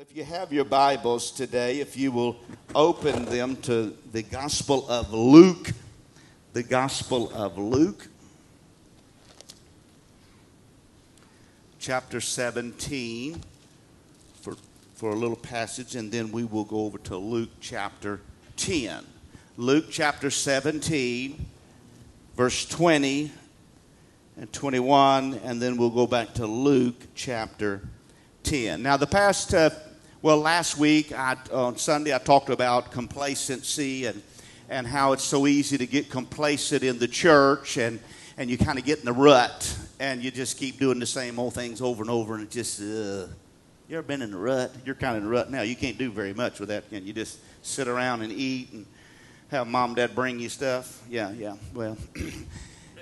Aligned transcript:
If 0.00 0.16
you 0.16 0.22
have 0.22 0.52
your 0.52 0.64
Bibles 0.64 1.32
today, 1.32 1.80
if 1.80 1.96
you 1.96 2.12
will 2.12 2.36
open 2.72 3.24
them 3.24 3.56
to 3.62 3.96
the 4.12 4.22
Gospel 4.22 4.88
of 4.88 5.12
Luke, 5.12 5.72
the 6.52 6.62
Gospel 6.62 7.32
of 7.34 7.58
Luke, 7.58 8.06
chapter 11.80 12.20
17, 12.20 13.42
for, 14.40 14.54
for 14.94 15.10
a 15.10 15.16
little 15.16 15.34
passage, 15.34 15.96
and 15.96 16.12
then 16.12 16.30
we 16.30 16.44
will 16.44 16.62
go 16.62 16.84
over 16.84 16.98
to 16.98 17.16
Luke 17.16 17.50
chapter 17.60 18.20
10. 18.56 19.04
Luke 19.56 19.86
chapter 19.90 20.30
17, 20.30 21.44
verse 22.36 22.66
20 22.66 23.32
and 24.36 24.52
21, 24.52 25.40
and 25.42 25.60
then 25.60 25.76
we'll 25.76 25.90
go 25.90 26.06
back 26.06 26.34
to 26.34 26.46
Luke 26.46 27.02
chapter 27.16 27.82
10. 28.44 28.80
Now, 28.80 28.96
the 28.96 29.04
past, 29.04 29.52
uh, 29.54 29.70
well, 30.20 30.38
last 30.38 30.76
week 30.78 31.12
I, 31.12 31.36
on 31.52 31.76
Sunday, 31.76 32.12
I 32.12 32.18
talked 32.18 32.50
about 32.50 32.90
complacency 32.90 34.06
and, 34.06 34.20
and 34.68 34.84
how 34.84 35.12
it's 35.12 35.22
so 35.22 35.46
easy 35.46 35.78
to 35.78 35.86
get 35.86 36.10
complacent 36.10 36.82
in 36.82 36.98
the 36.98 37.06
church 37.06 37.76
and, 37.76 38.00
and 38.36 38.50
you 38.50 38.58
kind 38.58 38.80
of 38.80 38.84
get 38.84 38.98
in 38.98 39.04
the 39.04 39.12
rut 39.12 39.78
and 40.00 40.22
you 40.22 40.32
just 40.32 40.58
keep 40.58 40.80
doing 40.80 40.98
the 40.98 41.06
same 41.06 41.38
old 41.38 41.54
things 41.54 41.80
over 41.80 42.02
and 42.02 42.10
over 42.10 42.34
and 42.34 42.42
it 42.42 42.50
just, 42.50 42.80
uh, 42.80 43.28
you 43.88 43.96
ever 43.96 44.02
been 44.02 44.20
in 44.20 44.32
the 44.32 44.36
rut? 44.36 44.74
You're 44.84 44.96
kind 44.96 45.16
of 45.16 45.22
in 45.22 45.28
the 45.28 45.30
rut 45.30 45.52
now. 45.52 45.62
You 45.62 45.76
can't 45.76 45.96
do 45.96 46.10
very 46.10 46.34
much 46.34 46.58
with 46.58 46.68
that, 46.70 46.90
can 46.90 47.06
you? 47.06 47.12
Just 47.12 47.38
sit 47.62 47.86
around 47.86 48.22
and 48.22 48.32
eat 48.32 48.72
and 48.72 48.86
have 49.52 49.68
mom 49.68 49.90
and 49.90 49.96
dad 49.96 50.16
bring 50.16 50.40
you 50.40 50.48
stuff. 50.48 51.00
Yeah, 51.08 51.30
yeah. 51.30 51.54
Well, 51.72 51.96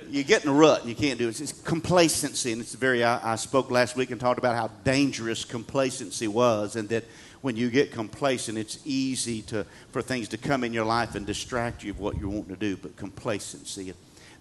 you 0.08 0.24
get 0.24 0.44
in 0.44 0.50
a 0.50 0.52
rut 0.52 0.80
and 0.80 0.88
you 0.88 0.94
can't 0.94 1.18
do 1.18 1.28
it. 1.28 1.40
It's 1.40 1.52
complacency, 1.52 2.52
and 2.52 2.60
it's 2.60 2.74
very. 2.74 3.04
I, 3.04 3.32
I, 3.32 3.36
spoke 3.36 3.70
last 3.70 3.96
week 3.96 4.10
and 4.10 4.20
talked 4.20 4.38
about 4.38 4.56
how 4.56 4.68
dangerous 4.84 5.44
complacency 5.44 6.28
was, 6.28 6.76
and 6.76 6.88
that 6.88 7.04
when 7.42 7.56
you 7.56 7.70
get 7.70 7.92
complacent, 7.92 8.58
it's 8.58 8.78
easy 8.84 9.42
to 9.42 9.66
for 9.92 10.02
things 10.02 10.28
to 10.28 10.38
come 10.38 10.64
in 10.64 10.72
your 10.72 10.84
life 10.84 11.14
and 11.14 11.26
distract 11.26 11.84
you 11.84 11.92
of 11.92 12.00
what 12.00 12.18
you're 12.18 12.28
wanting 12.28 12.54
to 12.54 12.56
do. 12.56 12.76
But 12.76 12.96
complacency. 12.96 13.92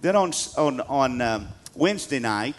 Then 0.01 0.15
on 0.15 0.31
on 0.57 0.81
on 0.81 1.21
um, 1.21 1.47
Wednesday 1.75 2.19
night, 2.19 2.55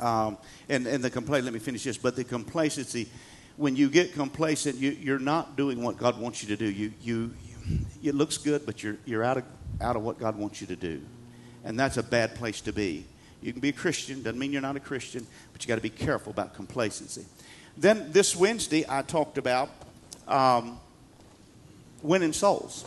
um, 0.00 0.38
and 0.68 0.86
and 0.86 1.02
the 1.02 1.10
complaint. 1.10 1.44
Let 1.44 1.54
me 1.54 1.60
finish 1.60 1.84
this. 1.84 1.98
But 1.98 2.16
the 2.16 2.24
complacency, 2.24 3.08
when 3.56 3.76
you 3.76 3.88
get 3.88 4.14
complacent, 4.14 4.76
you, 4.76 4.90
you're 4.90 5.18
not 5.18 5.56
doing 5.56 5.82
what 5.82 5.96
God 5.96 6.20
wants 6.20 6.42
you 6.42 6.48
to 6.48 6.56
do. 6.56 6.70
You 6.70 6.92
you. 7.00 7.34
It 8.02 8.14
looks 8.14 8.36
good, 8.36 8.66
but 8.66 8.82
you're, 8.82 8.98
you're 9.06 9.24
out, 9.24 9.38
of, 9.38 9.44
out 9.80 9.96
of 9.96 10.02
what 10.02 10.18
God 10.18 10.36
wants 10.36 10.60
you 10.60 10.66
to 10.66 10.76
do 10.76 11.00
and 11.64 11.78
that's 11.78 11.96
a 11.96 12.02
bad 12.02 12.34
place 12.34 12.60
to 12.62 12.72
be. 12.72 13.06
You 13.42 13.52
can 13.52 13.60
be 13.60 13.70
a 13.70 13.72
Christian, 13.72 14.22
doesn't 14.22 14.38
mean 14.38 14.52
you're 14.52 14.62
not 14.62 14.76
a 14.76 14.80
Christian, 14.80 15.26
but 15.52 15.62
you 15.62 15.68
got 15.68 15.76
to 15.76 15.82
be 15.82 15.90
careful 15.90 16.30
about 16.30 16.54
complacency. 16.54 17.24
Then 17.76 18.12
this 18.12 18.36
Wednesday, 18.36 18.84
I 18.88 19.02
talked 19.02 19.38
about 19.38 19.70
um, 20.28 20.78
winning 22.02 22.32
souls. 22.32 22.86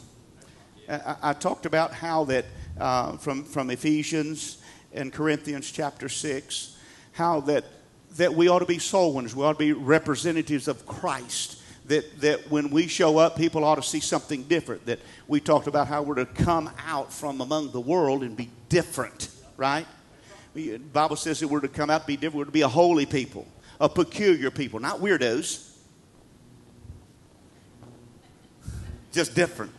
I, 0.90 1.16
I, 1.22 1.34
talked 1.34 1.66
about 1.66 1.94
how 1.94 2.24
that 2.26 2.46
uh, 2.80 3.18
from, 3.18 3.44
from 3.44 3.70
Ephesians 3.70 4.60
and 4.94 5.12
Corinthians 5.12 5.70
chapter 5.70 6.08
6, 6.08 6.78
how 7.12 7.42
that, 7.42 7.66
that 8.16 8.34
we 8.34 8.48
ought 8.48 8.60
to 8.60 8.66
be 8.66 8.80
soul 8.80 9.14
winners, 9.14 9.36
we 9.36 9.44
ought 9.44 9.54
to 9.54 9.60
be 9.60 9.74
representatives 9.74 10.68
of 10.68 10.86
Christ 10.86 11.57
that, 11.88 12.20
that 12.20 12.52
when 12.52 12.70
we 12.70 12.88
show 12.88 13.18
up, 13.18 13.38
people 13.38 13.64
ought 13.64 13.76
to 13.76 13.84
see 13.84 14.00
something 14.00 14.44
different. 14.44 14.86
That 14.86 15.00
we 15.28 15.40
talked 15.40 15.68
about 15.68 15.88
how 15.88 16.04
we're 16.04 16.16
to 16.16 16.26
come 16.26 16.70
out 16.86 17.12
from 17.12 17.42
among 17.42 17.72
the 17.72 17.80
world 17.80 18.24
and 18.24 18.36
be 18.36 18.50
different, 18.70 19.30
right? 19.56 19.88
The 20.54 20.78
Bible 20.78 21.16
says 21.16 21.40
that 21.40 21.48
we're 21.48 21.62
to 21.62 21.68
come 21.68 21.90
out, 21.90 22.06
be 22.06 22.18
different. 22.18 22.36
We're 22.36 22.46
to 22.46 22.52
be 22.52 22.62
a 22.62 22.68
holy 22.68 23.06
people, 23.06 23.48
a 23.80 23.88
peculiar 23.88 24.52
people, 24.52 24.80
not 24.80 25.00
weirdos. 25.00 25.64
Just 29.14 29.34
different. 29.34 29.72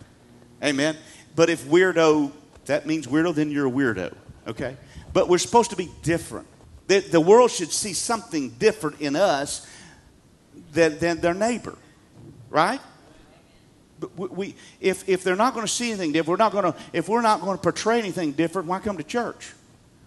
Amen. 0.65 0.97
But 1.37 1.51
if 1.51 1.65
weirdo, 1.65 2.33
that 2.67 2.87
means 2.87 3.07
weirdo, 3.07 3.35
then 3.35 3.51
you're 3.51 3.67
a 3.67 3.71
weirdo. 3.71 4.15
Okay? 4.47 4.77
But 5.13 5.29
we're 5.29 5.39
supposed 5.39 5.71
to 5.71 5.77
be 5.77 5.91
different. 6.03 6.47
The, 6.87 7.01
the 7.01 7.21
world 7.21 7.51
should 7.51 7.71
see 7.71 7.93
something 7.93 8.51
different 8.51 9.01
in 9.01 9.15
us 9.15 9.67
than, 10.73 10.99
than 10.99 11.21
their 11.21 11.35
neighbor 11.35 11.77
right? 12.51 12.81
But 14.01 14.17
we, 14.17 14.55
if, 14.81 15.09
if 15.09 15.25
they're 15.25 15.37
not 15.37 15.55
going 15.55 15.67
to 15.67 15.73
see 15.73 15.89
anything 15.89 16.13
different, 16.13 16.39
we're 16.39 16.45
not 16.45 16.53
going 16.53 16.73
to, 16.73 16.79
if 16.93 17.09
we're 17.09 17.21
not 17.21 17.41
going 17.41 17.57
to 17.57 17.63
portray 17.63 17.99
anything 17.99 18.33
different, 18.33 18.69
why 18.69 18.79
come 18.79 18.97
to 18.97 19.03
church? 19.03 19.53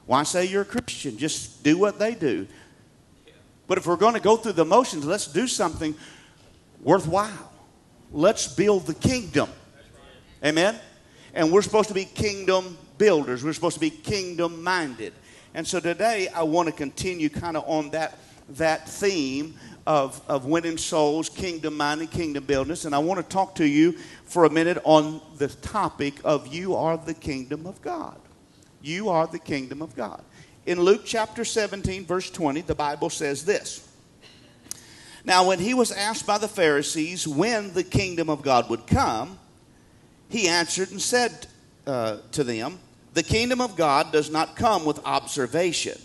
Why 0.06 0.24
say 0.24 0.46
you're 0.46 0.62
a 0.62 0.66
Christian? 0.66 1.18
Just 1.18 1.64
do 1.64 1.78
what 1.78 2.00
they 2.00 2.16
do. 2.16 2.48
But 3.68 3.78
if 3.78 3.86
we're 3.86 3.98
going 3.98 4.14
to 4.14 4.20
go 4.20 4.38
through 4.38 4.54
the 4.54 4.66
motions, 4.66 5.06
let's 5.06 5.28
do 5.28 5.48
something 5.48 5.96
worthwhile. 6.82 7.52
Let's 8.12 8.48
build 8.48 8.88
the 8.88 8.94
kingdom. 8.94 9.50
Amen? 10.44 10.80
And 11.34 11.52
we're 11.52 11.62
supposed 11.62 11.88
to 11.90 11.94
be 11.94 12.06
kingdom 12.06 12.78
builders. 12.98 13.44
We're 13.44 13.54
supposed 13.54 13.76
to 13.76 13.80
be 13.80 13.90
kingdom 13.90 14.64
minded. 14.64 15.14
And 15.54 15.66
so 15.66 15.80
today 15.80 16.28
I 16.30 16.44
want 16.44 16.68
to 16.68 16.74
continue 16.74 17.30
kind 17.30 17.56
of 17.56 17.64
on 17.68 17.92
that, 17.92 18.18
that 18.50 18.88
theme 18.88 19.56
of, 19.88 20.22
of 20.28 20.46
winning 20.46 20.78
souls, 20.78 21.30
kingdom 21.30 21.78
minded, 21.78 22.12
kingdom 22.12 22.44
builders. 22.44 22.86
And 22.86 22.94
I 22.94 23.00
want 23.00 23.20
to 23.20 23.28
talk 23.28 23.56
to 23.56 23.66
you 23.66 23.94
for 24.26 24.46
a 24.46 24.50
minute 24.50 24.78
on 24.84 25.22
the 25.38 25.48
topic 25.48 26.16
of 26.24 26.48
you 26.48 26.76
are 26.76 26.98
the 26.98 27.14
kingdom 27.14 27.66
of 27.66 27.82
God. 27.82 28.20
You 28.82 29.10
are 29.10 29.28
the 29.28 29.40
kingdom 29.40 29.82
of 29.82 29.96
God. 29.96 30.24
In 30.66 30.80
Luke 30.80 31.02
chapter 31.06 31.44
17, 31.44 32.06
verse 32.06 32.30
20, 32.30 32.62
the 32.62 32.76
Bible 32.76 33.10
says 33.10 33.46
this. 33.46 33.88
Now, 35.24 35.48
when 35.48 35.60
he 35.60 35.74
was 35.74 35.92
asked 35.92 36.26
by 36.26 36.38
the 36.38 36.48
Pharisees 36.48 37.28
when 37.28 37.74
the 37.74 37.84
kingdom 37.84 38.30
of 38.30 38.42
God 38.42 38.70
would 38.70 38.88
come, 38.88 39.38
he 40.30 40.48
answered 40.48 40.92
and 40.92 41.02
said 41.02 41.48
uh, 41.86 42.18
to 42.32 42.44
them, 42.44 42.80
The 43.14 43.24
kingdom 43.24 43.62
of 43.62 43.76
God 43.76 44.12
does 44.12 44.32
not 44.32 44.56
come 44.56 44.86
with 44.86 45.00
observation, 45.06 46.00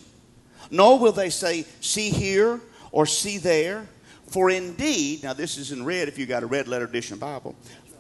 nor 0.71 0.99
will 0.99 1.13
they 1.13 1.31
say, 1.31 1.65
See 1.81 2.11
here 2.11 2.61
or 2.97 3.05
see 3.05 3.37
there. 3.37 3.87
For 4.29 4.49
indeed, 4.49 5.23
now 5.23 5.35
this 5.35 5.59
is 5.59 5.71
in 5.71 5.85
red 5.85 6.09
if 6.09 6.19
you 6.19 6.25
got 6.25 6.43
a 6.43 6.47
red 6.47 6.67
letter 6.67 6.87
edition 6.87 7.19
Bible. 7.19 7.55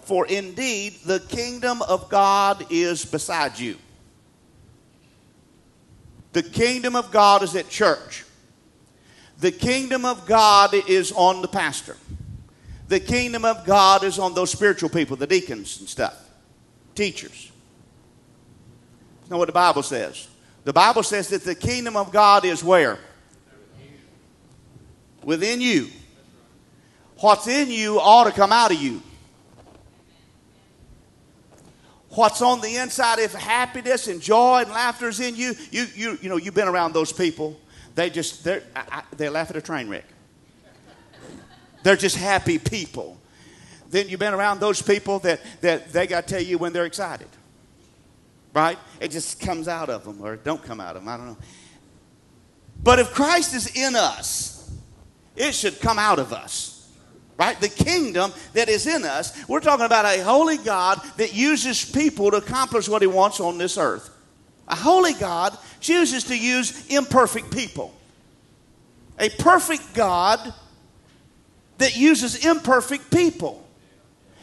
For 0.04 0.26
indeed, 0.26 0.94
the 1.04 1.20
kingdom 1.20 1.82
of 1.82 2.08
God 2.08 2.64
is 2.70 3.04
beside 3.04 3.58
you. 3.58 3.76
The 6.32 6.42
kingdom 6.42 6.96
of 6.96 7.10
God 7.10 7.42
is 7.42 7.54
at 7.56 7.68
church. 7.68 8.24
The 9.38 9.52
kingdom 9.52 10.06
of 10.06 10.24
God 10.24 10.72
is 10.72 11.12
on 11.12 11.42
the 11.42 11.48
pastor. 11.48 11.98
The 12.88 13.00
kingdom 13.00 13.44
of 13.44 13.66
God 13.66 14.02
is 14.02 14.18
on 14.18 14.32
those 14.32 14.50
spiritual 14.50 14.88
people, 14.88 15.16
the 15.16 15.26
deacons 15.26 15.78
and 15.78 15.88
stuff, 15.90 16.16
teachers. 16.94 17.52
That's 19.20 19.30
not 19.30 19.40
what 19.40 19.48
the 19.48 19.52
Bible 19.52 19.82
says. 19.82 20.26
The 20.64 20.72
Bible 20.72 21.02
says 21.02 21.28
that 21.28 21.42
the 21.42 21.54
kingdom 21.54 21.98
of 21.98 22.12
God 22.12 22.46
is 22.46 22.64
where? 22.64 22.98
Within 25.26 25.60
you. 25.60 25.88
What's 27.18 27.48
in 27.48 27.70
you 27.70 27.98
ought 28.00 28.24
to 28.24 28.30
come 28.30 28.52
out 28.52 28.70
of 28.70 28.80
you. 28.80 29.02
What's 32.10 32.40
on 32.40 32.62
the 32.62 32.76
inside, 32.76 33.18
if 33.18 33.34
happiness 33.34 34.06
and 34.06 34.22
joy 34.22 34.62
and 34.62 34.70
laughter 34.70 35.08
is 35.08 35.20
in 35.20 35.36
you, 35.36 35.54
you, 35.70 35.86
you, 35.94 36.18
you 36.22 36.28
know, 36.30 36.38
you've 36.38 36.54
been 36.54 36.68
around 36.68 36.94
those 36.94 37.12
people. 37.12 37.60
They 37.94 38.08
just, 38.08 38.44
they're, 38.44 38.62
I, 38.74 39.02
they 39.16 39.28
laugh 39.28 39.50
at 39.50 39.56
a 39.56 39.60
train 39.60 39.90
wreck. 39.90 40.04
They're 41.82 41.96
just 41.96 42.16
happy 42.16 42.58
people. 42.58 43.18
Then 43.90 44.08
you've 44.08 44.20
been 44.20 44.32
around 44.32 44.60
those 44.60 44.80
people 44.80 45.18
that, 45.20 45.40
that 45.60 45.92
they 45.92 46.06
got 46.06 46.26
to 46.26 46.34
tell 46.34 46.42
you 46.42 46.56
when 46.56 46.72
they're 46.72 46.86
excited. 46.86 47.28
Right? 48.54 48.78
It 49.00 49.10
just 49.10 49.40
comes 49.40 49.68
out 49.68 49.90
of 49.90 50.04
them 50.04 50.22
or 50.22 50.36
don't 50.36 50.62
come 50.62 50.80
out 50.80 50.96
of 50.96 51.02
them. 51.02 51.08
I 51.08 51.16
don't 51.16 51.26
know. 51.26 51.36
But 52.82 53.00
if 53.00 53.12
Christ 53.12 53.54
is 53.54 53.76
in 53.76 53.96
us, 53.96 54.55
it 55.36 55.54
should 55.54 55.80
come 55.80 55.98
out 55.98 56.18
of 56.18 56.32
us. 56.32 56.72
Right? 57.38 57.60
The 57.60 57.68
kingdom 57.68 58.32
that 58.54 58.70
is 58.70 58.86
in 58.86 59.04
us. 59.04 59.46
We're 59.46 59.60
talking 59.60 59.84
about 59.84 60.06
a 60.06 60.22
holy 60.24 60.56
God 60.56 61.00
that 61.18 61.34
uses 61.34 61.84
people 61.84 62.30
to 62.30 62.38
accomplish 62.38 62.88
what 62.88 63.02
he 63.02 63.08
wants 63.08 63.40
on 63.40 63.58
this 63.58 63.76
earth. 63.76 64.08
A 64.68 64.74
holy 64.74 65.12
God 65.12 65.56
chooses 65.80 66.24
to 66.24 66.36
use 66.36 66.86
imperfect 66.88 67.52
people. 67.52 67.94
A 69.18 69.28
perfect 69.28 69.94
God 69.94 70.54
that 71.78 71.96
uses 71.96 72.44
imperfect 72.44 73.10
people. 73.10 73.66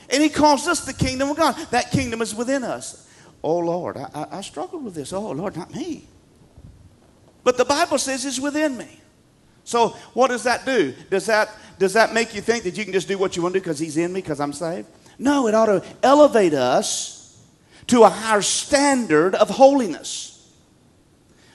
And 0.10 0.22
he 0.22 0.30
calls 0.30 0.68
us 0.68 0.86
the 0.86 0.94
kingdom 0.94 1.32
of 1.32 1.38
God. 1.38 1.56
That 1.72 1.92
kingdom 1.92 2.22
is 2.22 2.36
within 2.36 2.64
us. 2.64 3.10
Oh, 3.44 3.58
Lord, 3.58 3.98
I, 3.98 4.28
I, 4.32 4.42
struggled 4.42 4.86
with 4.86 4.96
this. 4.96 5.12
Oh, 5.12 5.32
Lord, 5.32 5.58
not 5.58 5.74
me. 5.74 6.08
But 7.44 7.58
the 7.58 7.66
Bible 7.66 7.98
says 7.98 8.24
it's 8.24 8.40
within 8.40 8.78
me. 8.78 9.02
So 9.64 9.90
what 10.14 10.28
does 10.30 10.44
that 10.44 10.66
do? 10.66 10.94
Does 11.10 11.26
that, 11.28 11.50
does 11.80 11.94
that 11.94 12.14
make 12.14 12.36
you 12.36 12.42
think 12.42 12.64
that 12.64 12.78
you 12.78 12.84
can 12.84 12.94
just 12.94 13.08
do 13.08 13.18
what 13.18 13.36
you 13.36 13.42
want 13.42 13.54
to 13.54 13.60
do 13.60 13.64
because 13.64 13.80
he's 13.80 13.98
in 13.98 14.12
me 14.12 14.22
because 14.22 14.40
I'm 14.40 14.54
saved? 14.54 14.88
No, 15.18 15.48
it 15.48 15.56
ought 15.56 15.68
to 15.68 15.84
elevate 16.02 16.54
us 16.54 17.42
to 17.88 18.04
a 18.04 18.10
higher 18.10 18.42
standard 18.42 19.36
of 19.36 19.50
holiness. 19.50 20.34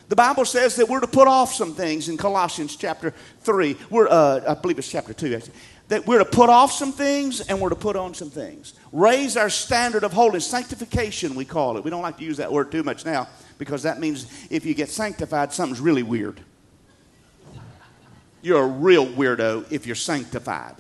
The 0.08 0.16
Bible 0.16 0.46
says 0.46 0.76
that 0.76 0.88
we're 0.88 1.00
to 1.00 1.06
put 1.06 1.28
off 1.28 1.52
some 1.52 1.74
things 1.74 2.08
in 2.08 2.16
Colossians 2.16 2.76
chapter 2.76 3.12
3. 3.40 3.76
We're, 3.90 4.08
uh, 4.08 4.40
I 4.48 4.54
believe 4.54 4.78
it's 4.78 4.90
chapter 4.90 5.12
2, 5.12 5.34
actually. 5.34 5.52
that 5.88 6.06
we're 6.06 6.18
to 6.18 6.24
put 6.24 6.48
off 6.48 6.72
some 6.72 6.92
things 6.92 7.40
and 7.42 7.60
we're 7.60 7.68
to 7.68 7.76
put 7.76 7.94
on 7.94 8.14
some 8.14 8.30
things. 8.30 8.72
Raise 8.90 9.36
our 9.36 9.50
standard 9.50 10.04
of 10.04 10.12
holiness. 10.12 10.46
Sanctification, 10.46 11.34
we 11.34 11.44
call 11.44 11.76
it. 11.76 11.84
We 11.84 11.90
don't 11.90 12.02
like 12.02 12.16
to 12.18 12.24
use 12.24 12.38
that 12.38 12.50
word 12.50 12.72
too 12.72 12.82
much 12.82 13.04
now 13.04 13.28
because 13.58 13.82
that 13.82 14.00
means 14.00 14.26
if 14.50 14.64
you 14.64 14.72
get 14.72 14.88
sanctified, 14.88 15.52
something's 15.52 15.80
really 15.80 16.02
weird. 16.02 16.40
You're 18.48 18.62
a 18.62 18.66
real 18.66 19.06
weirdo 19.06 19.70
if 19.70 19.84
you're 19.84 19.94
sanctified. 19.94 20.74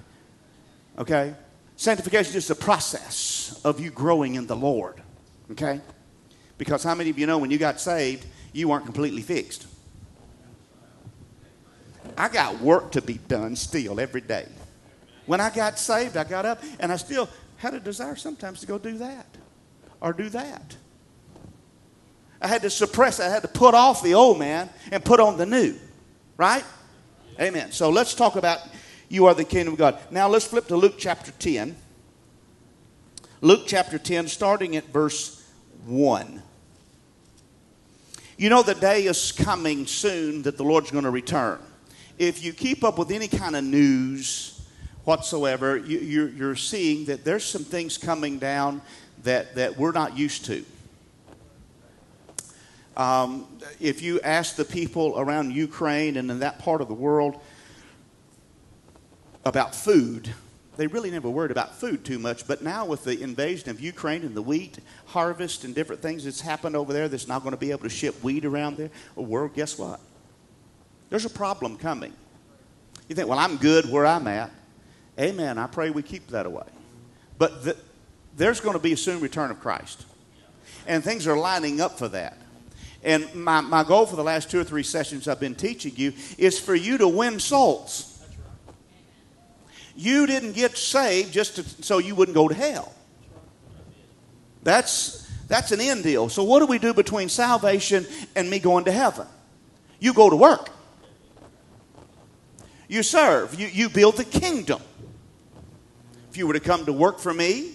Okay? 0.96 1.34
Sanctification 1.76 2.28
is 2.28 2.46
just 2.46 2.50
a 2.50 2.54
process 2.54 3.60
of 3.62 3.78
you 3.78 3.90
growing 3.90 4.36
in 4.36 4.46
the 4.46 4.56
Lord. 4.56 5.02
Okay? 5.50 5.82
Because 6.56 6.82
how 6.82 6.94
many 6.94 7.10
of 7.10 7.18
you 7.18 7.26
know 7.26 7.36
when 7.36 7.50
you 7.50 7.58
got 7.58 7.78
saved, 7.78 8.24
you 8.54 8.68
weren't 8.68 8.86
completely 8.86 9.20
fixed? 9.20 9.66
I 12.16 12.30
got 12.30 12.58
work 12.62 12.92
to 12.92 13.02
be 13.02 13.18
done 13.28 13.54
still 13.54 14.00
every 14.00 14.22
day. 14.22 14.46
When 15.26 15.38
I 15.38 15.50
got 15.50 15.78
saved, 15.78 16.16
I 16.16 16.24
got 16.24 16.46
up 16.46 16.62
and 16.80 16.90
I 16.90 16.96
still 16.96 17.28
had 17.58 17.74
a 17.74 17.80
desire 17.80 18.16
sometimes 18.16 18.60
to 18.60 18.66
go 18.66 18.78
do 18.78 18.96
that 18.96 19.26
or 20.00 20.14
do 20.14 20.30
that. 20.30 20.74
I 22.40 22.48
had 22.48 22.62
to 22.62 22.70
suppress, 22.70 23.20
I 23.20 23.28
had 23.28 23.42
to 23.42 23.48
put 23.48 23.74
off 23.74 24.02
the 24.02 24.14
old 24.14 24.38
man 24.38 24.70
and 24.90 25.04
put 25.04 25.20
on 25.20 25.36
the 25.36 25.44
new. 25.44 25.74
Right? 26.38 26.64
Amen. 27.40 27.70
So 27.70 27.90
let's 27.90 28.14
talk 28.14 28.34
about 28.34 28.60
you 29.08 29.26
are 29.26 29.34
the 29.34 29.44
kingdom 29.44 29.74
of 29.74 29.78
God. 29.78 29.98
Now 30.10 30.28
let's 30.28 30.46
flip 30.46 30.66
to 30.68 30.76
Luke 30.76 30.96
chapter 30.98 31.30
10. 31.30 31.76
Luke 33.40 33.62
chapter 33.66 33.98
10, 33.98 34.26
starting 34.26 34.74
at 34.74 34.84
verse 34.86 35.48
1. 35.86 36.42
You 38.36 38.50
know, 38.50 38.62
the 38.62 38.74
day 38.74 39.04
is 39.04 39.30
coming 39.30 39.86
soon 39.86 40.42
that 40.42 40.56
the 40.56 40.64
Lord's 40.64 40.90
going 40.90 41.04
to 41.04 41.10
return. 41.10 41.60
If 42.18 42.44
you 42.44 42.52
keep 42.52 42.82
up 42.82 42.98
with 42.98 43.12
any 43.12 43.28
kind 43.28 43.54
of 43.54 43.62
news, 43.62 44.60
whatsoever, 45.04 45.76
you, 45.76 46.50
are 46.50 46.56
seeing 46.56 47.06
that 47.06 47.24
there's 47.24 47.44
some 47.44 47.64
things 47.64 47.96
coming 47.96 48.38
down 48.38 48.82
that, 49.22 49.54
that 49.54 49.78
we're 49.78 49.92
not 49.92 50.18
used 50.18 50.44
to. 50.46 50.64
Um, 52.98 53.46
if 53.80 54.02
you 54.02 54.20
ask 54.20 54.56
the 54.56 54.64
people 54.64 55.14
around 55.16 55.52
Ukraine 55.52 56.16
and 56.16 56.28
in 56.30 56.40
that 56.40 56.58
part 56.58 56.80
of 56.80 56.88
the 56.88 56.94
world 56.94 57.40
about 59.44 59.72
food, 59.72 60.28
they 60.76 60.88
really 60.88 61.10
never 61.10 61.30
worried 61.30 61.52
about 61.52 61.76
food 61.76 62.04
too 62.04 62.18
much. 62.18 62.46
But 62.48 62.60
now, 62.60 62.84
with 62.84 63.04
the 63.04 63.22
invasion 63.22 63.70
of 63.70 63.80
Ukraine 63.80 64.22
and 64.22 64.34
the 64.34 64.42
wheat 64.42 64.78
harvest 65.06 65.62
and 65.62 65.76
different 65.76 66.02
things 66.02 66.24
that's 66.24 66.40
happened 66.40 66.74
over 66.74 66.92
there, 66.92 67.08
that's 67.08 67.28
not 67.28 67.42
going 67.42 67.52
to 67.52 67.58
be 67.58 67.70
able 67.70 67.84
to 67.84 67.88
ship 67.88 68.16
wheat 68.22 68.44
around 68.44 68.76
there, 68.76 68.90
well, 69.14 69.46
guess 69.48 69.78
what? 69.78 70.00
There's 71.08 71.24
a 71.24 71.30
problem 71.30 71.78
coming. 71.78 72.12
You 73.08 73.14
think, 73.14 73.28
well, 73.28 73.38
I'm 73.38 73.56
good 73.56 73.90
where 73.90 74.06
I'm 74.06 74.26
at. 74.26 74.50
Amen. 75.18 75.56
I 75.56 75.66
pray 75.68 75.90
we 75.90 76.02
keep 76.02 76.26
that 76.28 76.46
away. 76.46 76.66
But 77.38 77.64
the, 77.64 77.76
there's 78.36 78.60
going 78.60 78.74
to 78.74 78.82
be 78.82 78.92
a 78.92 78.96
soon 78.96 79.20
return 79.20 79.50
of 79.52 79.60
Christ. 79.60 80.04
And 80.86 81.02
things 81.02 81.26
are 81.26 81.36
lining 81.36 81.80
up 81.80 81.98
for 81.98 82.08
that. 82.08 82.38
And 83.02 83.32
my, 83.34 83.60
my 83.60 83.84
goal 83.84 84.06
for 84.06 84.16
the 84.16 84.24
last 84.24 84.50
two 84.50 84.60
or 84.60 84.64
three 84.64 84.82
sessions 84.82 85.28
I've 85.28 85.40
been 85.40 85.54
teaching 85.54 85.92
you 85.96 86.12
is 86.36 86.58
for 86.58 86.74
you 86.74 86.98
to 86.98 87.08
win 87.08 87.38
souls. 87.38 88.14
You 89.94 90.26
didn't 90.26 90.52
get 90.52 90.76
saved 90.76 91.32
just 91.32 91.56
to, 91.56 91.84
so 91.84 91.98
you 91.98 92.14
wouldn't 92.14 92.34
go 92.34 92.48
to 92.48 92.54
hell. 92.54 92.92
That's, 94.62 95.28
that's 95.48 95.72
an 95.72 95.80
end 95.80 96.04
deal. 96.04 96.28
So, 96.28 96.44
what 96.44 96.60
do 96.60 96.66
we 96.66 96.78
do 96.78 96.94
between 96.94 97.28
salvation 97.28 98.06
and 98.36 98.50
me 98.50 98.58
going 98.58 98.84
to 98.84 98.92
heaven? 98.92 99.26
You 100.00 100.14
go 100.14 100.30
to 100.30 100.36
work, 100.36 100.70
you 102.88 103.02
serve, 103.02 103.58
you, 103.58 103.66
you 103.66 103.88
build 103.88 104.16
the 104.16 104.24
kingdom 104.24 104.80
If 106.30 106.36
you 106.36 106.46
were 106.46 106.52
to 106.54 106.60
come 106.60 106.86
to 106.86 106.92
work 106.92 107.18
for 107.18 107.34
me, 107.34 107.72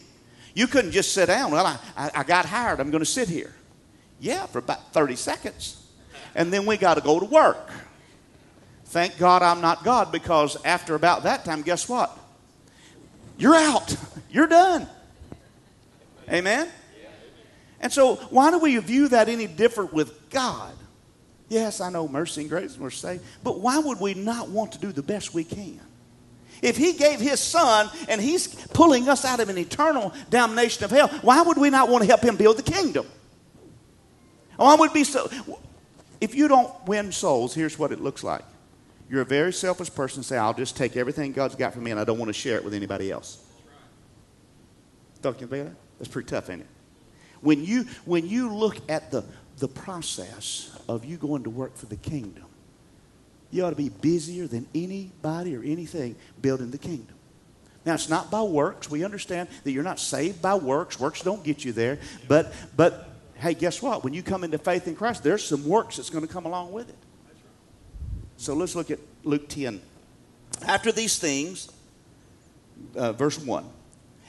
you 0.55 0.67
couldn't 0.67 0.91
just 0.91 1.13
sit 1.13 1.27
down. 1.27 1.51
Well, 1.51 1.65
I, 1.97 2.11
I 2.15 2.23
got 2.23 2.45
hired. 2.45 2.79
I'm 2.79 2.91
going 2.91 3.03
to 3.03 3.09
sit 3.09 3.27
here. 3.27 3.53
Yeah, 4.23 4.45
for 4.45 4.59
about 4.59 4.93
30 4.93 5.17
seconds. 5.17 5.85
And 6.33 6.51
then 6.51 6.65
we 6.65 6.77
got 6.77 6.93
to 6.93 7.01
go 7.01 7.19
to 7.19 7.25
work. 7.25 7.69
Thank 8.85 9.17
God 9.17 9.41
I'm 9.41 9.59
not 9.59 9.83
God 9.83 10.13
because 10.13 10.55
after 10.63 10.95
about 10.95 11.23
that 11.23 11.43
time, 11.43 11.61
guess 11.61 11.89
what? 11.89 12.17
You're 13.37 13.53
out. 13.53 13.93
You're 14.31 14.47
done. 14.47 14.87
Amen? 16.29 16.69
And 17.81 17.91
so, 17.91 18.15
why 18.29 18.49
do 18.49 18.59
we 18.59 18.77
view 18.77 19.09
that 19.09 19.27
any 19.27 19.45
different 19.45 19.91
with 19.91 20.29
God? 20.29 20.73
Yes, 21.49 21.81
I 21.81 21.89
know 21.89 22.07
mercy 22.07 22.41
and 22.41 22.49
grace 22.49 22.75
and 22.75 22.81
we're 22.81 22.91
saved, 22.91 23.25
but 23.43 23.59
why 23.59 23.77
would 23.77 23.99
we 23.99 24.13
not 24.13 24.47
want 24.47 24.71
to 24.71 24.77
do 24.77 24.93
the 24.93 25.03
best 25.03 25.33
we 25.33 25.43
can? 25.43 25.81
If 26.61 26.77
he 26.77 26.93
gave 26.93 27.19
his 27.19 27.41
son 27.41 27.89
and 28.07 28.21
he's 28.21 28.47
pulling 28.67 29.09
us 29.09 29.25
out 29.25 29.41
of 29.41 29.49
an 29.49 29.57
eternal 29.57 30.13
damnation 30.29 30.85
of 30.85 30.91
hell, 30.91 31.09
why 31.23 31.41
would 31.41 31.57
we 31.57 31.69
not 31.69 31.89
want 31.89 32.03
to 32.03 32.07
help 32.07 32.21
him 32.21 32.37
build 32.37 32.55
the 32.55 32.63
kingdom? 32.63 33.05
Oh, 34.59 34.65
Why 34.65 34.75
would 34.75 34.93
be 34.93 35.03
so? 35.03 35.29
If 36.21 36.35
you 36.35 36.47
don't 36.47 36.71
win 36.85 37.11
souls, 37.11 37.53
here's 37.53 37.77
what 37.77 37.91
it 37.91 37.99
looks 37.99 38.23
like. 38.23 38.43
You're 39.09 39.21
a 39.21 39.25
very 39.25 39.53
selfish 39.53 39.93
person. 39.93 40.23
Say, 40.23 40.37
I'll 40.37 40.53
just 40.53 40.77
take 40.77 40.95
everything 40.95 41.33
God's 41.33 41.55
got 41.55 41.73
for 41.73 41.79
me 41.79 41.91
and 41.91 41.99
I 41.99 42.03
don't 42.03 42.17
want 42.17 42.29
to 42.29 42.33
share 42.33 42.57
it 42.57 42.63
with 42.63 42.73
anybody 42.73 43.11
else. 43.11 43.43
Don't 45.21 45.39
you 45.39 45.47
that? 45.47 45.71
That's 45.99 46.09
pretty 46.09 46.29
tough, 46.29 46.49
ain't 46.49 46.61
it? 46.61 46.67
When 47.41 47.63
you, 47.63 47.85
when 48.05 48.27
you 48.27 48.53
look 48.53 48.77
at 48.89 49.11
the, 49.11 49.23
the 49.57 49.67
process 49.67 50.77
of 50.87 51.05
you 51.05 51.17
going 51.17 51.43
to 51.43 51.49
work 51.49 51.75
for 51.75 51.85
the 51.85 51.95
kingdom, 51.95 52.45
you 53.51 53.63
ought 53.63 53.69
to 53.71 53.75
be 53.75 53.89
busier 53.89 54.47
than 54.47 54.65
anybody 54.73 55.55
or 55.55 55.61
anything 55.61 56.15
building 56.41 56.71
the 56.71 56.77
kingdom. 56.77 57.15
Now, 57.85 57.93
it's 57.93 58.09
not 58.09 58.31
by 58.31 58.41
works. 58.41 58.89
We 58.89 59.03
understand 59.03 59.49
that 59.63 59.71
you're 59.71 59.83
not 59.83 59.99
saved 59.99 60.41
by 60.41 60.55
works. 60.55 60.99
Works 60.99 61.21
don't 61.21 61.43
get 61.43 61.65
you 61.65 61.73
there. 61.73 61.99
But, 62.27 62.53
but 62.75 63.12
hey, 63.43 63.53
guess 63.53 63.81
what? 63.81 64.05
When 64.05 64.13
you 64.13 64.23
come 64.23 64.45
into 64.45 64.57
faith 64.57 64.87
in 64.87 64.95
Christ, 64.95 65.21
there's 65.21 65.43
some 65.43 65.67
works 65.67 65.97
that's 65.97 66.09
going 66.09 66.25
to 66.25 66.31
come 66.31 66.45
along 66.45 66.71
with 66.71 66.87
it. 66.87 66.95
So 68.37 68.53
let's 68.53 68.73
look 68.73 68.89
at 68.89 68.99
Luke 69.23 69.49
10. 69.49 69.81
After 70.65 70.93
these 70.93 71.19
things, 71.19 71.69
uh, 72.95 73.11
verse 73.11 73.37
1. 73.37 73.65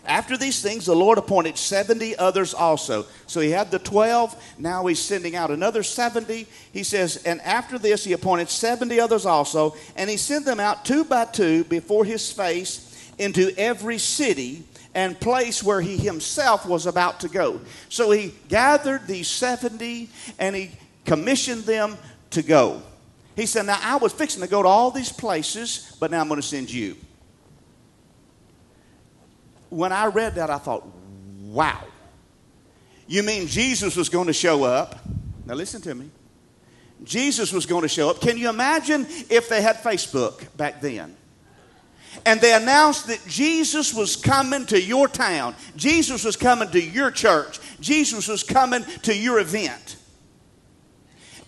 After 0.04 0.36
these 0.36 0.60
things, 0.60 0.86
the 0.86 0.96
Lord 0.96 1.16
appointed 1.16 1.56
70 1.56 2.16
others 2.16 2.52
also. 2.54 3.06
So 3.26 3.40
he 3.40 3.50
had 3.50 3.70
the 3.70 3.78
12, 3.78 4.56
now 4.58 4.84
he's 4.86 4.98
sending 4.98 5.36
out 5.36 5.50
another 5.50 5.84
70. 5.84 6.46
He 6.72 6.82
says, 6.82 7.22
and 7.24 7.40
after 7.42 7.78
this, 7.78 8.04
he 8.04 8.12
appointed 8.12 8.50
70 8.50 8.98
others 8.98 9.24
also, 9.24 9.76
and 9.96 10.10
he 10.10 10.16
sent 10.16 10.44
them 10.44 10.58
out 10.58 10.84
two 10.84 11.04
by 11.04 11.24
two 11.24 11.64
before 11.64 12.04
his 12.04 12.32
face 12.32 13.14
into 13.16 13.54
every 13.56 13.98
city 13.98 14.64
and 14.94 15.18
place 15.18 15.62
where 15.62 15.80
he 15.80 15.96
himself 15.96 16.66
was 16.66 16.86
about 16.86 17.20
to 17.20 17.28
go. 17.28 17.60
So 17.88 18.10
he 18.10 18.34
gathered 18.48 19.06
these 19.06 19.28
70 19.28 20.08
and 20.38 20.54
he 20.54 20.70
commissioned 21.04 21.64
them 21.64 21.96
to 22.30 22.42
go. 22.42 22.82
He 23.36 23.46
said, 23.46 23.66
Now 23.66 23.78
I 23.82 23.96
was 23.96 24.12
fixing 24.12 24.42
to 24.42 24.48
go 24.48 24.62
to 24.62 24.68
all 24.68 24.90
these 24.90 25.12
places, 25.12 25.96
but 25.98 26.10
now 26.10 26.20
I'm 26.20 26.28
going 26.28 26.40
to 26.40 26.46
send 26.46 26.72
you 26.72 26.96
when 29.74 29.92
I 29.92 30.06
read 30.06 30.36
that, 30.36 30.50
I 30.50 30.58
thought, 30.58 30.86
wow. 31.42 31.82
You 33.06 33.22
mean 33.22 33.48
Jesus 33.48 33.96
was 33.96 34.08
going 34.08 34.28
to 34.28 34.32
show 34.32 34.64
up? 34.64 34.98
Now, 35.46 35.54
listen 35.54 35.82
to 35.82 35.94
me. 35.94 36.10
Jesus 37.02 37.52
was 37.52 37.66
going 37.66 37.82
to 37.82 37.88
show 37.88 38.08
up. 38.08 38.20
Can 38.20 38.38
you 38.38 38.48
imagine 38.48 39.06
if 39.28 39.48
they 39.48 39.60
had 39.60 39.76
Facebook 39.76 40.56
back 40.56 40.80
then? 40.80 41.16
And 42.26 42.40
they 42.40 42.54
announced 42.54 43.06
that 43.08 43.20
Jesus 43.26 43.92
was 43.92 44.16
coming 44.16 44.66
to 44.66 44.80
your 44.80 45.08
town, 45.08 45.54
Jesus 45.76 46.24
was 46.24 46.36
coming 46.36 46.70
to 46.70 46.82
your 46.82 47.10
church, 47.10 47.58
Jesus 47.80 48.28
was 48.28 48.42
coming 48.42 48.84
to 49.02 49.14
your 49.14 49.38
event. 49.38 49.96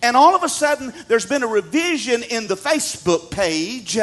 And 0.03 0.15
all 0.15 0.35
of 0.35 0.43
a 0.43 0.49
sudden, 0.49 0.93
there's 1.07 1.25
been 1.25 1.43
a 1.43 1.47
revision 1.47 2.21
in 2.23 2.47
the 2.47 2.55
Facebook 2.55 3.31
page 3.31 3.97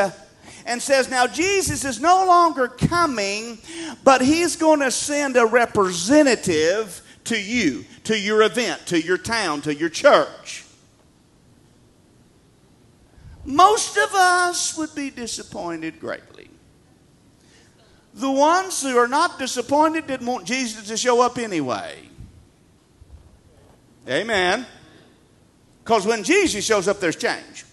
and 0.66 0.82
says, 0.82 1.08
Now 1.08 1.26
Jesus 1.26 1.84
is 1.84 2.00
no 2.00 2.26
longer 2.26 2.68
coming, 2.68 3.58
but 4.02 4.20
he's 4.20 4.56
going 4.56 4.80
to 4.80 4.90
send 4.90 5.36
a 5.36 5.46
representative 5.46 7.00
to 7.24 7.40
you, 7.40 7.84
to 8.04 8.18
your 8.18 8.42
event, 8.42 8.86
to 8.86 9.00
your 9.00 9.18
town, 9.18 9.60
to 9.62 9.74
your 9.74 9.88
church. 9.88 10.64
Most 13.44 13.96
of 13.96 14.14
us 14.14 14.76
would 14.76 14.94
be 14.94 15.10
disappointed 15.10 16.00
greatly. 16.00 16.33
The 18.14 18.30
ones 18.30 18.80
who 18.80 18.96
are 18.96 19.08
not 19.08 19.38
disappointed 19.38 20.06
didn't 20.06 20.26
want 20.26 20.44
Jesus 20.46 20.86
to 20.86 20.96
show 20.96 21.20
up 21.20 21.36
anyway. 21.36 21.98
Amen. 24.08 24.66
Because 25.82 26.06
when 26.06 26.22
Jesus 26.22 26.64
shows 26.64 26.86
up, 26.86 27.00
there's 27.00 27.16
change. 27.16 27.64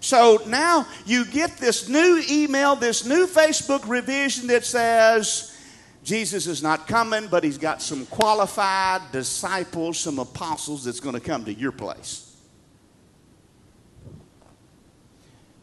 So 0.00 0.42
now 0.46 0.86
you 1.06 1.24
get 1.24 1.56
this 1.58 1.88
new 1.88 2.22
email, 2.28 2.76
this 2.76 3.06
new 3.06 3.26
Facebook 3.26 3.88
revision 3.88 4.48
that 4.48 4.64
says 4.64 5.56
Jesus 6.02 6.46
is 6.46 6.62
not 6.62 6.86
coming, 6.86 7.28
but 7.28 7.42
he's 7.42 7.56
got 7.56 7.80
some 7.80 8.04
qualified 8.06 9.00
disciples, 9.12 9.98
some 9.98 10.18
apostles 10.18 10.84
that's 10.84 11.00
going 11.00 11.14
to 11.14 11.20
come 11.20 11.44
to 11.46 11.54
your 11.54 11.72
place. 11.72 12.36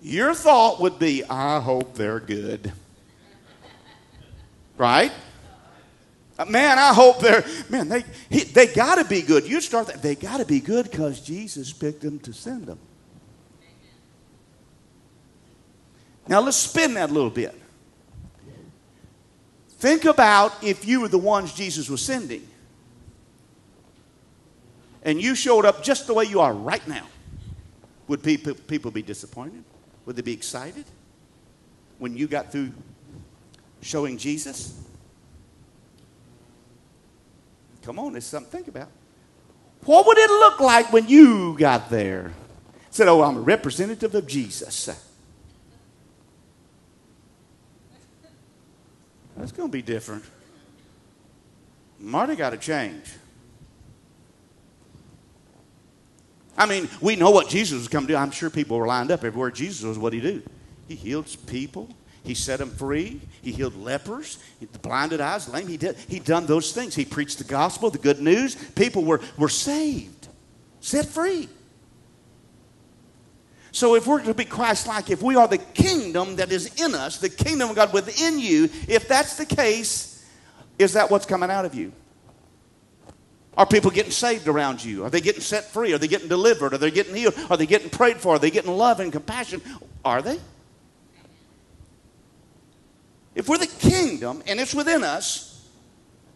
Your 0.02 0.34
thought 0.34 0.80
would 0.80 0.98
be, 0.98 1.24
I 1.24 1.60
hope 1.60 1.94
they're 1.94 2.20
good. 2.20 2.72
Right? 4.82 5.12
Uh, 6.40 6.46
Man, 6.46 6.80
I 6.80 6.92
hope 6.92 7.20
they're, 7.20 7.46
man, 7.70 7.88
they, 7.88 8.04
he, 8.32 8.40
they 8.46 8.66
got 8.66 8.96
to 8.96 9.06
be 9.06 9.22
good. 9.22 9.48
You 9.48 9.62
start 9.62 9.86
that, 9.86 10.02
they 10.02 10.16
got 10.16 10.40
to 10.40 10.46
be 10.46 10.60
good 10.60 10.90
because 10.90 11.22
Jesus 11.22 11.72
picked 11.72 12.02
them 12.02 12.18
to 12.22 12.34
send 12.34 12.66
them. 12.66 12.80
Now 16.28 16.42
let's 16.42 16.58
spin 16.58 16.96
that 16.96 17.12
a 17.12 17.14
little 17.14 17.30
bit. 17.30 17.54
Think 19.70 20.06
about 20.06 20.64
if 20.64 20.84
you 20.84 21.02
were 21.02 21.10
the 21.10 21.20
ones 21.20 21.54
Jesus 21.54 21.88
was 21.88 22.02
sending 22.02 22.48
and 25.04 25.22
you 25.22 25.36
showed 25.36 25.64
up 25.64 25.84
just 25.84 26.08
the 26.08 26.16
way 26.16 26.26
you 26.26 26.40
are 26.40 26.56
right 26.56 26.88
now. 26.88 27.06
Would 28.08 28.24
people, 28.24 28.56
people 28.56 28.90
be 28.90 29.04
disappointed? 29.04 29.64
Would 30.08 30.16
they 30.16 30.24
be 30.24 30.34
excited 30.34 30.86
when 32.00 32.18
you 32.18 32.26
got 32.26 32.52
through 32.52 32.72
showing 33.82 34.18
Jesus? 34.18 34.80
Come 37.82 38.00
on, 38.00 38.14
there's 38.14 38.26
something 38.26 38.50
to 38.50 38.58
think 38.58 38.68
about. 38.68 38.90
What 39.86 40.06
would 40.06 40.18
it 40.18 40.30
look 40.30 40.60
like 40.60 40.94
when 40.94 41.08
you 41.08 41.58
got 41.58 41.90
there? 41.90 42.32
Said, 42.92 43.08
Oh, 43.08 43.24
I'm 43.24 43.38
a 43.38 43.42
representative 43.42 44.14
of 44.14 44.28
Jesus. 44.28 44.90
That's 49.36 49.52
going 49.52 49.70
to 49.70 49.72
be 49.72 49.82
different. 49.82 50.24
Marty 52.00 52.36
got 52.36 52.52
to 52.52 52.58
change. 52.58 53.06
I 56.58 56.66
mean, 56.66 56.90
we 57.00 57.16
know 57.16 57.32
what 57.32 57.50
Jesus 57.50 57.80
was 57.80 57.88
coming 57.88 58.08
to 58.08 58.14
do. 58.14 58.18
I'm 58.18 58.30
sure 58.30 58.50
people 58.50 58.78
were 58.78 58.86
lined 58.86 59.10
up 59.10 59.24
everywhere. 59.24 59.50
Jesus 59.50 59.84
was 59.84 59.98
what 59.98 60.14
he 60.14 60.20
do? 60.20 60.44
He 60.88 60.96
healed 60.96 61.36
people. 61.48 61.90
He 62.24 62.36
set 62.36 62.60
them 62.60 62.70
free. 62.70 63.20
He 63.42 63.52
healed 63.52 63.76
lepers, 63.76 64.38
the 64.60 64.80
blinded 64.80 65.22
eyes, 65.22 65.50
lame. 65.50 65.68
He 65.68 65.78
did. 65.78 65.96
He 66.08 66.20
done 66.20 66.46
those 66.46 66.72
things. 66.72 66.94
He 66.94 67.04
preached 67.04 67.40
the 67.40 67.44
gospel, 67.44 67.90
the 67.90 67.98
good 67.98 68.22
news. 68.22 68.56
People 68.56 69.04
were, 69.04 69.22
were 69.38 69.50
saved, 69.50 70.28
set 70.82 71.08
free. 71.08 71.50
So 73.72 73.96
if 73.96 74.06
we're 74.06 74.22
to 74.24 74.34
be 74.34 74.46
Christ-like, 74.46 75.10
if 75.10 75.24
we 75.24 75.36
are 75.36 75.48
the 75.48 75.58
kingdom 75.58 76.36
that 76.36 76.52
is 76.52 76.76
in 76.82 76.94
us, 76.94 77.20
the 77.20 77.30
kingdom 77.30 77.70
of 77.70 77.76
God 77.76 77.94
within 77.94 78.38
you, 78.38 78.66
if 78.88 79.08
that's 79.08 79.38
the 79.38 79.46
case, 79.46 80.24
is 80.78 80.94
that 80.94 81.10
what's 81.10 81.26
coming 81.26 81.50
out 81.50 81.66
of 81.66 81.74
you? 81.74 81.94
Are 83.58 83.66
people 83.66 83.90
getting 83.90 84.12
saved 84.12 84.48
around 84.48 84.84
you? 84.84 85.04
Are 85.06 85.10
they 85.10 85.22
getting 85.22 85.42
set 85.42 85.66
free? 85.66 85.94
Are 85.94 85.98
they 85.98 86.08
getting 86.08 86.28
delivered? 86.28 86.74
Are 86.74 86.78
they 86.78 86.92
getting 86.92 87.16
healed? 87.16 87.34
Are 87.50 87.58
they 87.58 87.66
getting 87.66 87.90
prayed 87.90 88.18
for? 88.18 88.36
Are 88.36 88.40
they 88.40 88.52
getting 88.52 88.72
love 88.72 89.00
and 89.00 89.12
compassion? 89.12 89.62
Are 90.06 90.22
they? 90.22 90.40
If 93.36 93.48
we're 93.48 93.58
the 93.58 93.68
kingdom 93.68 94.44
and 94.46 94.60
it's 94.60 94.76
within 94.76 95.04
us, 95.04 95.52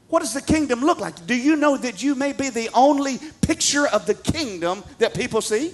what 0.08 0.20
does 0.22 0.34
the 0.34 0.42
kingdom 0.42 0.82
look 0.82 1.00
like? 1.00 1.26
Do 1.26 1.36
you 1.36 1.56
know 1.56 1.78
that 1.78 2.02
you 2.02 2.16
may 2.16 2.32
be 2.32 2.50
the 2.50 2.70
only 2.74 3.20
picture 3.42 3.88
of 3.88 4.06
the 4.06 4.14
kingdom 4.14 4.84
that 5.00 5.14
people 5.14 5.42
see? 5.42 5.74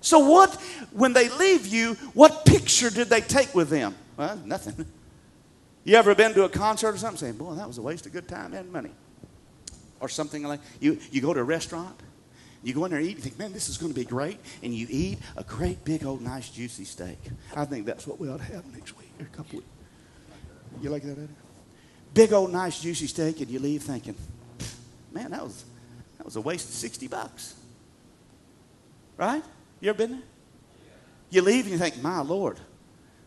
So, 0.00 0.20
what, 0.20 0.54
when 0.92 1.12
they 1.12 1.28
leave 1.28 1.66
you, 1.66 1.94
what 2.14 2.44
picture 2.46 2.90
did 2.90 3.08
they 3.08 3.20
take 3.20 3.54
with 3.54 3.68
them? 3.68 3.94
Well, 4.16 4.36
nothing. 4.44 4.86
You 5.82 5.96
ever 5.96 6.14
been 6.14 6.32
to 6.34 6.44
a 6.44 6.48
concert 6.48 6.94
or 6.94 6.98
something 6.98 7.18
saying, 7.18 7.34
boy, 7.34 7.54
that 7.54 7.66
was 7.66 7.78
a 7.78 7.82
waste 7.82 8.06
of 8.06 8.12
good 8.12 8.28
time 8.28 8.54
and 8.54 8.72
money? 8.72 8.92
Or 9.98 10.08
something 10.08 10.42
like 10.44 10.60
you, 10.80 10.98
you 11.10 11.20
go 11.20 11.34
to 11.34 11.40
a 11.40 11.44
restaurant, 11.44 11.98
you 12.66 12.74
go 12.74 12.84
in 12.84 12.90
there 12.90 12.98
and 12.98 13.08
eat, 13.08 13.16
you 13.16 13.22
think, 13.22 13.38
man, 13.38 13.52
this 13.52 13.68
is 13.68 13.78
going 13.78 13.92
to 13.92 13.98
be 13.98 14.04
great. 14.04 14.40
And 14.60 14.74
you 14.74 14.88
eat 14.90 15.20
a 15.36 15.44
great, 15.44 15.84
big, 15.84 16.04
old, 16.04 16.20
nice, 16.20 16.50
juicy 16.50 16.84
steak. 16.84 17.16
I 17.54 17.64
think 17.64 17.86
that's 17.86 18.08
what 18.08 18.18
we 18.18 18.28
ought 18.28 18.38
to 18.38 18.44
have 18.44 18.66
next 18.74 18.98
week 18.98 19.12
or 19.20 19.26
a 19.26 19.28
couple 19.28 19.60
weeks. 19.60 19.70
You 20.82 20.90
like 20.90 21.04
that, 21.04 21.12
Eddie? 21.12 21.28
Big, 22.12 22.32
old, 22.32 22.50
nice, 22.50 22.80
juicy 22.80 23.06
steak, 23.06 23.40
and 23.40 23.48
you 23.48 23.60
leave 23.60 23.84
thinking, 23.84 24.16
man, 25.12 25.30
that 25.30 25.44
was, 25.44 25.64
that 26.16 26.24
was 26.24 26.34
a 26.34 26.40
waste 26.40 26.68
of 26.68 26.74
60 26.74 27.06
bucks. 27.06 27.54
Right? 29.16 29.44
You 29.78 29.90
ever 29.90 29.98
been 29.98 30.10
there? 30.10 30.22
You 31.30 31.42
leave 31.42 31.66
and 31.66 31.72
you 31.72 31.78
think, 31.78 32.02
my 32.02 32.20
Lord. 32.20 32.58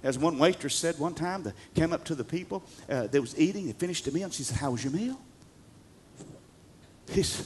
As 0.04 0.20
one 0.20 0.38
waitress 0.38 0.76
said 0.76 1.00
one 1.00 1.14
time, 1.14 1.44
that 1.44 1.54
came 1.74 1.94
up 1.94 2.04
to 2.06 2.16
the 2.16 2.26
people 2.26 2.62
uh, 2.90 3.08
that 3.08 3.22
was 3.22 3.40
eating, 3.40 3.68
they 3.68 3.72
finished 3.74 4.04
the 4.04 4.12
meal, 4.12 4.26
and 4.26 4.34
she 4.34 4.44
said, 4.44 4.58
How 4.58 4.72
was 4.72 4.84
your 4.84 4.92
meal? 4.92 5.18
He 7.10 7.24
said, 7.24 7.46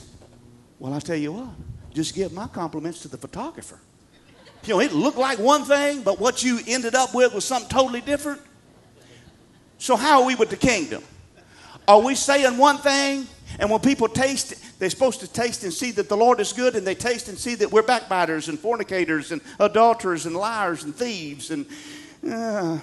Well, 0.80 0.92
I'll 0.92 1.02
tell 1.02 1.16
you 1.16 1.34
what, 1.34 1.50
just 1.94 2.16
give 2.16 2.34
my 2.34 2.48
compliments 2.48 3.02
to 3.02 3.08
the 3.08 3.18
photographer. 3.18 3.80
You 4.66 4.76
know, 4.76 4.80
it 4.80 4.94
looked 4.94 5.18
like 5.18 5.40
one 5.40 5.66
thing, 5.66 6.04
but 6.04 6.20
what 6.20 6.44
you 6.44 6.60
ended 6.68 6.96
up 6.96 7.14
with 7.14 7.34
was 7.34 7.44
something 7.46 7.70
totally 7.70 8.02
different. 8.02 8.42
So, 9.78 9.96
how 9.96 10.22
are 10.22 10.26
we 10.26 10.36
with 10.36 10.50
the 10.50 10.58
kingdom? 10.58 11.04
Are 11.88 12.00
we 12.00 12.16
saying 12.16 12.58
one 12.58 12.78
thing, 12.78 13.28
and 13.60 13.70
when 13.70 13.82
people 13.82 14.08
taste, 14.08 14.80
they're 14.80 14.90
supposed 14.90 15.20
to 15.20 15.28
taste 15.28 15.64
and 15.64 15.74
see 15.74 15.92
that 15.92 16.08
the 16.08 16.16
Lord 16.16 16.40
is 16.40 16.54
good, 16.54 16.76
and 16.78 16.88
they 16.88 16.96
taste 16.96 17.28
and 17.28 17.38
see 17.38 17.56
that 17.56 17.72
we're 17.72 17.84
backbiters 17.84 18.48
and 18.48 18.58
fornicators 18.58 19.34
and 19.34 19.42
adulterers 19.60 20.26
and 20.26 20.36
liars 20.36 20.86
and 20.86 20.96
thieves 20.96 21.52
and 21.52 21.66
uh, 22.30 22.80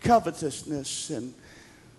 covetousness 0.00 1.10
and 1.10 1.34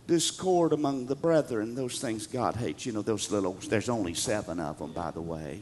discord 0.07 0.73
among 0.73 1.05
the 1.05 1.15
brethren, 1.15 1.75
those 1.75 1.99
things 1.99 2.25
God 2.25 2.55
hates. 2.55 2.87
You 2.87 2.93
know, 2.93 3.03
those 3.03 3.31
little, 3.31 3.53
there's 3.53 3.89
only 3.89 4.15
seven 4.15 4.59
of 4.59 4.79
them, 4.79 4.91
by 4.91 5.11
the 5.11 5.21
way. 5.21 5.61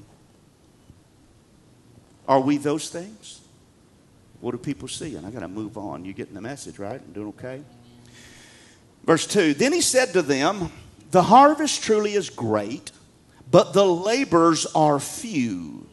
Are 2.27 2.39
we 2.39 2.57
those 2.57 2.89
things? 2.89 3.41
What 4.41 4.51
do 4.51 4.57
people 4.57 4.87
see? 4.87 5.15
And 5.15 5.25
I 5.25 5.31
got 5.31 5.39
to 5.39 5.47
move 5.47 5.77
on. 5.77 6.05
You 6.05 6.13
getting 6.13 6.33
the 6.33 6.41
message, 6.41 6.77
right? 6.77 7.01
I'm 7.01 7.13
doing 7.13 7.27
okay? 7.29 7.61
Verse 9.05 9.25
2 9.25 9.53
Then 9.53 9.73
he 9.73 9.81
said 9.81 10.13
to 10.13 10.21
them, 10.21 10.71
The 11.11 11.23
harvest 11.23 11.83
truly 11.83 12.13
is 12.13 12.29
great, 12.29 12.91
but 13.49 13.73
the 13.73 13.85
laborers 13.85 14.65
are 14.75 14.99
few. 14.99 15.87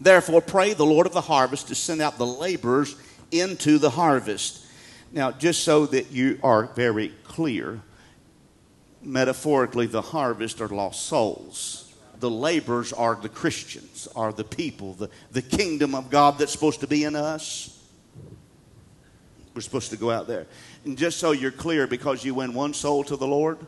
Therefore, 0.00 0.40
pray 0.40 0.72
the 0.72 0.86
Lord 0.86 1.06
of 1.06 1.12
the 1.12 1.20
harvest 1.20 1.68
to 1.68 1.74
send 1.74 2.00
out 2.00 2.16
the 2.16 2.26
laborers 2.26 2.96
into 3.30 3.78
the 3.78 3.90
harvest. 3.90 4.64
Now, 5.12 5.32
just 5.32 5.64
so 5.64 5.86
that 5.86 6.10
you 6.10 6.38
are 6.42 6.66
very 6.66 7.08
clear, 7.24 7.82
metaphorically, 9.02 9.86
the 9.86 10.00
harvest 10.00 10.60
are 10.60 10.68
lost 10.68 11.04
souls. 11.04 11.89
The 12.20 12.30
laborers 12.30 12.92
are 12.92 13.14
the 13.14 13.30
Christians, 13.30 14.06
are 14.14 14.32
the 14.32 14.44
people, 14.44 14.92
the, 14.92 15.10
the 15.32 15.42
kingdom 15.42 15.94
of 15.94 16.10
God 16.10 16.38
that's 16.38 16.52
supposed 16.52 16.80
to 16.80 16.86
be 16.86 17.04
in 17.04 17.16
us. 17.16 17.82
We're 19.54 19.62
supposed 19.62 19.90
to 19.90 19.96
go 19.96 20.10
out 20.10 20.26
there. 20.26 20.46
And 20.84 20.96
just 20.96 21.18
so 21.18 21.32
you're 21.32 21.50
clear, 21.50 21.86
because 21.86 22.24
you 22.24 22.34
win 22.34 22.54
one 22.54 22.74
soul 22.74 23.02
to 23.04 23.16
the 23.16 23.26
Lord, 23.26 23.58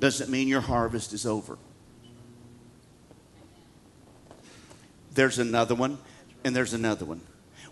doesn't 0.00 0.30
mean 0.30 0.48
your 0.48 0.62
harvest 0.62 1.12
is 1.12 1.26
over. 1.26 1.58
There's 5.12 5.38
another 5.38 5.74
one, 5.74 5.98
and 6.42 6.56
there's 6.56 6.72
another 6.72 7.04
one. 7.04 7.20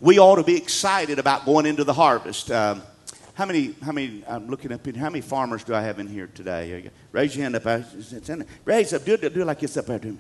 We 0.00 0.18
ought 0.18 0.37
to 0.37 0.44
be 0.44 0.56
excited 0.56 1.18
about 1.18 1.47
going 1.47 1.66
into 1.66 1.85
the 1.85 1.94
harvest. 1.94 2.50
Um, 2.50 2.82
how 3.38 3.45
many, 3.45 3.73
how 3.85 3.92
many, 3.92 4.25
I'm 4.26 4.49
looking 4.49 4.73
up 4.73 4.85
in 4.88 4.97
how 4.97 5.11
many 5.11 5.21
farmers 5.21 5.62
do 5.62 5.73
I 5.73 5.80
have 5.80 6.00
in 6.00 6.09
here 6.09 6.26
today? 6.26 6.90
Raise 7.12 7.37
your 7.37 7.45
hand 7.45 7.54
up. 7.54 7.64
Raise 8.64 8.92
up. 8.92 9.04
Do 9.04 9.14
it, 9.14 9.33
do 9.33 9.42
it 9.42 9.47
like 9.47 9.61
this 9.61 9.76
up 9.76 9.87
there. 9.87 10.00
Do. 10.00 10.18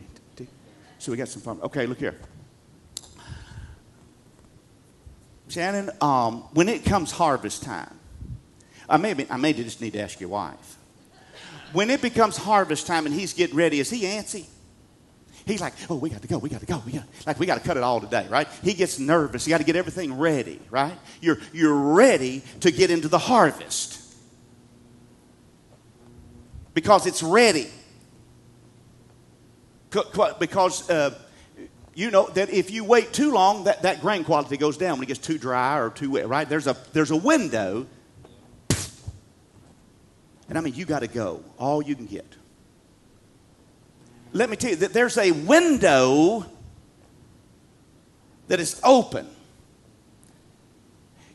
So 1.00 1.10
we 1.10 1.18
got 1.18 1.26
some 1.26 1.42
farmers. 1.42 1.64
Okay, 1.64 1.84
look 1.86 1.98
here. 1.98 2.14
Shannon, 5.48 5.90
um, 6.00 6.44
when 6.52 6.68
it 6.68 6.84
comes 6.84 7.10
harvest 7.10 7.64
time, 7.64 7.98
I 8.88 8.98
may, 8.98 9.14
be, 9.14 9.28
I 9.28 9.36
may 9.36 9.52
just 9.52 9.80
need 9.80 9.94
to 9.94 9.98
ask 9.98 10.20
your 10.20 10.30
wife. 10.30 10.76
When 11.72 11.90
it 11.90 12.00
becomes 12.00 12.36
harvest 12.36 12.86
time 12.86 13.04
and 13.04 13.12
he's 13.12 13.32
getting 13.32 13.56
ready, 13.56 13.80
is 13.80 13.90
he 13.90 14.02
antsy? 14.02 14.46
He's 15.48 15.62
like, 15.62 15.72
oh, 15.88 15.96
we 15.96 16.10
got 16.10 16.20
to 16.20 16.28
go, 16.28 16.36
we 16.36 16.50
got 16.50 16.60
to 16.60 16.66
go, 16.66 16.82
we 16.84 16.92
got 16.92 17.04
like 17.26 17.40
we 17.40 17.46
got 17.46 17.54
to 17.54 17.66
cut 17.66 17.78
it 17.78 17.82
all 17.82 18.00
today, 18.00 18.26
right? 18.28 18.46
He 18.62 18.74
gets 18.74 18.98
nervous. 18.98 19.46
You 19.46 19.50
got 19.50 19.58
to 19.58 19.64
get 19.64 19.76
everything 19.76 20.18
ready, 20.18 20.60
right? 20.70 20.92
You're 21.22 21.38
you're 21.54 21.74
ready 21.74 22.42
to 22.60 22.70
get 22.70 22.90
into 22.90 23.08
the 23.08 23.18
harvest 23.18 23.98
because 26.74 27.06
it's 27.06 27.22
ready. 27.22 27.68
Because 30.38 30.90
uh, 30.90 31.18
you 31.94 32.10
know 32.10 32.28
that 32.34 32.50
if 32.50 32.70
you 32.70 32.84
wait 32.84 33.14
too 33.14 33.32
long, 33.32 33.64
that, 33.64 33.80
that 33.82 34.02
grain 34.02 34.24
quality 34.24 34.58
goes 34.58 34.76
down 34.76 34.98
when 34.98 35.04
it 35.04 35.06
gets 35.06 35.20
too 35.20 35.38
dry 35.38 35.78
or 35.78 35.88
too 35.88 36.10
wet, 36.10 36.28
right? 36.28 36.46
There's 36.46 36.66
a 36.66 36.76
there's 36.92 37.10
a 37.10 37.16
window, 37.16 37.86
and 40.46 40.58
I 40.58 40.60
mean 40.60 40.74
you 40.74 40.84
got 40.84 41.00
to 41.00 41.08
go 41.08 41.42
all 41.56 41.80
you 41.80 41.96
can 41.96 42.04
get 42.04 42.37
let 44.32 44.50
me 44.50 44.56
tell 44.56 44.70
you 44.70 44.76
that 44.76 44.92
there's 44.92 45.18
a 45.18 45.32
window 45.32 46.44
that 48.48 48.60
is 48.60 48.80
open. 48.84 49.28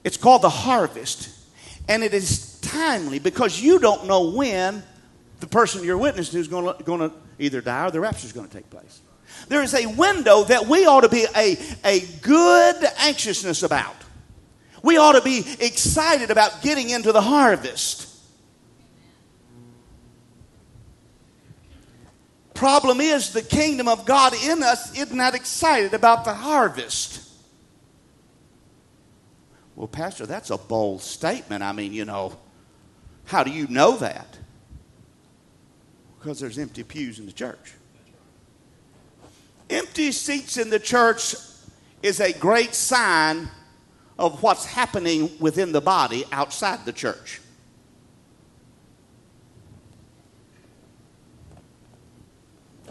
It's 0.03 0.17
called 0.17 0.41
the 0.41 0.50
harvest, 0.50 1.29
and 1.88 2.03
it 2.03 2.13
is 2.13 2.59
timely 2.59 3.19
because 3.19 3.62
you 3.62 3.79
don't 3.79 4.05
know 4.05 4.29
when 4.31 4.83
the 5.39 5.47
person 5.47 5.83
you're 5.83 5.97
witnessing 5.97 6.39
is 6.39 6.47
going 6.47 6.75
to 6.75 7.12
either 7.39 7.62
die 7.62 7.88
or 7.88 7.91
the 7.91 8.00
rapture 8.00 8.25
is 8.25 8.33
going 8.33 8.47
to 8.47 8.53
take 8.53 8.69
place. 8.69 9.01
There 9.47 9.62
is 9.62 9.73
a 9.73 9.85
window 9.88 10.43
that 10.45 10.67
we 10.67 10.85
ought 10.85 11.01
to 11.01 11.09
be 11.09 11.25
a, 11.35 11.57
a 11.83 12.01
good 12.21 12.75
anxiousness 13.00 13.63
about. 13.63 13.95
We 14.81 14.97
ought 14.97 15.13
to 15.13 15.21
be 15.21 15.45
excited 15.59 16.29
about 16.29 16.62
getting 16.62 16.89
into 16.89 17.12
the 17.12 17.21
harvest. 17.21 18.12
Problem 22.63 23.01
is, 23.01 23.34
the 23.34 23.41
kingdom 23.41 23.89
of 23.89 24.05
God 24.05 24.34
in 24.41 24.63
us 24.63 24.98
isn't 24.98 25.17
that 25.17 25.36
excited 25.36 25.93
about 25.93 26.24
the 26.24 26.34
harvest. 26.34 27.29
Well, 29.75 29.89
Pastor, 29.89 30.25
that's 30.25 30.50
a 30.50 30.58
bold 30.58 31.01
statement. 31.01 31.62
I 31.62 31.74
mean, 31.74 31.91
you 31.91 32.05
know, 32.05 32.38
how 33.25 33.43
do 33.43 33.51
you 33.51 33.67
know 33.67 33.98
that? 33.98 34.38
Because 36.17 36.39
there's 36.39 36.58
empty 36.58 36.84
pews 36.84 37.20
in 37.20 37.25
the 37.25 37.34
church. 37.34 37.74
Empty 39.70 40.13
seats 40.13 40.55
in 40.55 40.70
the 40.70 40.79
church 40.79 41.36
is 42.01 42.22
a 42.22 42.32
great 42.32 42.74
sign 42.74 43.50
of 44.17 44.41
what's 44.41 44.63
happening 44.63 45.29
within 45.41 45.74
the 45.74 45.82
body 45.82 46.24
outside 46.32 46.86
the 46.86 46.93
church. 46.93 47.41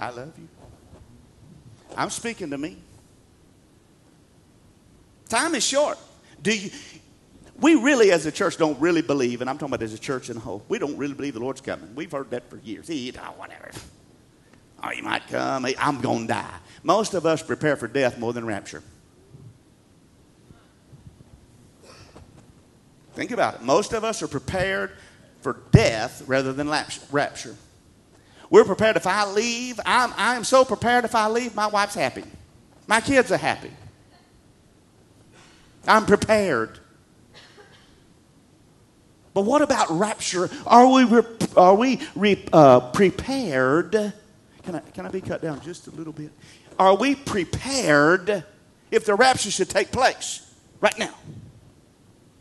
I 0.02 0.10
love 0.10 0.32
you. 0.36 0.48
I'm 1.96 2.10
speaking 2.10 2.50
to 2.50 2.58
me. 2.58 2.76
Time 5.28 5.54
is 5.54 5.64
short. 5.64 5.96
Do 6.42 6.56
you 6.56 6.70
we 7.60 7.76
really 7.76 8.10
as 8.10 8.26
a 8.26 8.32
church 8.32 8.56
don't 8.56 8.80
really 8.80 9.02
believe, 9.02 9.42
and 9.42 9.48
I'm 9.48 9.58
talking 9.58 9.72
about 9.72 9.84
as 9.84 9.94
a 9.94 9.98
church 9.98 10.28
in 10.28 10.36
a 10.36 10.40
whole, 10.40 10.64
we 10.68 10.80
don't 10.80 10.96
really 10.96 11.14
believe 11.14 11.34
the 11.34 11.40
Lord's 11.40 11.60
coming. 11.60 11.94
We've 11.94 12.10
heard 12.10 12.30
that 12.30 12.50
for 12.50 12.56
years. 12.56 12.88
He, 12.88 13.12
oh, 13.16 13.32
whatever. 13.36 13.70
Oh, 14.82 14.88
he 14.88 15.02
might 15.02 15.28
come. 15.28 15.64
I'm 15.78 16.00
going 16.00 16.22
to 16.22 16.32
die. 16.32 16.56
Most 16.82 17.14
of 17.14 17.24
us 17.24 17.40
prepare 17.40 17.76
for 17.76 17.86
death 17.86 18.18
more 18.18 18.32
than 18.32 18.44
rapture. 18.44 18.82
Think 23.14 23.30
about 23.30 23.54
it. 23.54 23.62
Most 23.62 23.92
of 23.92 24.02
us 24.02 24.20
are 24.22 24.28
prepared 24.28 24.90
for 25.42 25.60
death 25.70 26.24
rather 26.26 26.52
than 26.52 26.68
rapture. 27.12 27.54
We're 28.52 28.64
prepared 28.64 28.98
if 28.98 29.06
I 29.06 29.24
leave. 29.24 29.80
I'm, 29.86 30.12
I'm 30.14 30.44
so 30.44 30.62
prepared 30.62 31.06
if 31.06 31.14
I 31.14 31.26
leave, 31.26 31.54
my 31.54 31.68
wife's 31.68 31.94
happy. 31.94 32.22
My 32.86 33.00
kids 33.00 33.32
are 33.32 33.38
happy. 33.38 33.70
I'm 35.88 36.04
prepared. 36.04 36.78
But 39.32 39.46
what 39.46 39.62
about 39.62 39.90
rapture? 39.90 40.50
Are 40.66 40.86
we, 40.86 41.22
are 41.56 41.74
we 41.74 41.98
uh, 42.52 42.80
prepared? 42.90 44.12
Can 44.62 44.74
I, 44.74 44.80
can 44.80 45.06
I 45.06 45.08
be 45.08 45.22
cut 45.22 45.40
down 45.40 45.62
just 45.62 45.86
a 45.86 45.90
little 45.90 46.12
bit? 46.12 46.30
Are 46.78 46.94
we 46.94 47.14
prepared 47.14 48.44
if 48.90 49.06
the 49.06 49.14
rapture 49.14 49.50
should 49.50 49.70
take 49.70 49.90
place 49.90 50.46
right 50.82 50.98
now? 50.98 51.14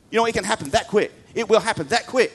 You 0.10 0.20
know, 0.20 0.26
it 0.26 0.34
can 0.34 0.44
happen 0.44 0.72
that 0.72 0.90
quick. 0.90 1.14
It 1.34 1.48
will 1.48 1.62
happen 1.62 1.88
that 1.88 2.06
quick. 2.06 2.34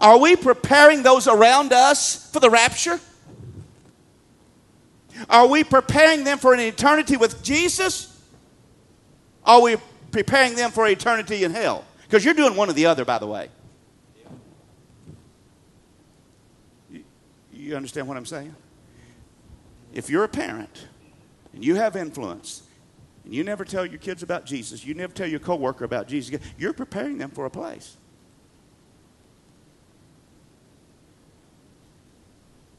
Are 0.00 0.18
we 0.18 0.36
preparing 0.36 1.02
those 1.02 1.26
around 1.26 1.72
us 1.72 2.30
for 2.32 2.40
the 2.40 2.50
rapture? 2.50 3.00
Are 5.28 5.46
we 5.46 5.64
preparing 5.64 6.24
them 6.24 6.38
for 6.38 6.52
an 6.54 6.60
eternity 6.60 7.16
with 7.16 7.42
Jesus? 7.42 8.10
Are 9.44 9.60
we 9.60 9.76
preparing 10.10 10.54
them 10.56 10.70
for 10.70 10.86
eternity 10.88 11.44
in 11.44 11.52
hell? 11.52 11.84
Because 12.02 12.24
you're 12.24 12.34
doing 12.34 12.56
one 12.56 12.68
or 12.68 12.72
the 12.72 12.86
other, 12.86 13.04
by 13.04 13.18
the 13.18 13.26
way. 13.26 13.48
You 17.52 17.76
understand 17.76 18.08
what 18.08 18.16
I'm 18.16 18.26
saying? 18.26 18.54
If 19.92 20.10
you're 20.10 20.24
a 20.24 20.28
parent 20.28 20.86
and 21.52 21.64
you 21.64 21.76
have 21.76 21.96
influence 21.96 22.62
and 23.24 23.32
you 23.32 23.44
never 23.44 23.64
tell 23.64 23.86
your 23.86 23.98
kids 23.98 24.22
about 24.22 24.44
Jesus, 24.44 24.84
you 24.84 24.92
never 24.92 25.14
tell 25.14 25.26
your 25.26 25.40
coworker 25.40 25.84
about 25.84 26.08
Jesus, 26.08 26.40
you're 26.58 26.72
preparing 26.72 27.16
them 27.16 27.30
for 27.30 27.46
a 27.46 27.50
place. 27.50 27.96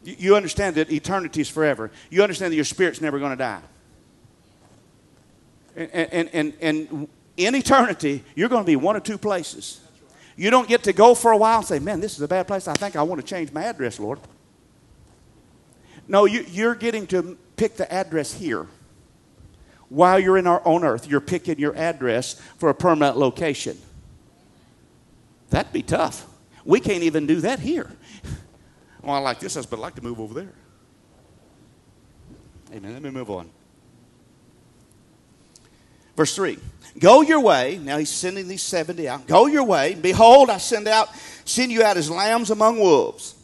You 0.05 0.35
understand 0.35 0.75
that 0.75 0.91
eternity 0.91 1.41
is 1.41 1.49
forever. 1.49 1.89
You 2.11 2.21
understand 2.21 2.51
that 2.51 2.55
your 2.55 2.65
spirit's 2.65 3.01
never 3.01 3.17
going 3.17 3.31
to 3.31 3.37
die. 3.37 3.61
And, 5.75 5.89
and, 6.13 6.29
and, 6.31 6.53
and 6.61 7.07
in 7.37 7.55
eternity, 7.55 8.23
you're 8.35 8.49
going 8.49 8.63
to 8.63 8.67
be 8.67 8.75
one 8.75 8.95
or 8.95 8.99
two 8.99 9.17
places. 9.17 9.81
You 10.37 10.51
don't 10.51 10.67
get 10.67 10.83
to 10.83 10.93
go 10.93 11.15
for 11.15 11.31
a 11.31 11.37
while 11.37 11.59
and 11.59 11.67
say, 11.67 11.79
man, 11.79 12.01
this 12.01 12.13
is 12.15 12.21
a 12.21 12.27
bad 12.27 12.47
place. 12.47 12.67
I 12.67 12.73
think 12.73 12.95
I 12.95 13.01
want 13.01 13.19
to 13.19 13.27
change 13.27 13.51
my 13.51 13.63
address, 13.63 13.99
Lord. 13.99 14.19
No, 16.07 16.25
you, 16.25 16.45
you're 16.49 16.75
getting 16.75 17.07
to 17.07 17.37
pick 17.55 17.75
the 17.75 17.91
address 17.91 18.33
here. 18.33 18.67
While 19.89 20.19
you're 20.19 20.37
in 20.37 20.45
our 20.45 20.61
own 20.65 20.83
earth, 20.83 21.07
you're 21.07 21.21
picking 21.21 21.57
your 21.57 21.75
address 21.75 22.39
for 22.57 22.69
a 22.69 22.75
permanent 22.75 23.17
location. 23.17 23.77
That'd 25.49 25.73
be 25.73 25.83
tough. 25.83 26.27
We 26.63 26.79
can't 26.79 27.03
even 27.03 27.27
do 27.27 27.41
that 27.41 27.59
here. 27.59 27.91
Well, 29.05 29.15
I 29.15 29.19
like 29.19 29.39
this 29.39 29.53
but 29.53 29.73
I'd 29.73 29.81
like 29.81 29.95
to 29.95 30.01
move 30.01 30.19
over 30.19 30.33
there. 30.33 30.51
Amen. 32.73 32.91
Let 32.91 33.03
me 33.03 33.11
move 33.11 33.29
on. 33.29 33.49
Verse 36.17 36.35
3 36.35 36.57
Go 36.97 37.21
your 37.21 37.39
way. 37.39 37.77
Now 37.77 37.99
he's 37.99 38.09
sending 38.09 38.47
these 38.47 38.63
70 38.63 39.07
out. 39.07 39.27
Go 39.27 39.45
your 39.45 39.63
way. 39.63 39.93
Behold, 39.93 40.49
I 40.49 40.57
send 40.57 40.87
out, 40.87 41.09
send 41.45 41.71
you 41.71 41.83
out 41.83 41.97
as 41.97 42.09
lambs 42.09 42.49
among 42.49 42.79
wolves. 42.79 43.35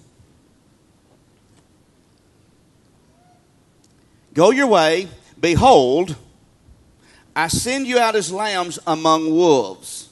Go 4.33 4.49
your 4.51 4.67
way. 4.67 5.09
Behold, 5.39 6.15
I 7.35 7.49
send 7.49 7.85
you 7.85 7.99
out 7.99 8.15
as 8.15 8.31
lambs 8.31 8.79
among 8.87 9.29
wolves. 9.29 10.09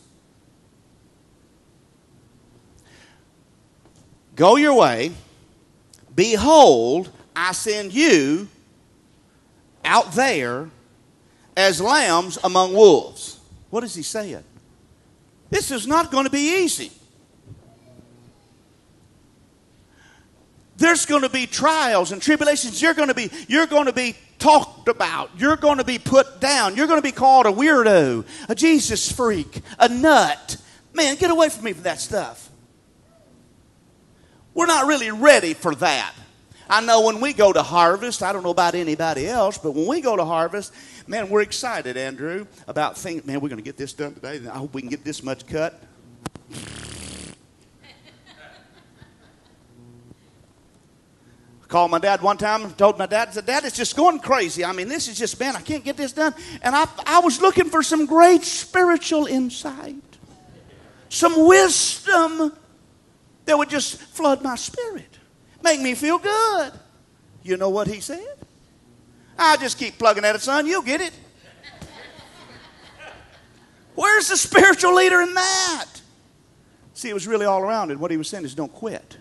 Go 4.36 4.58
your 4.58 4.74
way. 4.74 5.12
Behold, 6.20 7.10
I 7.34 7.54
send 7.54 7.94
you 7.94 8.50
out 9.86 10.12
there 10.12 10.70
as 11.56 11.80
lambs 11.80 12.38
among 12.44 12.74
wolves. 12.74 13.40
What 13.70 13.86
is 13.86 13.96
he 13.96 14.02
saying? 14.04 14.44
This 15.50 15.72
is 15.72 15.88
not 15.88 16.12
going 16.12 16.26
to 16.26 16.30
be 16.30 16.62
easy. 16.62 16.92
There's 20.76 21.06
going 21.06 21.22
to 21.22 21.30
be 21.30 21.48
trials 21.48 22.12
and 22.12 22.22
tribulations. 22.22 22.82
You're 22.82 22.96
going 22.96 23.08
to 23.08 23.16
be, 23.16 23.32
you're 23.48 23.68
going 23.68 23.86
to 23.86 23.94
be 23.94 24.18
talked 24.40 24.90
about. 24.90 25.30
You're 25.38 25.56
going 25.56 25.78
to 25.78 25.86
be 25.86 26.00
put 26.00 26.42
down. 26.42 26.76
You're 26.76 26.88
going 26.88 27.00
to 27.00 27.08
be 27.08 27.14
called 27.14 27.46
a 27.46 27.52
weirdo, 27.54 28.26
a 28.50 28.56
Jesus 28.56 29.10
freak, 29.10 29.62
a 29.80 29.88
nut. 29.88 30.58
Man, 30.94 31.16
get 31.16 31.32
away 31.32 31.48
from 31.48 31.64
me 31.64 31.72
from 31.72 31.84
that 31.84 32.02
stuff. 32.02 32.49
We're 34.60 34.66
not 34.66 34.88
really 34.88 35.10
ready 35.10 35.54
for 35.54 35.74
that. 35.76 36.14
I 36.70 36.82
know 36.82 37.06
when 37.06 37.22
we 37.22 37.32
go 37.32 37.54
to 37.54 37.64
harvest, 37.64 38.22
I 38.22 38.34
don't 38.34 38.44
know 38.44 38.50
about 38.50 38.76
anybody 38.76 39.26
else, 39.26 39.58
but 39.58 39.72
when 39.72 39.88
we 39.88 40.02
go 40.02 40.18
to 40.18 40.26
harvest, 40.26 40.74
man, 41.08 41.30
we're 41.30 41.44
excited, 41.44 41.96
Andrew, 41.96 42.46
about 42.68 42.98
things. 42.98 43.26
man, 43.26 43.40
we're 43.40 43.48
going 43.48 43.60
to 43.60 43.64
get 43.64 43.78
this 43.78 43.94
done 43.94 44.16
today. 44.16 44.46
I 44.50 44.58
hope 44.58 44.74
we 44.74 44.82
can 44.82 44.90
get 44.90 45.06
this 45.06 45.24
much 45.24 45.48
cut. 45.48 45.82
called 51.70 51.92
my 51.92 52.00
dad 52.00 52.22
one 52.22 52.36
time 52.36 52.70
told 52.74 52.98
my 52.98 53.06
dad, 53.06 53.30
I 53.30 53.32
said, 53.32 53.46
Dad, 53.46 53.64
it's 53.64 53.78
just 53.78 53.96
going 53.96 54.20
crazy. 54.20 54.66
I 54.66 54.74
mean, 54.74 54.90
this 54.90 55.08
is 55.08 55.18
just, 55.18 55.40
man, 55.40 55.56
I 55.56 55.62
can't 55.62 55.86
get 55.86 55.96
this 55.96 56.12
done. 56.12 56.34
And 56.64 56.76
I, 56.76 56.86
I 57.06 57.20
was 57.20 57.42
looking 57.42 57.70
for 57.70 57.82
some 57.82 58.06
great 58.06 58.44
spiritual 58.44 59.26
insight, 59.26 59.96
some 61.08 61.48
wisdom 61.48 62.59
that 63.50 63.58
would 63.58 63.70
just 63.70 63.96
flood 63.98 64.44
my 64.44 64.56
spirit, 64.56 65.18
make 65.64 65.82
me 65.82 65.96
feel 65.96 66.20
good. 66.20 66.72
You 67.42 67.58
know 67.58 67.70
what 67.70 67.88
he 67.88 68.00
said? 68.00 68.38
I'll 69.40 69.58
just 69.58 69.80
keep 69.80 69.98
plugging 69.98 70.24
at 70.24 70.36
it, 70.36 70.42
son. 70.42 70.68
You'll 70.68 70.84
get 70.84 71.02
it. 71.02 71.14
Where's 73.96 74.28
the 74.28 74.38
spiritual 74.38 74.94
leader 74.94 75.22
in 75.22 75.34
that? 75.34 75.88
See, 76.94 77.10
it 77.10 77.14
was 77.14 77.26
really 77.26 77.46
all 77.46 77.62
around 77.62 77.90
And 77.92 78.00
What 78.00 78.12
he 78.12 78.18
was 78.18 78.28
saying 78.28 78.46
is 78.46 78.54
don't 78.54 78.72
quit. 78.72 79.18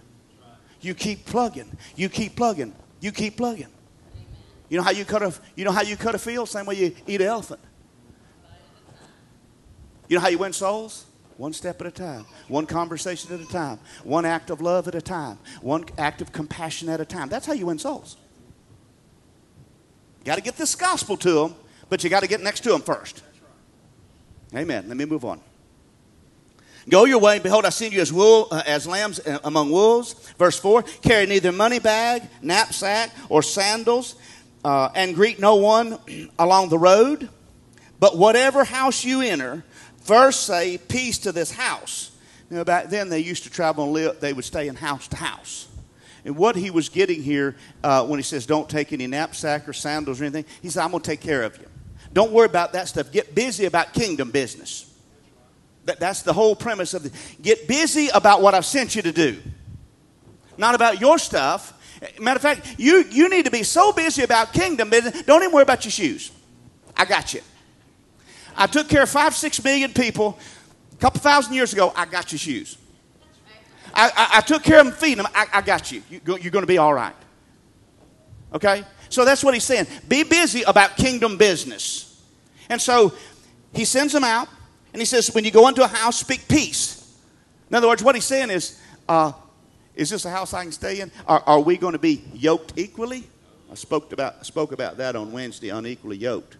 You 0.82 0.94
keep 0.94 1.24
plugging. 1.24 1.74
You 1.96 2.10
keep 2.10 2.36
plugging. 2.36 2.74
You 3.00 3.12
keep 3.12 3.38
plugging. 3.38 3.68
You 4.68 4.76
know 4.76 4.84
how 4.84 4.90
you 4.90 5.06
cut 5.06 5.22
a 5.22 5.32
you 5.56 5.64
know 5.64 5.72
how 5.72 5.82
you 5.82 5.96
cut 5.96 6.14
a 6.14 6.18
field? 6.18 6.50
Same 6.50 6.66
way 6.66 6.74
you 6.74 6.94
eat 7.06 7.22
an 7.22 7.28
elephant. 7.28 7.60
You 10.06 10.16
know 10.16 10.20
how 10.20 10.28
you 10.28 10.38
win 10.38 10.52
souls? 10.52 11.06
One 11.38 11.52
step 11.52 11.80
at 11.80 11.86
a 11.86 11.92
time, 11.92 12.26
one 12.48 12.66
conversation 12.66 13.32
at 13.32 13.40
a 13.40 13.46
time, 13.46 13.78
one 14.02 14.24
act 14.24 14.50
of 14.50 14.60
love 14.60 14.88
at 14.88 14.96
a 14.96 15.00
time, 15.00 15.38
one 15.62 15.84
act 15.96 16.20
of 16.20 16.32
compassion 16.32 16.88
at 16.88 17.00
a 17.00 17.04
time. 17.04 17.28
That's 17.28 17.46
how 17.46 17.52
you 17.52 17.66
win 17.66 17.78
souls. 17.78 18.16
You 20.18 20.24
Got 20.24 20.34
to 20.34 20.42
get 20.42 20.56
this 20.56 20.74
gospel 20.74 21.16
to 21.18 21.30
them, 21.30 21.54
but 21.88 22.02
you 22.02 22.10
got 22.10 22.20
to 22.20 22.26
get 22.26 22.42
next 22.42 22.64
to 22.64 22.70
them 22.70 22.82
first. 22.82 23.22
Amen. 24.52 24.88
Let 24.88 24.96
me 24.96 25.04
move 25.04 25.24
on. 25.24 25.40
Go 26.88 27.04
your 27.04 27.20
way. 27.20 27.38
Behold, 27.38 27.64
I 27.64 27.68
send 27.68 27.92
you 27.92 28.00
as, 28.00 28.12
wool, 28.12 28.48
uh, 28.50 28.62
as 28.66 28.88
lambs 28.88 29.20
uh, 29.20 29.38
among 29.44 29.70
wolves. 29.70 30.14
Verse 30.38 30.58
4 30.58 30.82
Carry 30.82 31.26
neither 31.26 31.52
money 31.52 31.78
bag, 31.78 32.22
knapsack, 32.42 33.12
or 33.28 33.44
sandals, 33.44 34.16
uh, 34.64 34.88
and 34.96 35.14
greet 35.14 35.38
no 35.38 35.54
one 35.54 35.98
along 36.38 36.70
the 36.70 36.78
road. 36.78 37.28
But 38.00 38.16
whatever 38.16 38.64
house 38.64 39.04
you 39.04 39.20
enter, 39.22 39.64
First 40.08 40.46
say, 40.46 40.78
Peace 40.78 41.18
to 41.18 41.32
this 41.32 41.50
house. 41.50 42.12
Now, 42.48 42.64
back 42.64 42.88
then 42.88 43.10
they 43.10 43.18
used 43.18 43.42
to 43.42 43.50
travel 43.50 43.84
and 43.84 43.92
live, 43.92 44.20
they 44.20 44.32
would 44.32 44.46
stay 44.46 44.66
in 44.66 44.74
house 44.74 45.06
to 45.08 45.16
house. 45.16 45.68
And 46.24 46.34
what 46.34 46.56
he 46.56 46.70
was 46.70 46.88
getting 46.88 47.22
here 47.22 47.56
uh, 47.84 48.06
when 48.06 48.18
he 48.18 48.22
says, 48.22 48.46
Don't 48.46 48.70
take 48.70 48.94
any 48.94 49.06
knapsack 49.06 49.68
or 49.68 49.74
sandals 49.74 50.22
or 50.22 50.24
anything, 50.24 50.46
he 50.62 50.70
said, 50.70 50.82
I'm 50.82 50.92
going 50.92 51.02
to 51.02 51.10
take 51.10 51.20
care 51.20 51.42
of 51.42 51.58
you. 51.58 51.66
Don't 52.14 52.32
worry 52.32 52.46
about 52.46 52.72
that 52.72 52.88
stuff. 52.88 53.12
Get 53.12 53.34
busy 53.34 53.66
about 53.66 53.92
kingdom 53.92 54.30
business. 54.30 54.90
That, 55.84 56.00
that's 56.00 56.22
the 56.22 56.32
whole 56.32 56.56
premise 56.56 56.94
of 56.94 57.04
it. 57.04 57.12
Get 57.42 57.68
busy 57.68 58.08
about 58.08 58.40
what 58.40 58.54
I've 58.54 58.64
sent 58.64 58.96
you 58.96 59.02
to 59.02 59.12
do, 59.12 59.36
not 60.56 60.74
about 60.74 61.02
your 61.02 61.18
stuff. 61.18 61.74
Matter 62.18 62.36
of 62.36 62.42
fact, 62.42 62.76
you, 62.78 63.04
you 63.10 63.28
need 63.28 63.44
to 63.44 63.50
be 63.50 63.62
so 63.62 63.92
busy 63.92 64.22
about 64.22 64.54
kingdom 64.54 64.88
business, 64.88 65.22
don't 65.24 65.42
even 65.42 65.52
worry 65.52 65.64
about 65.64 65.84
your 65.84 65.92
shoes. 65.92 66.32
I 66.96 67.04
got 67.04 67.34
you. 67.34 67.42
I 68.58 68.66
took 68.66 68.88
care 68.88 69.04
of 69.04 69.08
five, 69.08 69.34
six 69.34 69.62
million 69.62 69.92
people 69.92 70.36
a 70.92 70.96
couple 70.96 71.20
thousand 71.20 71.54
years 71.54 71.72
ago. 71.72 71.92
I 71.94 72.04
got 72.04 72.32
your 72.32 72.40
shoes. 72.40 72.76
I, 73.94 74.10
I, 74.14 74.38
I 74.38 74.40
took 74.40 74.64
care 74.64 74.80
of 74.80 74.86
them, 74.86 74.94
feeding 74.94 75.18
them. 75.18 75.28
I, 75.34 75.46
I 75.54 75.60
got 75.62 75.92
you. 75.92 76.02
you 76.10 76.20
you're 76.26 76.50
going 76.50 76.64
to 76.64 76.66
be 76.66 76.76
all 76.76 76.92
right. 76.92 77.14
Okay? 78.52 78.84
So 79.08 79.24
that's 79.24 79.44
what 79.44 79.54
he's 79.54 79.64
saying. 79.64 79.86
Be 80.08 80.24
busy 80.24 80.62
about 80.62 80.96
kingdom 80.96 81.38
business. 81.38 82.20
And 82.68 82.82
so 82.82 83.14
he 83.72 83.84
sends 83.84 84.12
them 84.12 84.24
out, 84.24 84.48
and 84.92 85.00
he 85.00 85.06
says, 85.06 85.32
when 85.32 85.44
you 85.44 85.50
go 85.50 85.68
into 85.68 85.82
a 85.82 85.86
house, 85.86 86.18
speak 86.18 86.48
peace. 86.48 87.16
In 87.70 87.76
other 87.76 87.86
words, 87.86 88.02
what 88.02 88.14
he's 88.14 88.24
saying 88.24 88.50
is, 88.50 88.80
uh, 89.08 89.32
is 89.94 90.10
this 90.10 90.24
a 90.24 90.30
house 90.30 90.52
I 90.52 90.64
can 90.64 90.72
stay 90.72 91.00
in? 91.00 91.10
Are, 91.26 91.42
are 91.46 91.60
we 91.60 91.76
going 91.76 91.92
to 91.92 91.98
be 91.98 92.24
yoked 92.34 92.74
equally? 92.76 93.24
I 93.70 93.74
spoke 93.74 94.12
about, 94.12 94.44
spoke 94.44 94.72
about 94.72 94.96
that 94.96 95.14
on 95.16 95.32
Wednesday, 95.32 95.68
unequally 95.68 96.16
yoked. 96.16 96.56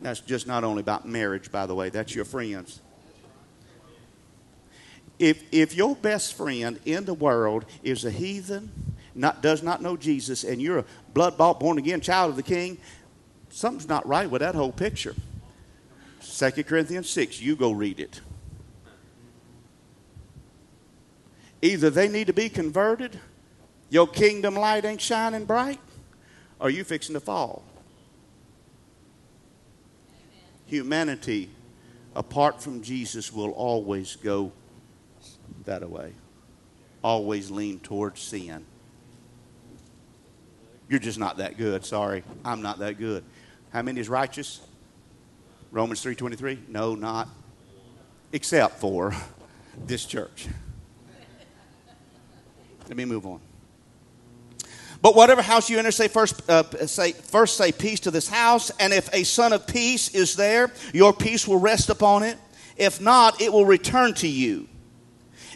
That's 0.00 0.20
just 0.20 0.46
not 0.46 0.64
only 0.64 0.80
about 0.80 1.06
marriage, 1.06 1.52
by 1.52 1.66
the 1.66 1.74
way, 1.74 1.90
that's 1.90 2.14
your 2.14 2.24
friends. 2.24 2.80
If, 5.18 5.42
if 5.52 5.74
your 5.74 5.94
best 5.94 6.34
friend 6.34 6.80
in 6.86 7.04
the 7.04 7.12
world 7.12 7.66
is 7.82 8.06
a 8.06 8.10
heathen, 8.10 8.94
not, 9.14 9.42
does 9.42 9.62
not 9.62 9.82
know 9.82 9.96
Jesus, 9.96 10.44
and 10.44 10.62
you're 10.62 10.78
a 10.78 10.84
blood 11.12 11.36
bought, 11.36 11.60
born 11.60 11.76
again 11.76 12.00
child 12.00 12.30
of 12.30 12.36
the 12.36 12.42
king, 12.42 12.78
something's 13.50 13.88
not 13.88 14.06
right 14.06 14.30
with 14.30 14.40
that 14.40 14.54
whole 14.54 14.72
picture. 14.72 15.14
2 16.22 16.50
Corinthians 16.64 17.10
6, 17.10 17.40
you 17.42 17.54
go 17.54 17.70
read 17.70 18.00
it. 18.00 18.20
Either 21.60 21.90
they 21.90 22.08
need 22.08 22.26
to 22.28 22.32
be 22.32 22.48
converted, 22.48 23.20
your 23.90 24.06
kingdom 24.06 24.54
light 24.54 24.86
ain't 24.86 25.00
shining 25.00 25.44
bright, 25.44 25.80
or 26.58 26.70
you 26.70 26.84
fixing 26.84 27.14
to 27.14 27.20
fall. 27.20 27.62
Humanity, 30.70 31.50
apart 32.14 32.62
from 32.62 32.80
Jesus, 32.80 33.32
will 33.32 33.50
always 33.50 34.14
go 34.14 34.52
that 35.64 35.90
way, 35.90 36.12
always 37.02 37.50
lean 37.50 37.80
towards 37.80 38.22
sin. 38.22 38.64
You're 40.88 41.00
just 41.00 41.18
not 41.18 41.38
that 41.38 41.58
good. 41.58 41.84
Sorry, 41.84 42.22
I'm 42.44 42.62
not 42.62 42.78
that 42.78 42.98
good. 42.98 43.24
How 43.72 43.82
many 43.82 43.98
is 44.00 44.08
righteous? 44.08 44.60
Romans 45.72 46.04
3:23? 46.04 46.68
No, 46.68 46.94
not 46.94 47.28
except 48.32 48.78
for 48.78 49.12
this 49.86 50.04
church. 50.04 50.46
Let 52.86 52.96
me 52.96 53.04
move 53.04 53.26
on. 53.26 53.40
But 55.02 55.14
whatever 55.14 55.40
house 55.40 55.70
you 55.70 55.78
enter, 55.78 55.90
say 55.90 56.08
first, 56.08 56.48
uh, 56.50 56.86
say 56.86 57.12
first 57.12 57.56
say 57.56 57.72
peace 57.72 58.00
to 58.00 58.10
this 58.10 58.28
house, 58.28 58.70
and 58.78 58.92
if 58.92 59.12
a 59.14 59.24
son 59.24 59.52
of 59.52 59.66
peace 59.66 60.14
is 60.14 60.36
there, 60.36 60.70
your 60.92 61.12
peace 61.12 61.48
will 61.48 61.58
rest 61.58 61.88
upon 61.88 62.22
it. 62.22 62.36
If 62.76 63.00
not, 63.00 63.40
it 63.40 63.52
will 63.52 63.64
return 63.64 64.14
to 64.14 64.28
you. 64.28 64.68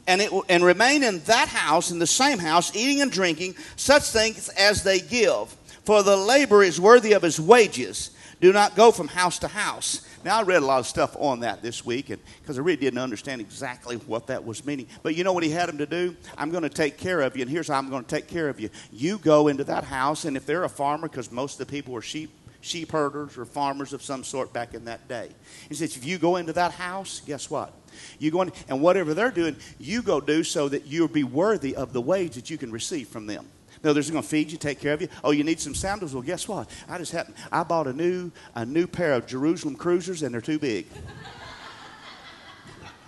And, 0.06 0.20
it 0.20 0.32
will, 0.32 0.44
and 0.48 0.64
remain 0.64 1.02
in 1.02 1.20
that 1.20 1.48
house, 1.48 1.90
in 1.90 1.98
the 1.98 2.06
same 2.06 2.38
house, 2.38 2.74
eating 2.76 3.00
and 3.00 3.10
drinking 3.10 3.56
such 3.76 4.04
things 4.04 4.48
as 4.50 4.82
they 4.82 5.00
give. 5.00 5.54
For 5.84 6.02
the 6.02 6.16
labor 6.16 6.62
is 6.62 6.80
worthy 6.80 7.12
of 7.12 7.22
his 7.22 7.40
wages. 7.40 8.10
Do 8.40 8.52
not 8.52 8.76
go 8.76 8.92
from 8.92 9.08
house 9.08 9.38
to 9.40 9.48
house. 9.48 10.06
Now, 10.24 10.38
I 10.38 10.42
read 10.42 10.62
a 10.62 10.66
lot 10.66 10.78
of 10.78 10.86
stuff 10.86 11.14
on 11.18 11.40
that 11.40 11.62
this 11.62 11.84
week 11.84 12.10
because 12.40 12.58
I 12.58 12.62
really 12.62 12.78
didn't 12.78 12.98
understand 12.98 13.42
exactly 13.42 13.96
what 13.96 14.28
that 14.28 14.42
was 14.42 14.64
meaning. 14.64 14.86
But 15.02 15.16
you 15.16 15.22
know 15.22 15.34
what 15.34 15.44
he 15.44 15.50
had 15.50 15.68
him 15.68 15.76
to 15.78 15.86
do? 15.86 16.16
I'm 16.38 16.50
going 16.50 16.62
to 16.62 16.70
take 16.70 16.96
care 16.96 17.20
of 17.20 17.36
you, 17.36 17.42
and 17.42 17.50
here's 17.50 17.68
how 17.68 17.76
I'm 17.76 17.90
going 17.90 18.04
to 18.04 18.08
take 18.08 18.26
care 18.26 18.48
of 18.48 18.58
you. 18.58 18.70
You 18.90 19.18
go 19.18 19.48
into 19.48 19.64
that 19.64 19.84
house, 19.84 20.24
and 20.24 20.34
if 20.34 20.46
they're 20.46 20.64
a 20.64 20.68
farmer, 20.68 21.08
because 21.08 21.30
most 21.30 21.60
of 21.60 21.66
the 21.66 21.70
people 21.70 21.92
were 21.92 22.02
sheep 22.02 22.30
sheep 22.64 22.92
herders 22.92 23.36
or 23.36 23.44
farmers 23.44 23.92
of 23.92 24.02
some 24.02 24.24
sort 24.24 24.50
back 24.52 24.72
in 24.72 24.86
that 24.86 25.06
day. 25.06 25.28
He 25.68 25.74
says, 25.74 25.96
if 25.96 26.06
you 26.06 26.16
go 26.16 26.36
into 26.36 26.54
that 26.54 26.72
house, 26.72 27.20
guess 27.26 27.50
what? 27.50 27.72
You 28.18 28.30
go 28.30 28.40
in, 28.40 28.52
and 28.68 28.80
whatever 28.80 29.12
they're 29.12 29.30
doing, 29.30 29.56
you 29.78 30.00
go 30.00 30.20
do 30.20 30.42
so 30.42 30.68
that 30.70 30.86
you'll 30.86 31.08
be 31.08 31.24
worthy 31.24 31.76
of 31.76 31.92
the 31.92 32.00
wage 32.00 32.36
that 32.36 32.48
you 32.48 32.56
can 32.56 32.72
receive 32.72 33.08
from 33.08 33.26
them. 33.26 33.46
No, 33.84 33.92
they're 33.92 34.02
going 34.02 34.22
to 34.22 34.28
feed 34.28 34.50
you, 34.50 34.56
take 34.56 34.80
care 34.80 34.94
of 34.94 35.02
you. 35.02 35.08
Oh, 35.22 35.30
you 35.30 35.44
need 35.44 35.60
some 35.60 35.74
sandals? 35.74 36.14
Well, 36.14 36.22
guess 36.22 36.48
what? 36.48 36.70
I 36.88 36.96
just 36.96 37.12
happened. 37.12 37.36
I 37.52 37.64
bought 37.64 37.86
a 37.86 37.92
new 37.92 38.32
a 38.54 38.64
new 38.64 38.86
pair 38.86 39.12
of 39.12 39.26
Jerusalem 39.26 39.76
cruisers, 39.76 40.22
and 40.22 40.32
they're 40.32 40.40
too 40.40 40.58
big. 40.58 40.86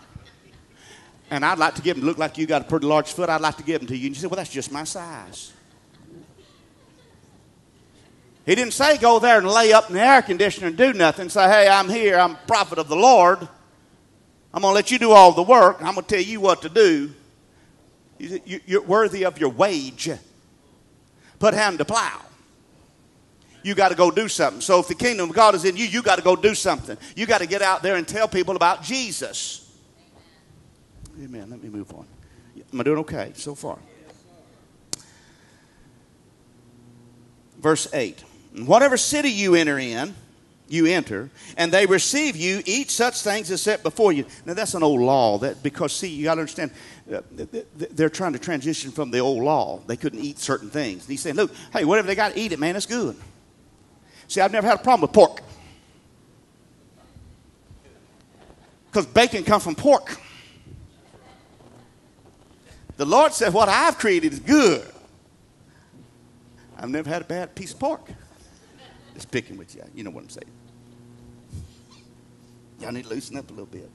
and 1.30 1.46
I'd 1.46 1.58
like 1.58 1.76
to 1.76 1.82
give 1.82 1.96
them. 1.96 2.04
Look 2.04 2.18
like 2.18 2.36
you 2.36 2.46
got 2.46 2.60
a 2.60 2.66
pretty 2.66 2.86
large 2.86 3.10
foot. 3.10 3.30
I'd 3.30 3.40
like 3.40 3.56
to 3.56 3.62
give 3.62 3.80
them 3.80 3.88
to 3.88 3.96
you. 3.96 4.08
And 4.08 4.14
you 4.14 4.20
say, 4.20 4.26
well, 4.26 4.36
that's 4.36 4.50
just 4.50 4.70
my 4.70 4.84
size. 4.84 5.54
He 8.44 8.54
didn't 8.54 8.74
say 8.74 8.98
go 8.98 9.18
there 9.18 9.38
and 9.38 9.48
lay 9.48 9.72
up 9.72 9.88
in 9.88 9.94
the 9.94 10.02
air 10.02 10.20
conditioner 10.20 10.66
and 10.66 10.76
do 10.76 10.92
nothing. 10.92 11.30
Say, 11.30 11.48
hey, 11.48 11.68
I'm 11.68 11.88
here. 11.88 12.18
I'm 12.18 12.36
prophet 12.46 12.78
of 12.78 12.88
the 12.88 12.96
Lord. 12.96 13.38
I'm 14.52 14.60
going 14.60 14.72
to 14.72 14.74
let 14.74 14.90
you 14.90 14.98
do 14.98 15.12
all 15.12 15.32
the 15.32 15.42
work. 15.42 15.78
I'm 15.80 15.94
going 15.94 16.06
to 16.06 16.16
tell 16.16 16.24
you 16.24 16.38
what 16.40 16.62
to 16.62 16.68
do. 16.68 17.12
You're 18.18 18.82
worthy 18.82 19.24
of 19.24 19.40
your 19.40 19.50
wage 19.50 20.10
put 21.38 21.54
hand 21.54 21.78
to 21.78 21.84
plow. 21.84 22.22
You 23.62 23.74
got 23.74 23.88
to 23.88 23.96
go 23.96 24.10
do 24.10 24.28
something. 24.28 24.60
So 24.60 24.78
if 24.78 24.88
the 24.88 24.94
kingdom 24.94 25.30
of 25.30 25.34
God 25.34 25.54
is 25.56 25.64
in 25.64 25.76
you, 25.76 25.84
you 25.84 26.02
got 26.02 26.16
to 26.16 26.22
go 26.22 26.36
do 26.36 26.54
something. 26.54 26.96
You 27.16 27.26
got 27.26 27.38
to 27.38 27.46
get 27.46 27.62
out 27.62 27.82
there 27.82 27.96
and 27.96 28.06
tell 28.06 28.28
people 28.28 28.54
about 28.54 28.82
Jesus. 28.82 29.68
Amen. 31.16 31.42
Amen. 31.42 31.50
Let 31.50 31.62
me 31.62 31.68
move 31.70 31.92
on. 31.92 32.06
Am 32.72 32.80
I 32.80 32.84
doing 32.84 32.98
okay 32.98 33.32
so 33.34 33.54
far? 33.54 33.78
Verse 37.58 37.88
8. 37.92 38.22
Whatever 38.64 38.96
city 38.96 39.30
you 39.30 39.54
enter 39.54 39.78
in, 39.78 40.14
you 40.68 40.86
enter, 40.86 41.30
and 41.56 41.72
they 41.72 41.86
receive 41.86 42.36
you, 42.36 42.62
eat 42.66 42.90
such 42.90 43.22
things 43.22 43.50
as 43.50 43.62
set 43.62 43.82
before 43.82 44.12
you. 44.12 44.24
Now 44.44 44.54
that's 44.54 44.74
an 44.74 44.82
old 44.82 45.00
law. 45.00 45.38
That 45.38 45.62
because 45.62 45.92
see, 45.92 46.08
you 46.08 46.24
got 46.24 46.36
to 46.36 46.40
understand, 46.40 46.72
they're 47.06 48.10
trying 48.10 48.32
to 48.32 48.38
transition 48.38 48.90
from 48.90 49.10
the 49.10 49.20
old 49.20 49.42
law. 49.42 49.80
They 49.86 49.96
couldn't 49.96 50.20
eat 50.20 50.38
certain 50.38 50.70
things. 50.70 51.04
And 51.04 51.10
he's 51.10 51.20
saying, 51.20 51.36
look, 51.36 51.52
hey, 51.72 51.84
whatever 51.84 52.08
they 52.08 52.14
got, 52.14 52.32
to 52.32 52.38
eat 52.38 52.52
it, 52.52 52.58
man. 52.58 52.74
It's 52.74 52.86
good. 52.86 53.16
See, 54.28 54.40
I've 54.40 54.52
never 54.52 54.66
had 54.66 54.80
a 54.80 54.82
problem 54.82 55.02
with 55.02 55.12
pork 55.12 55.40
because 58.96 59.12
bacon 59.12 59.44
comes 59.44 59.62
from 59.62 59.74
pork. 59.74 60.18
The 62.96 63.04
Lord 63.04 63.34
said, 63.34 63.52
what 63.52 63.68
I've 63.68 63.98
created 63.98 64.32
is 64.32 64.40
good. 64.40 64.90
I've 66.78 66.88
never 66.88 67.08
had 67.08 67.20
a 67.20 67.26
bad 67.26 67.54
piece 67.54 67.74
of 67.74 67.78
pork. 67.78 68.08
Just 69.12 69.30
picking 69.30 69.58
with 69.58 69.74
you. 69.74 69.82
You 69.94 70.02
know 70.02 70.10
what 70.10 70.24
I'm 70.24 70.30
saying. 70.30 70.50
Y'all 72.80 72.92
need 72.92 73.04
to 73.04 73.10
loosen 73.10 73.36
up 73.36 73.50
a 73.50 73.52
little 73.52 73.66
bit. 73.66 73.90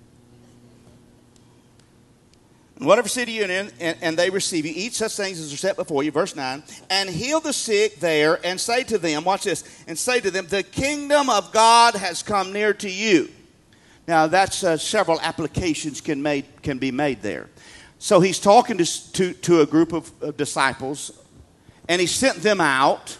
Whatever 2.77 3.07
city 3.07 3.33
you're 3.33 3.45
in, 3.45 3.71
and, 3.79 3.97
and, 4.01 4.17
they 4.17 4.31
receive 4.31 4.65
you, 4.65 4.73
eat 4.75 4.93
such 4.93 5.15
things 5.15 5.39
as 5.39 5.53
are 5.53 5.57
set 5.57 5.75
before 5.75 6.01
you, 6.01 6.09
verse 6.09 6.35
9, 6.35 6.63
and 6.89 7.09
heal 7.09 7.39
the 7.39 7.53
sick 7.53 7.99
there, 7.99 8.43
and 8.43 8.59
say 8.59 8.83
to 8.85 8.97
them, 8.97 9.23
watch 9.23 9.43
this, 9.43 9.63
and 9.87 9.97
say 9.97 10.19
to 10.19 10.31
them, 10.31 10.47
the 10.47 10.63
kingdom 10.63 11.29
of 11.29 11.51
God 11.51 11.93
has 11.93 12.23
come 12.23 12.51
near 12.51 12.73
to 12.73 12.89
you. 12.89 13.29
Now, 14.07 14.25
that's 14.25 14.63
uh, 14.63 14.77
several 14.77 15.19
applications 15.21 16.01
can, 16.01 16.23
made, 16.23 16.45
can 16.63 16.79
be 16.79 16.91
made 16.91 17.21
there. 17.21 17.49
So 17.99 18.19
he's 18.19 18.39
talking 18.39 18.79
to, 18.79 19.11
to, 19.13 19.33
to 19.33 19.61
a 19.61 19.65
group 19.67 19.93
of, 19.93 20.11
of 20.23 20.35
disciples, 20.35 21.11
and 21.87 22.01
he 22.01 22.07
sent 22.07 22.37
them 22.37 22.59
out, 22.59 23.15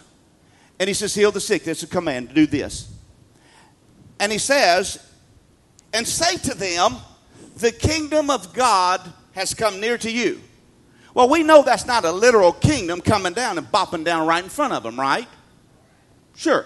and 0.80 0.88
he 0.88 0.96
says, 0.96 1.14
heal 1.14 1.32
the 1.32 1.40
sick. 1.40 1.66
That's 1.66 1.84
a 1.84 1.88
command 1.88 2.30
to 2.30 2.36
do 2.36 2.48
this. 2.48 2.92
And 4.20 4.32
he 4.32 4.40
says, 4.40 5.08
and 5.94 6.08
say 6.08 6.38
to 6.38 6.56
them, 6.56 6.96
the 7.58 7.72
kingdom 7.72 8.32
of 8.32 8.54
God 8.54 9.02
has 9.34 9.54
come 9.54 9.80
near 9.80 9.98
to 9.98 10.12
you. 10.12 10.42
Well, 11.14 11.30
we 11.30 11.44
know 11.44 11.62
that's 11.62 11.86
not 11.86 12.06
a 12.06 12.12
literal 12.12 12.54
kingdom 12.54 13.02
coming 13.02 13.34
down 13.34 13.58
and 13.58 13.68
bopping 13.68 14.06
down 14.06 14.28
right 14.28 14.44
in 14.44 14.50
front 14.50 14.74
of 14.74 14.84
them, 14.84 15.00
right? 15.00 15.28
Sure. 16.36 16.66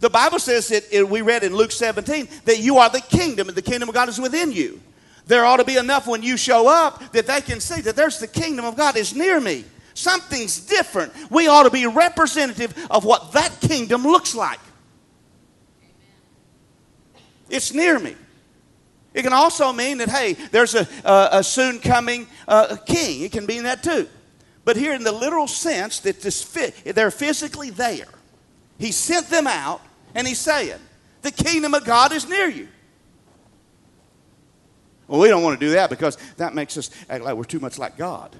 The 0.00 0.08
Bible 0.08 0.38
says 0.38 0.68
that 0.68 1.08
we 1.10 1.20
read 1.20 1.44
in 1.44 1.54
Luke 1.54 1.72
17 1.72 2.28
that 2.46 2.60
you 2.60 2.78
are 2.78 2.88
the 2.88 3.02
kingdom 3.02 3.48
and 3.48 3.56
the 3.56 3.62
kingdom 3.62 3.88
of 3.90 3.94
God 3.94 4.08
is 4.08 4.18
within 4.18 4.50
you. 4.52 4.80
There 5.26 5.44
ought 5.44 5.58
to 5.58 5.64
be 5.64 5.76
enough 5.76 6.06
when 6.06 6.22
you 6.22 6.38
show 6.38 6.66
up 6.66 7.12
that 7.12 7.26
they 7.26 7.42
can 7.42 7.60
see 7.60 7.82
that 7.82 7.94
there's 7.94 8.18
the 8.18 8.26
kingdom 8.26 8.64
of 8.64 8.76
God 8.76 8.96
is 8.96 9.14
near 9.14 9.38
me. 9.38 9.64
Something's 9.92 10.58
different. 10.60 11.12
We 11.30 11.46
ought 11.48 11.64
to 11.64 11.70
be 11.70 11.86
representative 11.86 12.74
of 12.90 13.04
what 13.04 13.32
that 13.32 13.60
kingdom 13.60 14.02
looks 14.02 14.34
like. 14.34 14.60
It's 17.50 17.74
near 17.74 17.98
me. 17.98 18.16
It 19.12 19.22
can 19.22 19.32
also 19.32 19.72
mean 19.72 19.98
that, 19.98 20.08
hey, 20.08 20.34
there's 20.34 20.74
a, 20.74 20.86
a, 21.04 21.28
a 21.32 21.44
soon 21.44 21.80
coming 21.80 22.28
uh, 22.46 22.76
king. 22.86 23.22
It 23.22 23.32
can 23.32 23.46
mean 23.46 23.64
that 23.64 23.82
too. 23.82 24.08
But 24.64 24.76
here, 24.76 24.92
in 24.92 25.02
the 25.02 25.12
literal 25.12 25.48
sense, 25.48 26.00
that 26.00 26.20
this 26.20 26.42
fit, 26.42 26.94
they're 26.94 27.10
physically 27.10 27.70
there. 27.70 28.08
He 28.78 28.92
sent 28.92 29.28
them 29.28 29.46
out, 29.46 29.80
and 30.14 30.26
he's 30.26 30.38
saying, 30.38 30.78
The 31.22 31.32
kingdom 31.32 31.74
of 31.74 31.84
God 31.84 32.12
is 32.12 32.28
near 32.28 32.48
you. 32.48 32.68
Well, 35.08 35.20
we 35.20 35.28
don't 35.28 35.42
want 35.42 35.58
to 35.58 35.66
do 35.66 35.72
that 35.72 35.90
because 35.90 36.16
that 36.36 36.54
makes 36.54 36.76
us 36.76 36.90
act 37.08 37.24
like 37.24 37.34
we're 37.34 37.42
too 37.42 37.58
much 37.58 37.78
like 37.78 37.96
God. 37.96 38.34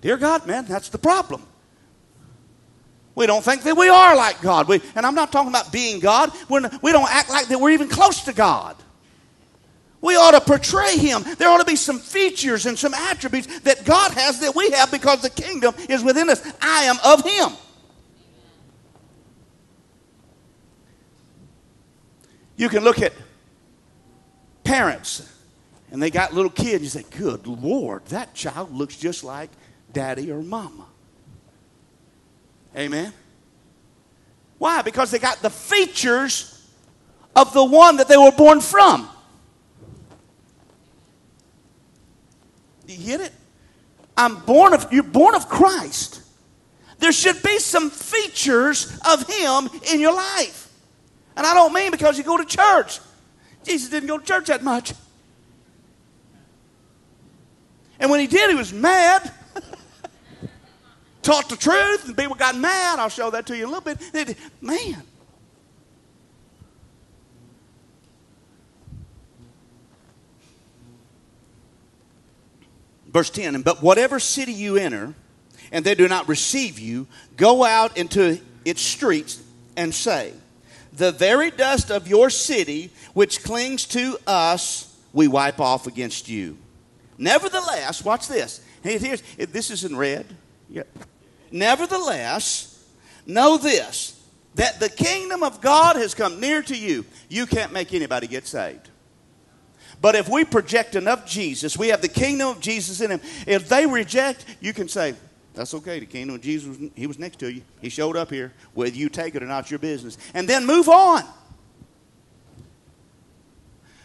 Dear 0.00 0.16
God, 0.16 0.46
man, 0.46 0.64
that's 0.64 0.88
the 0.88 0.98
problem. 0.98 1.42
We 3.14 3.26
don't 3.26 3.44
think 3.44 3.62
that 3.62 3.76
we 3.76 3.88
are 3.88 4.16
like 4.16 4.40
God. 4.42 4.68
We, 4.68 4.82
and 4.94 5.06
I'm 5.06 5.14
not 5.14 5.30
talking 5.30 5.50
about 5.50 5.72
being 5.72 6.00
God. 6.00 6.32
We're, 6.48 6.68
we 6.82 6.92
don't 6.92 7.10
act 7.10 7.30
like 7.30 7.46
that 7.46 7.60
we're 7.60 7.70
even 7.70 7.88
close 7.88 8.24
to 8.24 8.32
God. 8.32 8.76
We 10.00 10.14
ought 10.14 10.32
to 10.32 10.40
portray 10.40 10.96
Him. 10.98 11.24
There 11.38 11.48
ought 11.48 11.58
to 11.58 11.64
be 11.64 11.76
some 11.76 11.98
features 11.98 12.66
and 12.66 12.78
some 12.78 12.94
attributes 12.94 13.60
that 13.60 13.84
God 13.84 14.12
has 14.12 14.40
that 14.40 14.54
we 14.54 14.70
have 14.70 14.90
because 14.90 15.22
the 15.22 15.30
kingdom 15.30 15.74
is 15.88 16.02
within 16.02 16.30
us. 16.30 16.46
I 16.60 16.84
am 16.84 16.96
of 17.04 17.24
Him. 17.24 17.52
You 22.56 22.68
can 22.68 22.84
look 22.84 23.00
at 23.02 23.12
parents 24.64 25.32
and 25.90 26.02
they 26.02 26.10
got 26.10 26.32
little 26.32 26.50
kids. 26.50 26.82
You 26.82 26.88
say, 26.88 27.04
Good 27.10 27.46
Lord, 27.46 28.04
that 28.06 28.34
child 28.34 28.72
looks 28.72 28.96
just 28.96 29.24
like 29.24 29.50
daddy 29.92 30.30
or 30.30 30.42
mama. 30.42 30.86
Amen. 32.76 33.12
Why? 34.58 34.82
Because 34.82 35.10
they 35.10 35.18
got 35.18 35.42
the 35.42 35.50
features 35.50 36.52
of 37.34 37.52
the 37.52 37.64
one 37.64 37.96
that 37.96 38.08
they 38.08 38.16
were 38.16 38.32
born 38.32 38.60
from. 38.60 39.08
You 42.86 42.96
get 43.04 43.20
it? 43.20 43.32
I'm 44.16 44.36
born 44.40 44.72
of 44.72 44.92
you're 44.92 45.02
born 45.02 45.34
of 45.34 45.48
Christ. 45.48 46.22
There 46.98 47.12
should 47.12 47.42
be 47.42 47.58
some 47.58 47.90
features 47.90 48.98
of 49.10 49.26
him 49.28 49.68
in 49.92 50.00
your 50.00 50.14
life. 50.14 50.72
And 51.36 51.46
I 51.46 51.52
don't 51.52 51.74
mean 51.74 51.90
because 51.90 52.16
you 52.16 52.24
go 52.24 52.38
to 52.38 52.44
church. 52.44 53.00
Jesus 53.64 53.90
didn't 53.90 54.08
go 54.08 54.18
to 54.18 54.24
church 54.24 54.46
that 54.46 54.62
much. 54.62 54.94
And 57.98 58.10
when 58.10 58.20
he 58.20 58.26
did, 58.26 58.48
he 58.48 58.56
was 58.56 58.72
mad. 58.72 59.30
Taught 61.22 61.48
the 61.48 61.56
truth, 61.56 62.06
and 62.06 62.16
people 62.16 62.36
got 62.36 62.56
mad. 62.56 62.98
I'll 62.98 63.08
show 63.08 63.30
that 63.30 63.46
to 63.46 63.56
you 63.56 63.64
in 63.64 63.68
a 63.68 63.78
little 63.78 63.94
bit. 64.14 64.38
Man. 64.60 65.02
Verse 73.16 73.30
10 73.30 73.62
But 73.62 73.82
whatever 73.82 74.20
city 74.20 74.52
you 74.52 74.76
enter, 74.76 75.14
and 75.72 75.86
they 75.86 75.94
do 75.94 76.06
not 76.06 76.28
receive 76.28 76.78
you, 76.78 77.06
go 77.38 77.64
out 77.64 77.96
into 77.96 78.38
its 78.62 78.82
streets 78.82 79.42
and 79.74 79.94
say, 79.94 80.34
The 80.92 81.12
very 81.12 81.50
dust 81.50 81.90
of 81.90 82.06
your 82.08 82.28
city, 82.28 82.90
which 83.14 83.42
clings 83.42 83.86
to 83.86 84.18
us, 84.26 84.94
we 85.14 85.28
wipe 85.28 85.60
off 85.60 85.86
against 85.86 86.28
you. 86.28 86.58
Nevertheless, 87.16 88.04
watch 88.04 88.28
this. 88.28 88.60
Here's, 88.82 89.22
this 89.38 89.70
is 89.70 89.84
in 89.84 89.96
red. 89.96 90.26
Yep. 90.68 90.86
Nevertheless, 91.50 92.86
know 93.24 93.56
this 93.56 94.12
that 94.56 94.78
the 94.78 94.90
kingdom 94.90 95.42
of 95.42 95.62
God 95.62 95.96
has 95.96 96.12
come 96.14 96.38
near 96.38 96.60
to 96.60 96.76
you. 96.76 97.06
You 97.30 97.46
can't 97.46 97.72
make 97.72 97.94
anybody 97.94 98.26
get 98.26 98.46
saved. 98.46 98.90
But 100.00 100.14
if 100.14 100.28
we 100.28 100.44
project 100.44 100.94
enough 100.94 101.26
Jesus, 101.26 101.76
we 101.76 101.88
have 101.88 102.02
the 102.02 102.08
kingdom 102.08 102.48
of 102.48 102.60
Jesus 102.60 103.00
in 103.00 103.10
him. 103.10 103.20
If 103.46 103.68
they 103.68 103.86
reject, 103.86 104.44
you 104.60 104.72
can 104.72 104.88
say, 104.88 105.14
that's 105.54 105.72
okay. 105.72 105.98
The 106.00 106.06
kingdom 106.06 106.36
of 106.36 106.42
Jesus, 106.42 106.76
he 106.94 107.06
was 107.06 107.18
next 107.18 107.38
to 107.38 107.50
you. 107.50 107.62
He 107.80 107.88
showed 107.88 108.16
up 108.16 108.30
here. 108.30 108.52
Whether 108.74 108.94
you 108.94 109.08
take 109.08 109.34
it 109.34 109.42
or 109.42 109.46
not, 109.46 109.70
your 109.70 109.78
business. 109.78 110.18
And 110.34 110.46
then 110.46 110.66
move 110.66 110.88
on. 110.88 111.24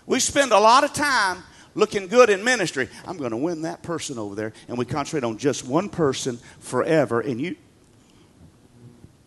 We 0.05 0.19
spend 0.19 0.53
a 0.53 0.59
lot 0.59 0.83
of 0.85 0.93
time 0.93 1.43
looking 1.75 2.07
good 2.07 2.29
in 2.29 2.43
ministry. 2.43 2.87
I'm 3.05 3.17
going 3.17 3.31
to 3.31 3.37
win 3.37 3.63
that 3.63 3.83
person 3.83 4.17
over 4.17 4.33
there. 4.33 4.53
And 4.69 4.77
we 4.77 4.85
concentrate 4.85 5.25
on 5.27 5.37
just 5.37 5.65
one 5.65 5.89
person 5.89 6.37
forever. 6.59 7.19
And 7.19 7.39
you, 7.39 7.57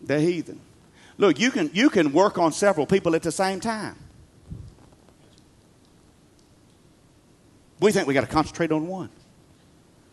the 0.01 0.19
heathen. 0.19 0.59
Look, 1.17 1.39
you 1.39 1.51
can, 1.51 1.69
you 1.73 1.89
can 1.91 2.11
work 2.11 2.37
on 2.37 2.51
several 2.51 2.87
people 2.87 3.15
at 3.15 3.21
the 3.21 3.31
same 3.31 3.59
time. 3.59 3.95
We 7.79 7.91
think 7.91 8.07
we 8.07 8.13
got 8.13 8.21
to 8.21 8.27
concentrate 8.27 8.71
on 8.71 8.87
one. 8.87 9.09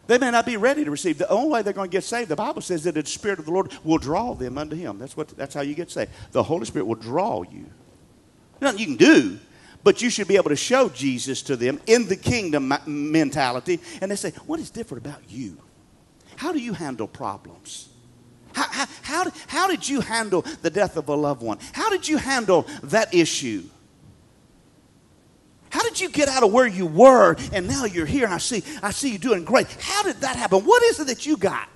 They 0.08 0.18
may 0.18 0.30
not 0.30 0.46
be 0.46 0.56
ready 0.56 0.84
to 0.84 0.90
receive. 0.90 1.18
The 1.18 1.28
only 1.28 1.48
way 1.48 1.62
they're 1.62 1.72
going 1.72 1.88
to 1.88 1.92
get 1.92 2.04
saved, 2.04 2.28
the 2.28 2.36
Bible 2.36 2.60
says 2.60 2.84
that 2.84 2.94
the 2.94 3.06
Spirit 3.06 3.38
of 3.38 3.44
the 3.44 3.52
Lord 3.52 3.72
will 3.84 3.98
draw 3.98 4.34
them 4.34 4.58
unto 4.58 4.74
Him. 4.74 4.98
That's, 4.98 5.16
what, 5.16 5.28
that's 5.28 5.54
how 5.54 5.60
you 5.60 5.74
get 5.74 5.90
saved. 5.90 6.10
The 6.32 6.42
Holy 6.42 6.64
Spirit 6.64 6.86
will 6.86 6.96
draw 6.96 7.42
you. 7.42 7.66
Nothing 8.60 8.80
you 8.80 8.86
can 8.86 8.96
do, 8.96 9.38
but 9.84 10.02
you 10.02 10.10
should 10.10 10.28
be 10.28 10.36
able 10.36 10.50
to 10.50 10.56
show 10.56 10.88
Jesus 10.88 11.42
to 11.42 11.56
them 11.56 11.80
in 11.86 12.08
the 12.08 12.16
kingdom 12.16 12.72
mentality. 12.86 13.80
And 14.00 14.10
they 14.10 14.16
say, 14.16 14.30
What 14.46 14.60
is 14.60 14.70
different 14.70 15.06
about 15.06 15.22
you? 15.28 15.56
How 16.36 16.52
do 16.52 16.58
you 16.58 16.72
handle 16.72 17.06
problems? 17.06 17.88
How, 18.54 18.66
how, 18.70 18.86
how, 19.02 19.30
how 19.46 19.68
did 19.68 19.88
you 19.88 20.00
handle 20.00 20.42
the 20.62 20.70
death 20.70 20.96
of 20.96 21.08
a 21.08 21.14
loved 21.14 21.42
one? 21.42 21.58
How 21.72 21.90
did 21.90 22.06
you 22.06 22.18
handle 22.18 22.66
that 22.84 23.14
issue? 23.14 23.64
You 26.02 26.08
get 26.08 26.28
out 26.28 26.42
of 26.42 26.52
where 26.52 26.66
you 26.66 26.84
were 26.84 27.36
and 27.52 27.68
now 27.68 27.84
you're 27.84 28.06
here 28.06 28.24
and 28.24 28.34
I 28.34 28.38
see, 28.38 28.64
I 28.82 28.90
see 28.90 29.12
you 29.12 29.18
doing 29.18 29.44
great? 29.44 29.68
How 29.80 30.02
did 30.02 30.16
that 30.22 30.34
happen? 30.34 30.64
What 30.64 30.82
is 30.82 30.98
it 30.98 31.06
that 31.06 31.24
you 31.26 31.36
got? 31.36 31.68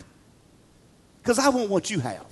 Because 1.22 1.38
I 1.38 1.48
want 1.48 1.70
what 1.70 1.90
you 1.90 2.00
have. 2.00 2.26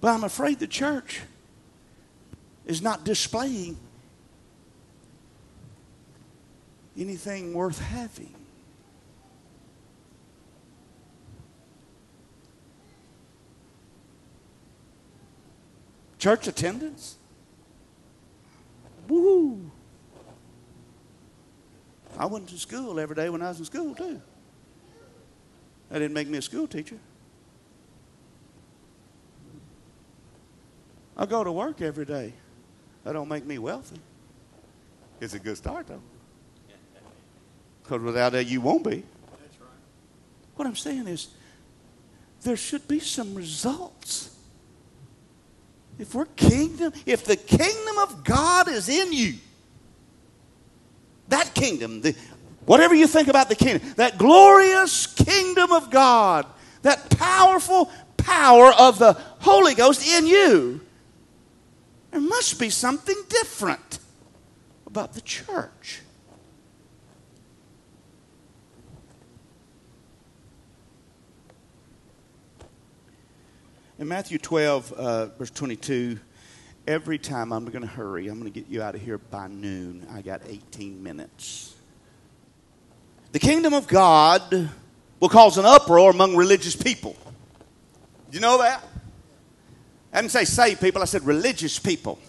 But 0.00 0.08
I'm 0.08 0.24
afraid 0.24 0.58
the 0.58 0.66
church 0.66 1.20
is 2.66 2.82
not 2.82 3.04
displaying 3.04 3.76
anything 6.96 7.54
worth 7.54 7.78
having. 7.80 8.34
Church 16.18 16.48
attendance? 16.48 17.17
Woo! 19.08 19.70
I 22.18 22.26
went 22.26 22.48
to 22.48 22.58
school 22.58 23.00
every 23.00 23.16
day 23.16 23.30
when 23.30 23.42
I 23.42 23.48
was 23.48 23.58
in 23.58 23.64
school, 23.64 23.94
too. 23.94 24.20
That 25.88 26.00
didn't 26.00 26.14
make 26.14 26.28
me 26.28 26.38
a 26.38 26.42
school 26.42 26.66
teacher. 26.66 26.98
I 31.16 31.26
go 31.26 31.42
to 31.42 31.50
work 31.50 31.80
every 31.80 32.04
day. 32.04 32.32
That 33.04 33.12
don't 33.12 33.28
make 33.28 33.46
me 33.46 33.58
wealthy. 33.58 33.98
It's 35.20 35.34
a 35.34 35.38
good 35.38 35.56
start, 35.56 35.86
though. 35.86 36.02
Because 37.82 38.02
without 38.02 38.32
that, 38.32 38.46
you 38.46 38.60
won't 38.60 38.84
be. 38.84 39.02
That's 39.40 39.60
right. 39.60 39.70
What 40.56 40.68
I'm 40.68 40.76
saying 40.76 41.08
is, 41.08 41.28
there 42.42 42.56
should 42.56 42.86
be 42.86 43.00
some 43.00 43.34
results. 43.34 44.36
If 45.98 46.14
we're 46.14 46.26
kingdom, 46.26 46.92
if 47.06 47.24
the 47.24 47.36
kingdom 47.36 47.98
of 47.98 48.24
God 48.24 48.68
is 48.68 48.88
in 48.88 49.12
you, 49.12 49.34
that 51.28 51.54
kingdom, 51.54 52.00
the, 52.00 52.14
whatever 52.66 52.94
you 52.94 53.06
think 53.06 53.28
about 53.28 53.48
the 53.48 53.56
kingdom, 53.56 53.92
that 53.96 54.16
glorious 54.16 55.06
kingdom 55.06 55.72
of 55.72 55.90
God, 55.90 56.46
that 56.82 57.10
powerful 57.10 57.90
power 58.16 58.72
of 58.78 58.98
the 58.98 59.14
Holy 59.40 59.74
Ghost 59.74 60.06
in 60.06 60.26
you, 60.26 60.80
there 62.10 62.20
must 62.20 62.60
be 62.60 62.70
something 62.70 63.16
different 63.28 63.98
about 64.86 65.14
the 65.14 65.20
church. 65.20 66.02
In 73.98 74.06
Matthew 74.06 74.38
12, 74.38 74.92
uh, 74.92 75.26
verse 75.26 75.50
22, 75.50 76.20
every 76.86 77.18
time 77.18 77.52
I'm 77.52 77.64
going 77.64 77.82
to 77.82 77.88
hurry, 77.88 78.28
I'm 78.28 78.38
going 78.38 78.52
to 78.52 78.60
get 78.60 78.70
you 78.70 78.80
out 78.80 78.94
of 78.94 79.00
here 79.02 79.18
by 79.18 79.48
noon. 79.48 80.06
I 80.12 80.22
got 80.22 80.42
18 80.46 81.02
minutes. 81.02 81.74
The 83.32 83.40
kingdom 83.40 83.74
of 83.74 83.88
God 83.88 84.70
will 85.18 85.28
cause 85.28 85.58
an 85.58 85.66
uproar 85.66 86.12
among 86.12 86.36
religious 86.36 86.76
people. 86.76 87.16
Do 88.30 88.36
you 88.36 88.40
know 88.40 88.58
that? 88.58 88.84
I 90.12 90.20
didn't 90.20 90.30
say 90.30 90.44
saved 90.44 90.80
people, 90.80 91.02
I 91.02 91.06
said 91.06 91.24
religious 91.24 91.80
people. 91.80 92.20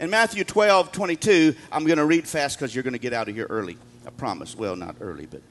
In 0.00 0.10
Matthew 0.10 0.42
12, 0.42 0.90
22, 0.90 1.54
I'm 1.70 1.86
going 1.86 1.98
to 1.98 2.06
read 2.06 2.26
fast 2.26 2.58
because 2.58 2.74
you're 2.74 2.82
going 2.82 2.92
to 2.92 2.98
get 2.98 3.12
out 3.12 3.28
of 3.28 3.36
here 3.36 3.46
early. 3.48 3.78
I 4.04 4.10
promise. 4.10 4.56
Well, 4.56 4.74
not 4.74 4.96
early, 5.00 5.26
but. 5.26 5.42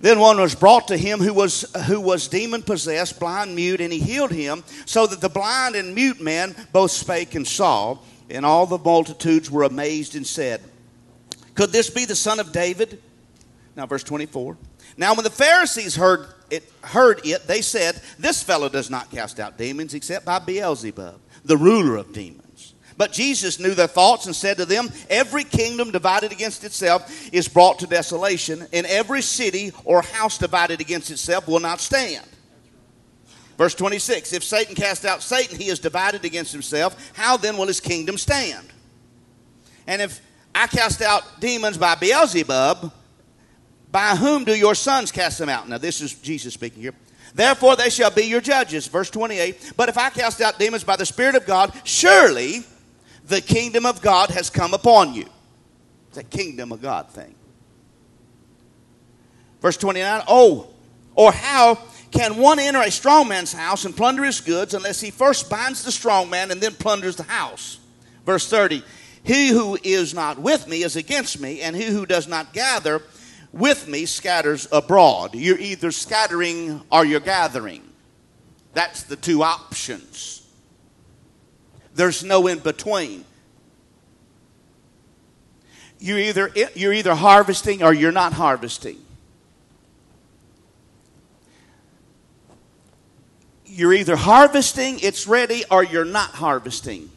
Then 0.00 0.18
one 0.18 0.38
was 0.38 0.54
brought 0.54 0.88
to 0.88 0.96
him 0.96 1.20
who 1.20 1.32
was, 1.32 1.64
who 1.86 2.00
was 2.00 2.28
demon 2.28 2.62
possessed, 2.62 3.18
blind, 3.18 3.54
mute, 3.54 3.80
and 3.80 3.92
he 3.92 3.98
healed 3.98 4.30
him, 4.30 4.62
so 4.84 5.06
that 5.06 5.20
the 5.20 5.28
blind 5.28 5.74
and 5.74 5.94
mute 5.94 6.20
man 6.20 6.54
both 6.72 6.90
spake 6.90 7.34
and 7.34 7.46
saw. 7.46 7.98
And 8.28 8.44
all 8.44 8.66
the 8.66 8.78
multitudes 8.78 9.50
were 9.50 9.62
amazed 9.62 10.16
and 10.16 10.26
said, 10.26 10.60
Could 11.54 11.70
this 11.70 11.88
be 11.88 12.04
the 12.04 12.16
son 12.16 12.40
of 12.40 12.52
David? 12.52 13.00
Now, 13.74 13.86
verse 13.86 14.02
24. 14.02 14.56
Now, 14.96 15.14
when 15.14 15.24
the 15.24 15.30
Pharisees 15.30 15.96
heard 15.96 16.26
it, 16.50 16.70
heard 16.82 17.24
it, 17.24 17.46
they 17.46 17.62
said, 17.62 18.00
This 18.18 18.42
fellow 18.42 18.68
does 18.68 18.90
not 18.90 19.10
cast 19.10 19.40
out 19.40 19.56
demons 19.56 19.94
except 19.94 20.24
by 20.24 20.38
Beelzebub, 20.38 21.20
the 21.44 21.56
ruler 21.56 21.96
of 21.96 22.12
demons. 22.12 22.45
But 22.96 23.12
Jesus 23.12 23.60
knew 23.60 23.74
their 23.74 23.86
thoughts 23.86 24.26
and 24.26 24.34
said 24.34 24.56
to 24.56 24.64
them, 24.64 24.90
Every 25.10 25.44
kingdom 25.44 25.90
divided 25.90 26.32
against 26.32 26.64
itself 26.64 27.32
is 27.32 27.46
brought 27.46 27.78
to 27.80 27.86
desolation, 27.86 28.66
and 28.72 28.86
every 28.86 29.20
city 29.20 29.72
or 29.84 30.02
house 30.02 30.38
divided 30.38 30.80
against 30.80 31.10
itself 31.10 31.46
will 31.46 31.60
not 31.60 31.80
stand. 31.80 32.26
Verse 33.58 33.74
26 33.74 34.32
If 34.32 34.44
Satan 34.44 34.74
cast 34.74 35.04
out 35.04 35.22
Satan, 35.22 35.58
he 35.58 35.68
is 35.68 35.78
divided 35.78 36.24
against 36.24 36.52
himself. 36.52 37.12
How 37.14 37.36
then 37.36 37.56
will 37.56 37.66
his 37.66 37.80
kingdom 37.80 38.16
stand? 38.16 38.66
And 39.86 40.00
if 40.00 40.20
I 40.54 40.66
cast 40.66 41.02
out 41.02 41.40
demons 41.40 41.76
by 41.76 41.94
Beelzebub, 41.96 42.92
by 43.92 44.16
whom 44.16 44.44
do 44.44 44.54
your 44.54 44.74
sons 44.74 45.12
cast 45.12 45.38
them 45.38 45.48
out? 45.48 45.68
Now, 45.68 45.78
this 45.78 46.00
is 46.00 46.14
Jesus 46.14 46.54
speaking 46.54 46.82
here. 46.82 46.94
Therefore, 47.34 47.76
they 47.76 47.90
shall 47.90 48.10
be 48.10 48.22
your 48.22 48.40
judges. 48.40 48.86
Verse 48.86 49.10
28. 49.10 49.74
But 49.76 49.90
if 49.90 49.98
I 49.98 50.08
cast 50.08 50.40
out 50.40 50.58
demons 50.58 50.84
by 50.84 50.96
the 50.96 51.04
Spirit 51.04 51.34
of 51.34 51.44
God, 51.44 51.72
surely 51.84 52.64
the 53.26 53.40
kingdom 53.40 53.86
of 53.86 54.00
God 54.00 54.30
has 54.30 54.50
come 54.50 54.74
upon 54.74 55.14
you. 55.14 55.26
It's 56.08 56.18
a 56.18 56.24
kingdom 56.24 56.72
of 56.72 56.80
God 56.80 57.10
thing. 57.10 57.34
Verse 59.60 59.76
29. 59.76 60.22
Oh, 60.28 60.68
or 61.14 61.32
how 61.32 61.78
can 62.10 62.36
one 62.36 62.58
enter 62.58 62.80
a 62.80 62.90
strong 62.90 63.28
man's 63.28 63.52
house 63.52 63.84
and 63.84 63.96
plunder 63.96 64.24
his 64.24 64.40
goods 64.40 64.74
unless 64.74 65.00
he 65.00 65.10
first 65.10 65.50
binds 65.50 65.82
the 65.82 65.90
strong 65.90 66.30
man 66.30 66.50
and 66.50 66.60
then 66.60 66.74
plunders 66.74 67.16
the 67.16 67.24
house? 67.24 67.78
Verse 68.24 68.48
30. 68.48 68.82
He 69.24 69.48
who 69.48 69.76
is 69.82 70.14
not 70.14 70.38
with 70.38 70.68
me 70.68 70.84
is 70.84 70.94
against 70.94 71.40
me, 71.40 71.60
and 71.60 71.74
he 71.74 71.86
who 71.86 72.06
does 72.06 72.28
not 72.28 72.52
gather 72.52 73.02
with 73.50 73.88
me 73.88 74.06
scatters 74.06 74.68
abroad. 74.70 75.34
You're 75.34 75.58
either 75.58 75.90
scattering 75.90 76.80
or 76.92 77.04
you're 77.04 77.18
gathering. 77.18 77.82
That's 78.72 79.02
the 79.02 79.16
two 79.16 79.42
options. 79.42 80.45
There's 81.96 82.22
no 82.22 82.46
in 82.46 82.58
between. 82.58 83.24
You're 85.98 86.18
either, 86.18 86.52
you're 86.74 86.92
either 86.92 87.14
harvesting 87.14 87.82
or 87.82 87.94
you're 87.94 88.12
not 88.12 88.34
harvesting. 88.34 88.98
You're 93.64 93.94
either 93.94 94.16
harvesting, 94.16 95.00
it's 95.00 95.26
ready, 95.26 95.64
or 95.70 95.82
you're 95.82 96.04
not 96.04 96.30
harvesting. 96.30 97.10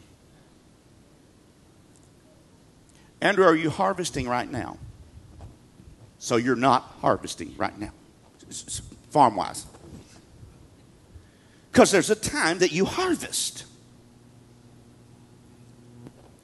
Andrew, 3.20 3.44
are 3.44 3.54
you 3.54 3.68
harvesting 3.68 4.26
right 4.26 4.50
now? 4.50 4.78
So 6.18 6.36
you're 6.36 6.56
not 6.56 6.82
harvesting 7.00 7.54
right 7.58 7.78
now, 7.78 7.92
farm 9.10 9.36
wise. 9.36 9.66
Because 11.70 11.90
there's 11.90 12.10
a 12.10 12.14
time 12.14 12.58
that 12.58 12.72
you 12.72 12.86
harvest. 12.86 13.64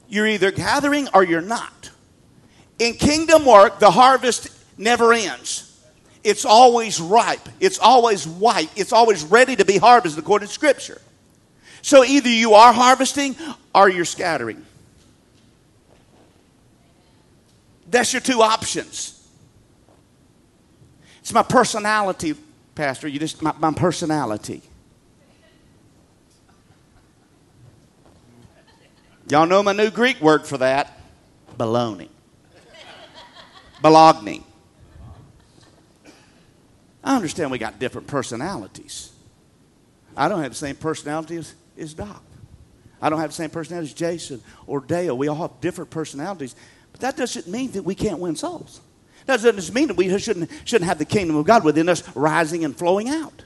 You're 0.09 0.27
either 0.27 0.51
gathering 0.51 1.07
or 1.13 1.23
you're 1.23 1.41
not. 1.41 1.91
In 2.79 2.93
kingdom 2.93 3.45
work, 3.45 3.79
the 3.79 3.91
harvest 3.91 4.49
never 4.77 5.13
ends. 5.13 5.63
It's 6.23 6.45
always 6.45 6.99
ripe, 6.99 7.47
it's 7.59 7.79
always 7.79 8.27
white, 8.27 8.69
it's 8.75 8.91
always 8.91 9.23
ready 9.23 9.55
to 9.55 9.65
be 9.65 9.77
harvested 9.77 10.21
according 10.21 10.47
to 10.47 10.53
Scripture. 10.53 11.01
So 11.81 12.03
either 12.03 12.29
you 12.29 12.53
are 12.53 12.73
harvesting 12.73 13.35
or 13.73 13.89
you're 13.89 14.05
scattering. 14.05 14.65
That's 17.89 18.11
your 18.11 18.21
two 18.21 18.41
options. 18.41 19.13
It's 21.19 21.33
my 21.33 21.43
personality, 21.43 22.35
Pastor. 22.75 23.07
You 23.07 23.19
just 23.19 23.41
my, 23.41 23.53
my 23.59 23.71
personality. 23.73 24.61
Y'all 29.29 29.45
know 29.45 29.61
my 29.61 29.73
new 29.73 29.91
Greek 29.91 30.21
word 30.21 30.47
for 30.47 30.57
that? 30.59 30.99
Baloney. 31.57 32.07
Bologna. 33.81 34.43
I 37.03 37.15
understand 37.15 37.51
we 37.51 37.57
got 37.57 37.77
different 37.77 38.07
personalities. 38.07 39.11
I 40.15 40.29
don't 40.29 40.41
have 40.41 40.51
the 40.51 40.57
same 40.57 40.75
personality 40.75 41.37
as, 41.37 41.53
as 41.77 41.93
Doc. 41.93 42.23
I 43.01 43.09
don't 43.09 43.19
have 43.19 43.31
the 43.31 43.35
same 43.35 43.49
personality 43.49 43.89
as 43.89 43.93
Jason 43.93 44.41
or 44.65 44.79
Dale. 44.79 45.17
We 45.17 45.27
all 45.27 45.35
have 45.35 45.61
different 45.61 45.89
personalities. 45.89 46.55
But 46.91 47.01
that 47.01 47.17
doesn't 47.17 47.47
mean 47.47 47.71
that 47.71 47.83
we 47.83 47.95
can't 47.95 48.19
win 48.19 48.35
souls. 48.35 48.81
That 49.25 49.41
doesn't 49.41 49.75
mean 49.75 49.89
that 49.89 49.97
we 49.97 50.17
shouldn't, 50.17 50.49
shouldn't 50.63 50.87
have 50.87 50.99
the 50.99 51.05
kingdom 51.05 51.35
of 51.35 51.45
God 51.45 51.65
within 51.65 51.89
us 51.89 52.01
rising 52.15 52.63
and 52.63 52.75
flowing 52.75 53.09
out. 53.09 53.43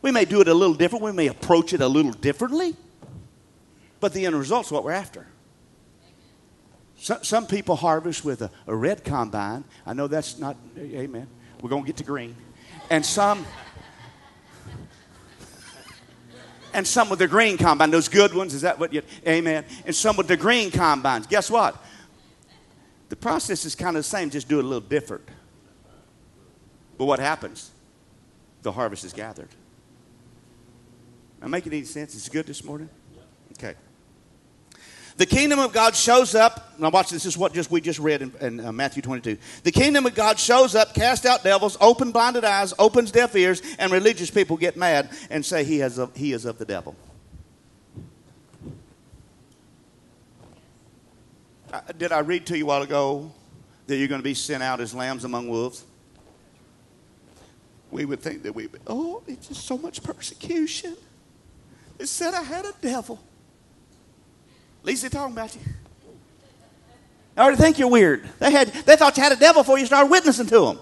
We 0.00 0.10
may 0.12 0.24
do 0.24 0.40
it 0.40 0.48
a 0.48 0.54
little 0.54 0.74
different, 0.74 1.04
we 1.04 1.12
may 1.12 1.26
approach 1.26 1.72
it 1.72 1.80
a 1.80 1.88
little 1.88 2.12
differently, 2.12 2.74
but 4.00 4.12
the 4.12 4.26
end 4.26 4.36
result's 4.36 4.70
what 4.70 4.84
we're 4.84 4.92
after. 4.92 5.26
Some, 6.96 7.22
some 7.22 7.46
people 7.46 7.76
harvest 7.76 8.24
with 8.24 8.42
a, 8.42 8.50
a 8.66 8.74
red 8.74 9.04
combine. 9.04 9.64
I 9.86 9.94
know 9.94 10.08
that's 10.08 10.38
not, 10.38 10.56
amen. 10.76 11.28
We're 11.62 11.70
going 11.70 11.84
to 11.84 11.86
get 11.86 11.96
to 11.98 12.04
green. 12.04 12.34
And 12.90 13.04
some, 13.04 13.46
and 16.74 16.86
some 16.86 17.08
with 17.08 17.20
the 17.20 17.28
green 17.28 17.56
combine, 17.56 17.90
those 17.90 18.08
good 18.08 18.34
ones, 18.34 18.52
is 18.54 18.62
that 18.62 18.78
what 18.78 18.92
you, 18.92 19.02
amen? 19.26 19.64
And 19.86 19.94
some 19.94 20.16
with 20.16 20.26
the 20.26 20.36
green 20.36 20.70
combines. 20.70 21.26
Guess 21.26 21.50
what? 21.50 21.82
The 23.08 23.16
process 23.16 23.64
is 23.64 23.74
kind 23.74 23.96
of 23.96 24.00
the 24.00 24.08
same, 24.08 24.30
just 24.30 24.48
do 24.48 24.58
it 24.58 24.64
a 24.64 24.68
little 24.68 24.80
different. 24.80 25.24
But 26.98 27.04
what 27.04 27.20
happens? 27.20 27.70
The 28.62 28.72
harvest 28.72 29.04
is 29.04 29.12
gathered. 29.12 29.48
Am 31.40 31.46
I 31.46 31.58
making 31.58 31.72
any 31.72 31.84
sense? 31.84 32.14
Is 32.16 32.26
it 32.26 32.32
good 32.32 32.46
this 32.46 32.64
morning? 32.64 32.88
Okay. 33.52 33.74
The 35.18 35.26
kingdom 35.26 35.58
of 35.58 35.72
God 35.72 35.96
shows 35.96 36.36
up. 36.36 36.78
Now 36.78 36.90
watch 36.90 37.10
this. 37.10 37.24
This 37.24 37.34
is 37.34 37.36
what 37.36 37.52
just 37.52 37.72
we 37.72 37.80
just 37.80 37.98
read 37.98 38.22
in, 38.22 38.32
in 38.40 38.64
uh, 38.64 38.70
Matthew 38.70 39.02
22. 39.02 39.36
The 39.64 39.72
kingdom 39.72 40.06
of 40.06 40.14
God 40.14 40.38
shows 40.38 40.76
up, 40.76 40.94
casts 40.94 41.26
out 41.26 41.42
devils, 41.42 41.76
open 41.80 42.12
blinded 42.12 42.44
eyes, 42.44 42.72
opens 42.78 43.10
deaf 43.10 43.34
ears, 43.34 43.60
and 43.80 43.90
religious 43.90 44.30
people 44.30 44.56
get 44.56 44.76
mad 44.76 45.10
and 45.28 45.44
say 45.44 45.64
he, 45.64 45.80
has 45.80 45.98
a, 45.98 46.08
he 46.14 46.32
is 46.32 46.44
of 46.44 46.58
the 46.58 46.64
devil. 46.64 46.94
Uh, 51.72 51.80
did 51.98 52.12
I 52.12 52.20
read 52.20 52.46
to 52.46 52.56
you 52.56 52.62
a 52.62 52.68
while 52.68 52.82
ago 52.82 53.32
that 53.88 53.96
you're 53.96 54.06
going 54.06 54.20
to 54.20 54.24
be 54.24 54.34
sent 54.34 54.62
out 54.62 54.80
as 54.80 54.94
lambs 54.94 55.24
among 55.24 55.48
wolves? 55.48 55.84
We 57.90 58.04
would 58.04 58.20
think 58.20 58.44
that 58.44 58.54
we, 58.54 58.68
oh, 58.86 59.24
it's 59.26 59.48
just 59.48 59.66
so 59.66 59.76
much 59.76 60.00
persecution. 60.00 60.96
They 61.96 62.06
said 62.06 62.34
I 62.34 62.42
had 62.44 62.66
a 62.66 62.72
devil. 62.80 63.18
At 64.80 64.86
least 64.86 65.02
they're 65.02 65.10
talking 65.10 65.34
about 65.34 65.54
you. 65.54 65.60
I 67.36 67.42
already 67.42 67.58
think 67.58 67.78
you're 67.78 67.88
weird. 67.88 68.28
They, 68.40 68.50
had, 68.50 68.68
they 68.68 68.96
thought 68.96 69.16
you 69.16 69.22
had 69.22 69.32
a 69.32 69.36
devil 69.36 69.62
before 69.62 69.78
you 69.78 69.86
started 69.86 70.10
witnessing 70.10 70.46
to 70.46 70.60
them. 70.60 70.78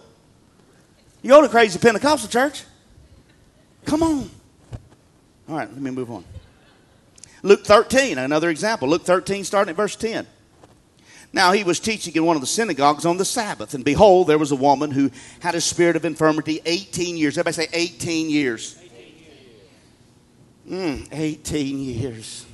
You 1.23 1.31
go 1.31 1.43
to 1.43 1.49
crazy 1.49 1.79
Pentecostal 1.79 2.31
church. 2.31 2.65
Come 3.85 4.03
on. 4.03 4.31
All 5.49 5.57
right, 5.57 5.71
let 5.71 5.81
me 5.81 5.91
move 5.91 6.11
on. 6.11 6.25
Luke 7.43 7.65
13, 7.65 8.19
another 8.19 8.49
example. 8.49 8.89
Luke 8.89 9.05
13, 9.05 9.45
starting 9.45 9.71
at 9.71 9.77
verse 9.77 9.97
10. 9.97 10.27
Now 11.33 11.53
he 11.53 11.65
was 11.65 11.79
teaching 11.79 12.15
in 12.15 12.25
one 12.25 12.37
of 12.37 12.41
the 12.41 12.47
synagogues 12.47 13.05
on 13.05 13.19
the 13.19 13.25
Sabbath, 13.25 13.75
and 13.75 13.85
behold, 13.85 14.27
there 14.27 14.39
was 14.39 14.53
a 14.53 14.57
woman 14.57 14.91
who 14.91 15.11
had 15.41 15.55
a 15.55 15.61
spirit 15.61 15.95
of 15.95 16.05
infirmity 16.05 16.61
18 16.65 17.17
years. 17.17 17.37
Everybody 17.37 17.67
say 17.67 17.69
18 17.73 18.31
years. 18.31 18.79
18 20.67 20.71
years. 20.71 21.09
Mm, 21.09 21.09
18 21.13 21.79
years. 21.79 22.47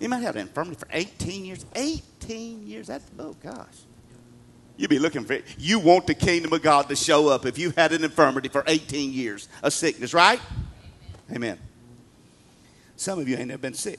You 0.00 0.08
might 0.08 0.22
have 0.22 0.36
an 0.36 0.42
infirmity 0.42 0.76
for 0.76 0.88
18 0.90 1.44
years. 1.44 1.64
18 1.74 2.66
years. 2.66 2.88
That's, 2.88 3.04
oh 3.18 3.34
gosh. 3.42 3.66
You'd 4.76 4.90
be 4.90 4.98
looking 4.98 5.24
for 5.24 5.34
it. 5.34 5.44
You 5.58 5.78
want 5.78 6.06
the 6.06 6.14
kingdom 6.14 6.52
of 6.52 6.62
God 6.62 6.88
to 6.90 6.96
show 6.96 7.28
up 7.28 7.46
if 7.46 7.58
you 7.58 7.70
had 7.70 7.92
an 7.92 8.04
infirmity 8.04 8.48
for 8.48 8.62
18 8.66 9.12
years, 9.12 9.48
a 9.62 9.70
sickness, 9.70 10.12
right? 10.12 10.40
Amen. 11.32 11.58
Some 12.96 13.18
of 13.18 13.28
you 13.28 13.36
ain't 13.36 13.48
never 13.48 13.58
been 13.58 13.74
sick 13.74 13.98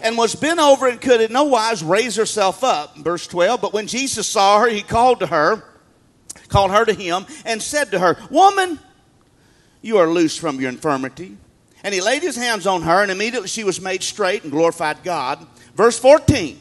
and 0.00 0.16
was 0.16 0.34
bent 0.34 0.60
over 0.60 0.88
and 0.88 1.00
could 1.00 1.20
in 1.20 1.32
no 1.32 1.44
wise 1.44 1.82
raise 1.82 2.16
herself 2.16 2.64
up. 2.64 2.96
Verse 2.96 3.26
12. 3.26 3.60
But 3.60 3.72
when 3.72 3.86
Jesus 3.86 4.26
saw 4.26 4.60
her, 4.60 4.68
he 4.68 4.82
called 4.82 5.20
to 5.20 5.26
her, 5.26 5.62
called 6.48 6.70
her 6.70 6.84
to 6.84 6.92
him, 6.92 7.26
and 7.44 7.60
said 7.60 7.90
to 7.90 7.98
her, 7.98 8.16
Woman, 8.30 8.78
you 9.80 9.98
are 9.98 10.08
loose 10.08 10.36
from 10.36 10.60
your 10.60 10.68
infirmity. 10.68 11.36
And 11.84 11.92
he 11.92 12.00
laid 12.00 12.22
his 12.22 12.36
hands 12.36 12.66
on 12.66 12.82
her, 12.82 13.02
and 13.02 13.10
immediately 13.10 13.48
she 13.48 13.64
was 13.64 13.80
made 13.80 14.02
straight 14.02 14.42
and 14.42 14.52
glorified 14.52 15.02
God. 15.02 15.44
Verse 15.74 15.98
14. 15.98 16.60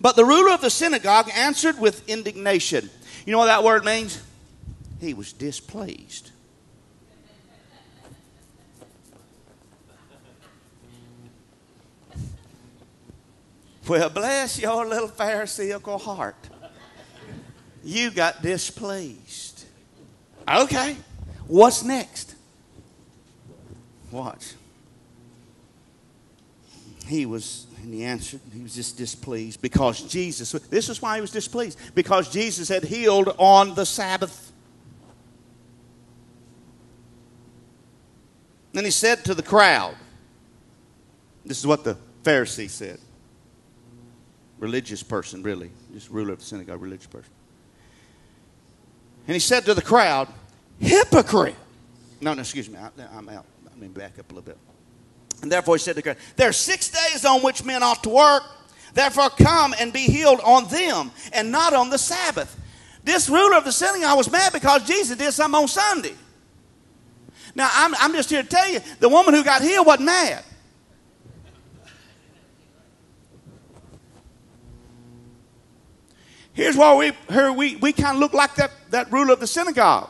But 0.00 0.16
the 0.16 0.24
ruler 0.24 0.52
of 0.52 0.60
the 0.60 0.70
synagogue 0.70 1.30
answered 1.34 1.78
with 1.78 2.08
indignation. 2.08 2.90
You 3.24 3.32
know 3.32 3.38
what 3.38 3.46
that 3.46 3.64
word 3.64 3.84
means? 3.84 4.22
He 5.00 5.14
was 5.14 5.32
displeased. 5.32 6.30
Well, 13.86 14.08
bless 14.08 14.58
your 14.58 14.86
little 14.86 15.08
Pharisaical 15.08 15.98
heart. 15.98 16.48
You 17.82 18.10
got 18.10 18.40
displeased. 18.40 19.64
Okay, 20.48 20.96
what's 21.46 21.84
next? 21.84 22.33
Watch. 24.14 24.52
He 27.08 27.26
was, 27.26 27.66
and 27.82 27.92
he 27.92 28.04
answered, 28.04 28.40
he 28.54 28.62
was 28.62 28.76
just 28.76 28.96
displeased 28.96 29.60
because 29.60 30.02
Jesus, 30.02 30.52
this 30.52 30.88
is 30.88 31.02
why 31.02 31.16
he 31.16 31.20
was 31.20 31.32
displeased, 31.32 31.76
because 31.96 32.30
Jesus 32.30 32.68
had 32.68 32.84
healed 32.84 33.34
on 33.38 33.74
the 33.74 33.84
Sabbath. 33.84 34.52
Then 38.72 38.84
he 38.84 38.92
said 38.92 39.24
to 39.24 39.34
the 39.34 39.42
crowd, 39.42 39.96
this 41.44 41.58
is 41.58 41.66
what 41.66 41.82
the 41.82 41.96
Pharisee 42.22 42.70
said. 42.70 43.00
Religious 44.60 45.02
person, 45.02 45.42
really. 45.42 45.72
Just 45.92 46.08
ruler 46.08 46.34
of 46.34 46.38
the 46.38 46.44
synagogue, 46.44 46.80
religious 46.80 47.08
person. 47.08 47.32
And 49.26 49.34
he 49.34 49.40
said 49.40 49.64
to 49.64 49.74
the 49.74 49.82
crowd, 49.82 50.28
Hypocrite. 50.78 51.56
No, 52.20 52.32
no, 52.32 52.40
excuse 52.40 52.70
me. 52.70 52.78
I, 52.78 52.90
I'm 53.12 53.28
out. 53.28 53.46
Let 53.74 53.80
me 53.80 53.88
back 53.88 54.20
up 54.20 54.30
a 54.30 54.34
little 54.34 54.46
bit. 54.46 54.58
And 55.42 55.50
therefore 55.50 55.74
he 55.74 55.80
said 55.80 55.96
to 55.96 56.02
the 56.02 56.16
There 56.36 56.48
are 56.48 56.52
six 56.52 56.90
days 56.90 57.24
on 57.24 57.42
which 57.42 57.64
men 57.64 57.82
ought 57.82 58.04
to 58.04 58.08
work. 58.08 58.44
Therefore 58.92 59.30
come 59.30 59.74
and 59.80 59.92
be 59.92 60.06
healed 60.06 60.40
on 60.44 60.68
them 60.68 61.10
and 61.32 61.50
not 61.50 61.74
on 61.74 61.90
the 61.90 61.98
Sabbath. 61.98 62.56
This 63.02 63.28
ruler 63.28 63.56
of 63.56 63.64
the 63.64 63.72
synagogue 63.72 64.16
was 64.16 64.30
mad 64.30 64.52
because 64.52 64.86
Jesus 64.86 65.18
did 65.18 65.32
something 65.32 65.60
on 65.60 65.68
Sunday. 65.68 66.14
Now, 67.56 67.68
I'm, 67.72 67.94
I'm 67.96 68.12
just 68.12 68.30
here 68.30 68.42
to 68.42 68.48
tell 68.48 68.68
you, 68.70 68.80
the 69.00 69.08
woman 69.08 69.34
who 69.34 69.42
got 69.44 69.62
healed 69.62 69.86
wasn't 69.86 70.06
mad. 70.06 70.44
Here's 76.52 76.76
why 76.76 76.94
we, 76.94 77.12
her, 77.34 77.52
we, 77.52 77.76
we 77.76 77.92
kind 77.92 78.16
of 78.16 78.20
look 78.20 78.32
like 78.32 78.54
that, 78.54 78.70
that 78.90 79.12
ruler 79.12 79.32
of 79.32 79.40
the 79.40 79.46
synagogue. 79.46 80.08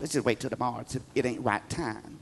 Let's 0.00 0.14
just 0.14 0.24
wait 0.24 0.40
till 0.40 0.48
tomorrow. 0.48 0.84
It 1.14 1.26
ain't 1.26 1.44
right 1.44 1.68
time. 1.68 2.19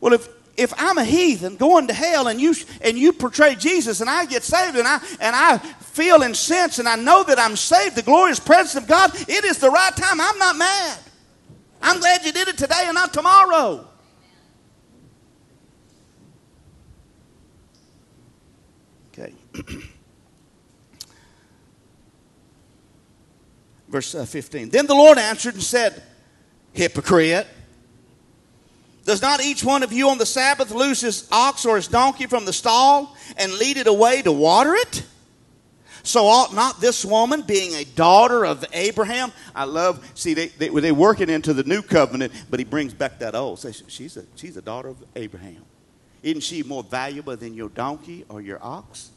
Well, 0.00 0.12
if, 0.14 0.28
if 0.56 0.72
I'm 0.76 0.98
a 0.98 1.04
heathen 1.04 1.56
going 1.56 1.86
to 1.88 1.94
hell 1.94 2.28
and 2.28 2.40
you, 2.40 2.54
and 2.80 2.98
you 2.98 3.12
portray 3.12 3.54
Jesus 3.54 4.00
and 4.00 4.08
I 4.08 4.24
get 4.24 4.42
saved 4.42 4.76
and 4.76 4.86
I, 4.86 5.00
and 5.20 5.36
I 5.36 5.58
feel 5.58 6.22
and 6.22 6.36
sense 6.36 6.78
and 6.78 6.88
I 6.88 6.96
know 6.96 7.22
that 7.24 7.38
I'm 7.38 7.56
saved, 7.56 7.96
the 7.96 8.02
glorious 8.02 8.40
presence 8.40 8.82
of 8.82 8.88
God, 8.88 9.12
it 9.14 9.44
is 9.44 9.58
the 9.58 9.70
right 9.70 9.94
time. 9.94 10.20
I'm 10.20 10.38
not 10.38 10.56
mad. 10.56 10.98
I'm 11.82 11.98
glad 11.98 12.24
you 12.24 12.32
did 12.32 12.48
it 12.48 12.58
today 12.58 12.84
and 12.84 12.94
not 12.94 13.12
tomorrow. 13.12 13.86
Okay. 19.12 19.34
Verse 23.88 24.14
uh, 24.14 24.24
15. 24.24 24.68
Then 24.70 24.86
the 24.86 24.94
Lord 24.94 25.18
answered 25.18 25.54
and 25.54 25.62
said, 25.62 26.02
Hypocrite. 26.72 27.46
Does 29.10 29.22
not 29.22 29.42
each 29.42 29.64
one 29.64 29.82
of 29.82 29.92
you 29.92 30.08
on 30.10 30.18
the 30.18 30.24
Sabbath 30.24 30.70
loose 30.70 31.00
his 31.00 31.26
ox 31.32 31.66
or 31.66 31.74
his 31.74 31.88
donkey 31.88 32.26
from 32.26 32.44
the 32.44 32.52
stall 32.52 33.16
and 33.36 33.52
lead 33.54 33.76
it 33.76 33.88
away 33.88 34.22
to 34.22 34.30
water 34.30 34.76
it? 34.76 35.02
So 36.04 36.28
ought 36.28 36.54
not 36.54 36.80
this 36.80 37.04
woman, 37.04 37.42
being 37.42 37.74
a 37.74 37.82
daughter 37.82 38.46
of 38.46 38.64
Abraham, 38.72 39.32
I 39.52 39.64
love, 39.64 40.08
see, 40.14 40.34
they, 40.34 40.46
they, 40.46 40.68
they're 40.68 40.94
working 40.94 41.28
into 41.28 41.52
the 41.52 41.64
new 41.64 41.82
covenant, 41.82 42.32
but 42.50 42.60
he 42.60 42.64
brings 42.64 42.94
back 42.94 43.18
that 43.18 43.34
old. 43.34 43.58
Say, 43.58 43.72
she's 43.88 44.16
a, 44.16 44.22
she's 44.36 44.56
a 44.56 44.62
daughter 44.62 44.90
of 44.90 45.04
Abraham. 45.16 45.64
Isn't 46.22 46.42
she 46.42 46.62
more 46.62 46.84
valuable 46.84 47.36
than 47.36 47.54
your 47.54 47.70
donkey 47.70 48.24
or 48.28 48.40
your 48.40 48.60
ox? 48.62 49.10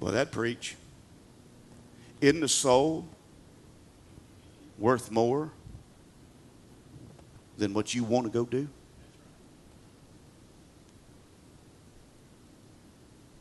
Well, 0.00 0.12
that 0.12 0.32
preach. 0.32 0.76
Isn't 2.20 2.40
the 2.40 2.48
soul 2.48 3.08
worth 4.78 5.10
more 5.10 5.50
than 7.58 7.74
what 7.74 7.94
you 7.94 8.04
want 8.04 8.26
to 8.26 8.32
go 8.32 8.44
do? 8.44 8.68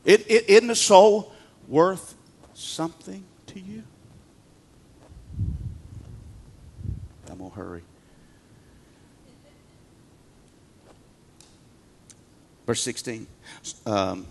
It, 0.05 0.29
it, 0.29 0.49
isn't 0.49 0.67
the 0.67 0.75
soul 0.75 1.31
worth 1.67 2.15
something 2.53 3.23
to 3.47 3.59
you? 3.59 3.83
I'm 7.29 7.37
going 7.37 7.49
to 7.49 7.55
hurry. 7.55 7.81
Verse 12.65 12.81
16. 12.81 13.27
Um, 13.85 14.25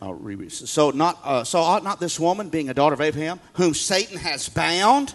I'll 0.00 0.14
reread. 0.14 0.52
So, 0.52 0.90
not, 0.90 1.18
uh, 1.24 1.44
so 1.44 1.60
ought 1.60 1.82
not 1.82 2.00
this 2.00 2.20
woman, 2.20 2.50
being 2.50 2.68
a 2.68 2.74
daughter 2.74 2.94
of 2.94 3.00
Abraham, 3.00 3.40
whom 3.54 3.72
Satan 3.72 4.18
has 4.18 4.48
bound, 4.48 5.14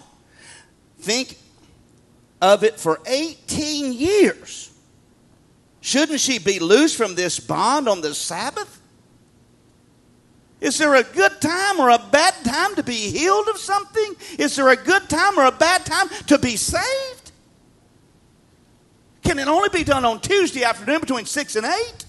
think 0.98 1.38
of 2.40 2.64
it 2.64 2.78
for 2.78 3.00
18 3.06 3.92
years? 3.92 4.70
Shouldn't 5.80 6.20
she 6.20 6.38
be 6.38 6.58
loose 6.58 6.94
from 6.94 7.14
this 7.14 7.40
bond 7.40 7.88
on 7.88 8.00
the 8.00 8.14
Sabbath? 8.14 8.80
Is 10.60 10.76
there 10.76 10.94
a 10.94 11.02
good 11.02 11.40
time 11.40 11.80
or 11.80 11.88
a 11.88 11.98
bad 11.98 12.34
time 12.44 12.74
to 12.74 12.82
be 12.82 12.92
healed 12.92 13.48
of 13.48 13.56
something? 13.56 14.14
Is 14.38 14.56
there 14.56 14.68
a 14.68 14.76
good 14.76 15.08
time 15.08 15.38
or 15.38 15.46
a 15.46 15.52
bad 15.52 15.86
time 15.86 16.08
to 16.26 16.38
be 16.38 16.56
saved? 16.56 17.32
Can 19.24 19.38
it 19.38 19.48
only 19.48 19.70
be 19.70 19.84
done 19.84 20.04
on 20.04 20.20
Tuesday 20.20 20.64
afternoon 20.64 21.00
between 21.00 21.24
6 21.24 21.56
and 21.56 21.66
8? 21.66 22.04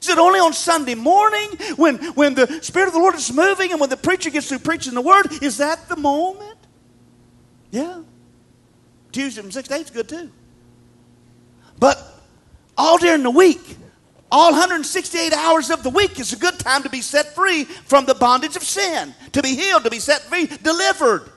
Is 0.00 0.08
it 0.08 0.18
only 0.18 0.40
on 0.40 0.52
Sunday 0.52 0.96
morning 0.96 1.48
when, 1.76 1.98
when 2.14 2.34
the 2.34 2.60
Spirit 2.60 2.88
of 2.88 2.94
the 2.94 2.98
Lord 2.98 3.14
is 3.14 3.32
moving 3.32 3.70
and 3.70 3.80
when 3.80 3.88
the 3.88 3.96
preacher 3.96 4.30
gets 4.30 4.48
through 4.48 4.58
preaching 4.58 4.94
the 4.94 5.00
Word? 5.00 5.26
Is 5.42 5.58
that 5.58 5.88
the 5.88 5.96
moment? 5.96 6.58
Yeah. 7.70 8.02
Tuesday 9.12 9.42
from 9.42 9.50
6 9.50 9.68
to 9.68 9.74
8 9.74 9.80
is 9.80 9.90
good 9.90 10.08
too. 10.08 10.30
But 11.78 12.02
all 12.76 12.98
during 12.98 13.22
the 13.22 13.30
week, 13.30 13.76
all 14.30 14.52
168 14.52 15.32
hours 15.34 15.70
of 15.70 15.82
the 15.82 15.90
week 15.90 16.18
is 16.18 16.32
a 16.32 16.36
good 16.36 16.58
time 16.58 16.82
to 16.84 16.88
be 16.88 17.02
set 17.02 17.34
free 17.34 17.64
from 17.64 18.06
the 18.06 18.14
bondage 18.14 18.56
of 18.56 18.62
sin, 18.62 19.14
to 19.32 19.42
be 19.42 19.54
healed, 19.54 19.84
to 19.84 19.90
be 19.90 19.98
set 19.98 20.22
free, 20.22 20.46
delivered. 20.46 21.30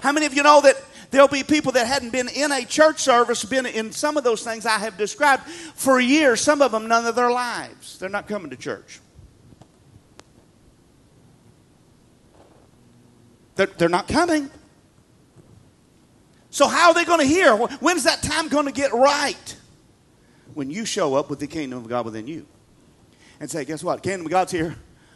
How 0.00 0.12
many 0.12 0.26
of 0.26 0.34
you 0.34 0.42
know 0.42 0.60
that 0.60 0.76
there'll 1.10 1.28
be 1.28 1.44
people 1.44 1.72
that 1.72 1.86
hadn't 1.86 2.10
been 2.10 2.28
in 2.28 2.50
a 2.50 2.64
church 2.64 2.98
service, 3.00 3.44
been 3.44 3.66
in 3.66 3.92
some 3.92 4.16
of 4.16 4.24
those 4.24 4.42
things 4.42 4.66
I 4.66 4.78
have 4.78 4.96
described 4.96 5.44
for 5.44 6.00
years, 6.00 6.40
some 6.40 6.62
of 6.62 6.72
them 6.72 6.88
none 6.88 7.06
of 7.06 7.14
their 7.14 7.30
lives? 7.30 7.98
They're 7.98 8.08
not 8.08 8.26
coming 8.26 8.50
to 8.50 8.56
church. 8.56 9.00
They're, 13.54 13.66
they're 13.66 13.88
not 13.88 14.08
coming. 14.08 14.50
So, 16.58 16.66
how 16.66 16.88
are 16.88 16.94
they 16.94 17.04
going 17.04 17.20
to 17.20 17.26
hear? 17.26 17.56
When's 17.56 18.02
that 18.04 18.22
time 18.22 18.48
going 18.48 18.66
to 18.66 18.72
get 18.72 18.92
right? 18.92 19.56
when 20.58 20.70
you 20.70 20.84
show 20.84 21.14
up 21.14 21.30
with 21.30 21.38
the 21.38 21.46
kingdom 21.46 21.78
of 21.78 21.88
God 21.88 22.04
within 22.04 22.26
you. 22.26 22.44
And 23.38 23.48
say, 23.48 23.64
guess 23.64 23.84
what? 23.84 24.02
Kingdom 24.02 24.26
of 24.26 24.32
God's 24.32 24.50
here. 24.50 24.74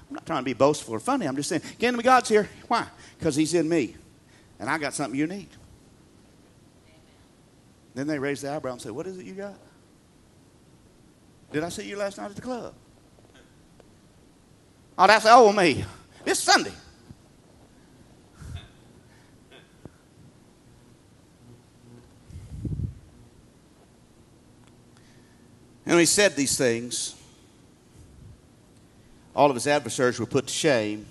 I'm 0.09 0.15
not 0.15 0.25
trying 0.25 0.39
to 0.39 0.45
be 0.45 0.53
boastful 0.53 0.95
or 0.95 1.01
funny. 1.01 1.27
I'm 1.27 1.35
just 1.35 1.49
saying, 1.49 1.63
kingdom 1.81 1.99
of 1.99 2.05
God's 2.05 2.29
here. 2.29 2.49
Why? 2.69 2.87
Because 3.19 3.35
he's 3.35 3.53
in 3.53 3.69
me. 3.69 3.97
And 4.61 4.71
I 4.71 4.79
got 4.79 4.95
something 4.95 5.19
you 5.19 5.27
need. 5.27 5.49
Then 7.97 8.07
they 8.07 8.21
raise 8.21 8.41
the 8.41 8.53
eyebrow 8.53 8.71
and 8.71 8.81
say, 8.81 8.91
What 8.91 9.09
is 9.09 9.19
it 9.19 9.27
you 9.27 9.35
got? 9.35 9.59
Did 11.51 11.65
I 11.65 11.71
see 11.71 11.89
you 11.89 11.97
last 11.97 12.19
night 12.19 12.31
at 12.31 12.37
the 12.37 12.43
club? 12.43 12.73
Oh, 14.97 15.07
that's 15.09 15.27
old 15.27 15.57
me. 15.57 15.85
It's 16.25 16.39
Sunday. 16.39 16.73
And 25.93 25.99
when 25.99 26.03
he 26.05 26.07
said 26.07 26.37
these 26.37 26.57
things, 26.57 27.15
all 29.37 29.51
of 29.51 29.55
his 29.55 29.67
adversaries 29.67 30.19
were 30.19 30.25
put 30.25 30.47
to 30.47 30.53
shame, 30.55 31.05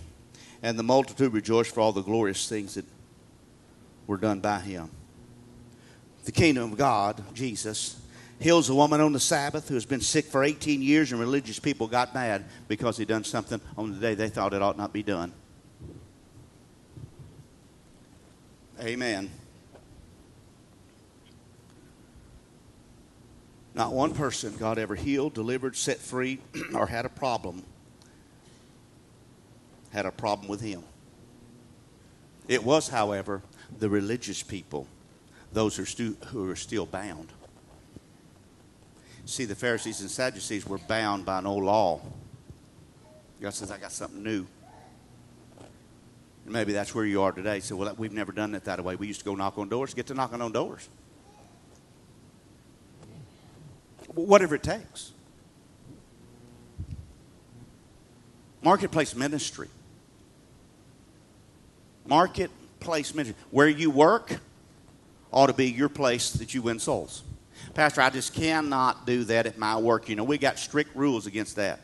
and 0.63 0.79
the 0.79 0.81
multitude 0.81 1.33
rejoiced 1.33 1.75
for 1.75 1.81
all 1.81 1.91
the 1.91 2.01
glorious 2.01 2.49
things 2.49 2.73
that 2.73 2.85
were 4.07 4.17
done 4.17 4.39
by 4.39 4.57
him. 4.57 4.89
The 6.25 6.31
kingdom 6.31 6.71
of 6.71 6.79
God, 6.79 7.23
Jesus, 7.35 8.01
heals 8.39 8.71
a 8.71 8.73
woman 8.73 9.01
on 9.01 9.13
the 9.13 9.19
Sabbath 9.19 9.67
who 9.67 9.75
has 9.75 9.85
been 9.85 10.01
sick 10.01 10.25
for 10.25 10.43
18 10.43 10.81
years, 10.81 11.11
and 11.11 11.21
religious 11.21 11.59
people 11.59 11.85
got 11.85 12.15
mad 12.15 12.43
because 12.67 12.97
he 12.97 13.05
done 13.05 13.23
something 13.23 13.61
on 13.77 13.93
the 13.93 13.99
day 13.99 14.15
they 14.15 14.29
thought 14.29 14.51
it 14.51 14.63
ought 14.63 14.79
not 14.79 14.91
be 14.91 15.03
done. 15.03 15.31
Amen. 18.79 19.29
Not 23.81 23.93
one 23.93 24.13
person 24.13 24.55
God 24.59 24.77
ever 24.77 24.93
healed, 24.93 25.33
delivered, 25.33 25.75
set 25.75 25.97
free, 25.97 26.37
or 26.75 26.85
had 26.85 27.03
a 27.03 27.09
problem 27.09 27.63
had 29.89 30.05
a 30.05 30.11
problem 30.11 30.47
with 30.47 30.61
him. 30.61 30.83
It 32.47 32.63
was, 32.63 32.89
however, 32.89 33.41
the 33.79 33.89
religious 33.89 34.43
people, 34.43 34.85
those 35.51 35.77
who 35.77 35.81
are, 35.81 35.87
stu- 35.87 36.15
who 36.27 36.47
are 36.47 36.55
still 36.55 36.85
bound. 36.85 37.29
See, 39.25 39.45
the 39.45 39.55
Pharisees 39.55 39.99
and 40.01 40.11
Sadducees 40.11 40.67
were 40.67 40.77
bound 40.77 41.25
by 41.25 41.39
an 41.39 41.47
old 41.47 41.63
law. 41.63 42.01
God 43.41 43.55
says, 43.55 43.71
I 43.71 43.79
got 43.79 43.91
something 43.91 44.21
new. 44.21 44.45
And 46.45 46.53
maybe 46.53 46.71
that's 46.71 46.93
where 46.93 47.05
you 47.05 47.23
are 47.23 47.31
today. 47.31 47.61
So, 47.61 47.75
well, 47.75 47.95
we've 47.97 48.13
never 48.13 48.31
done 48.31 48.53
it 48.53 48.63
that 48.65 48.83
way. 48.83 48.95
We 48.95 49.07
used 49.07 49.21
to 49.21 49.25
go 49.25 49.33
knock 49.33 49.57
on 49.57 49.69
doors, 49.69 49.95
get 49.95 50.05
to 50.07 50.13
knocking 50.13 50.39
on 50.39 50.51
doors. 50.51 50.87
Whatever 54.13 54.55
it 54.55 54.63
takes. 54.63 55.11
Marketplace 58.61 59.15
ministry. 59.15 59.67
Marketplace 62.05 63.15
ministry. 63.15 63.41
Where 63.51 63.69
you 63.69 63.89
work 63.89 64.39
ought 65.31 65.47
to 65.47 65.53
be 65.53 65.71
your 65.71 65.89
place 65.89 66.31
that 66.33 66.53
you 66.53 66.61
win 66.61 66.79
souls. 66.79 67.23
Pastor, 67.73 68.01
I 68.01 68.09
just 68.09 68.33
cannot 68.33 69.05
do 69.05 69.23
that 69.25 69.45
at 69.45 69.57
my 69.57 69.77
work. 69.77 70.09
You 70.09 70.15
know, 70.15 70.23
we 70.23 70.37
got 70.37 70.59
strict 70.59 70.95
rules 70.95 71.25
against 71.25 71.55
that. 71.55 71.79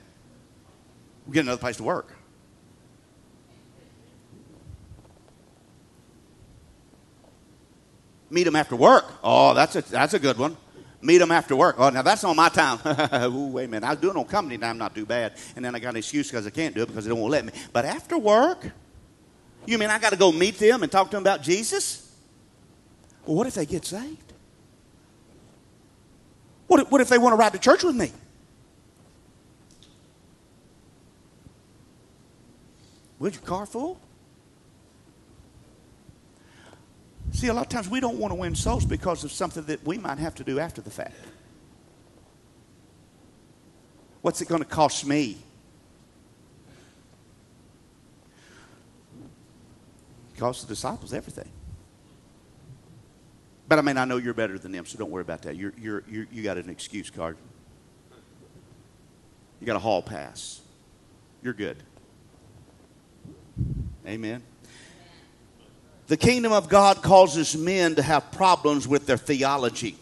We 1.25 1.33
get 1.33 1.41
another 1.41 1.59
place 1.59 1.77
to 1.77 1.83
work. 1.83 2.13
Meet 8.29 8.43
them 8.43 8.57
after 8.57 8.75
work. 8.75 9.05
Oh, 9.23 9.53
that's 9.53 9.75
a, 9.77 9.81
that's 9.81 10.13
a 10.13 10.19
good 10.19 10.37
one. 10.37 10.57
Meet 11.07 11.19
them 11.19 11.31
after 11.31 11.55
work. 11.55 11.77
Oh, 11.77 11.87
now 11.87 12.01
that's 12.01 12.25
on 12.25 12.35
my 12.35 12.49
time. 12.49 12.79
Ooh, 13.33 13.47
wait 13.47 13.63
a 13.63 13.67
minute. 13.69 13.87
I 13.87 13.91
was 13.91 13.99
doing 13.99 14.17
it 14.17 14.19
on 14.19 14.25
company 14.25 14.57
time, 14.57 14.77
not 14.77 14.93
too 14.93 15.05
bad. 15.05 15.35
And 15.55 15.63
then 15.63 15.73
I 15.73 15.79
got 15.79 15.91
an 15.91 15.95
excuse 15.95 16.29
because 16.29 16.45
I 16.45 16.49
can't 16.49 16.75
do 16.75 16.81
it 16.81 16.87
because 16.87 17.05
they 17.05 17.09
don't 17.09 17.21
want 17.21 17.29
to 17.29 17.31
let 17.31 17.45
me. 17.45 17.53
But 17.71 17.85
after 17.85 18.17
work, 18.17 18.69
you 19.65 19.77
mean 19.77 19.89
I 19.89 19.99
got 19.99 20.09
to 20.09 20.17
go 20.17 20.33
meet 20.33 20.59
them 20.59 20.83
and 20.83 20.91
talk 20.91 21.09
to 21.11 21.15
them 21.15 21.23
about 21.23 21.43
Jesus? 21.43 22.13
Well, 23.25 23.37
what 23.37 23.47
if 23.47 23.53
they 23.53 23.65
get 23.65 23.85
saved? 23.85 24.33
What 26.67 26.81
if, 26.81 26.91
what 26.91 26.99
if 26.99 27.07
they 27.07 27.17
want 27.17 27.31
to 27.31 27.37
ride 27.37 27.53
to 27.53 27.59
church 27.59 27.85
with 27.85 27.95
me? 27.95 28.11
Was 33.17 33.35
your 33.35 33.43
car 33.43 33.65
full? 33.65 33.97
See, 37.37 37.49
a 37.49 37.53
lot 37.53 37.67
of 37.67 37.69
times 37.69 37.87
we 37.87 37.99
don't 37.99 38.17
want 38.17 38.31
to 38.31 38.35
win 38.35 38.55
souls 38.55 38.83
because 38.83 39.23
of 39.23 39.31
something 39.31 39.61
that 39.65 39.85
we 39.85 39.99
might 39.99 40.17
have 40.17 40.33
to 40.35 40.43
do 40.43 40.59
after 40.59 40.81
the 40.81 40.89
fact. 40.89 41.13
What's 44.23 44.41
it 44.41 44.47
going 44.47 44.63
to 44.63 44.67
cost 44.67 45.05
me? 45.05 45.37
Cost 50.37 50.63
the 50.63 50.67
disciples 50.67 51.13
everything. 51.13 51.51
But 53.67 53.77
I 53.77 53.83
mean, 53.83 53.99
I 53.99 54.05
know 54.05 54.17
you're 54.17 54.33
better 54.33 54.57
than 54.57 54.71
them, 54.71 54.87
so 54.87 54.97
don't 54.97 55.11
worry 55.11 55.21
about 55.21 55.43
that. 55.43 55.55
You're, 55.55 55.73
you're, 55.77 56.03
you're, 56.09 56.25
you 56.31 56.41
got 56.41 56.57
an 56.57 56.71
excuse 56.71 57.11
card. 57.11 57.37
You 59.59 59.67
got 59.67 59.75
a 59.75 59.79
hall 59.79 60.01
pass. 60.01 60.59
You're 61.43 61.53
good. 61.53 61.77
Amen. 64.07 64.41
The 66.07 66.17
kingdom 66.17 66.53
of 66.53 66.69
God 66.69 67.01
causes 67.01 67.55
men 67.55 67.95
to 67.95 68.01
have 68.01 68.31
problems 68.31 68.87
with 68.87 69.05
their 69.05 69.17
theology. 69.17 69.97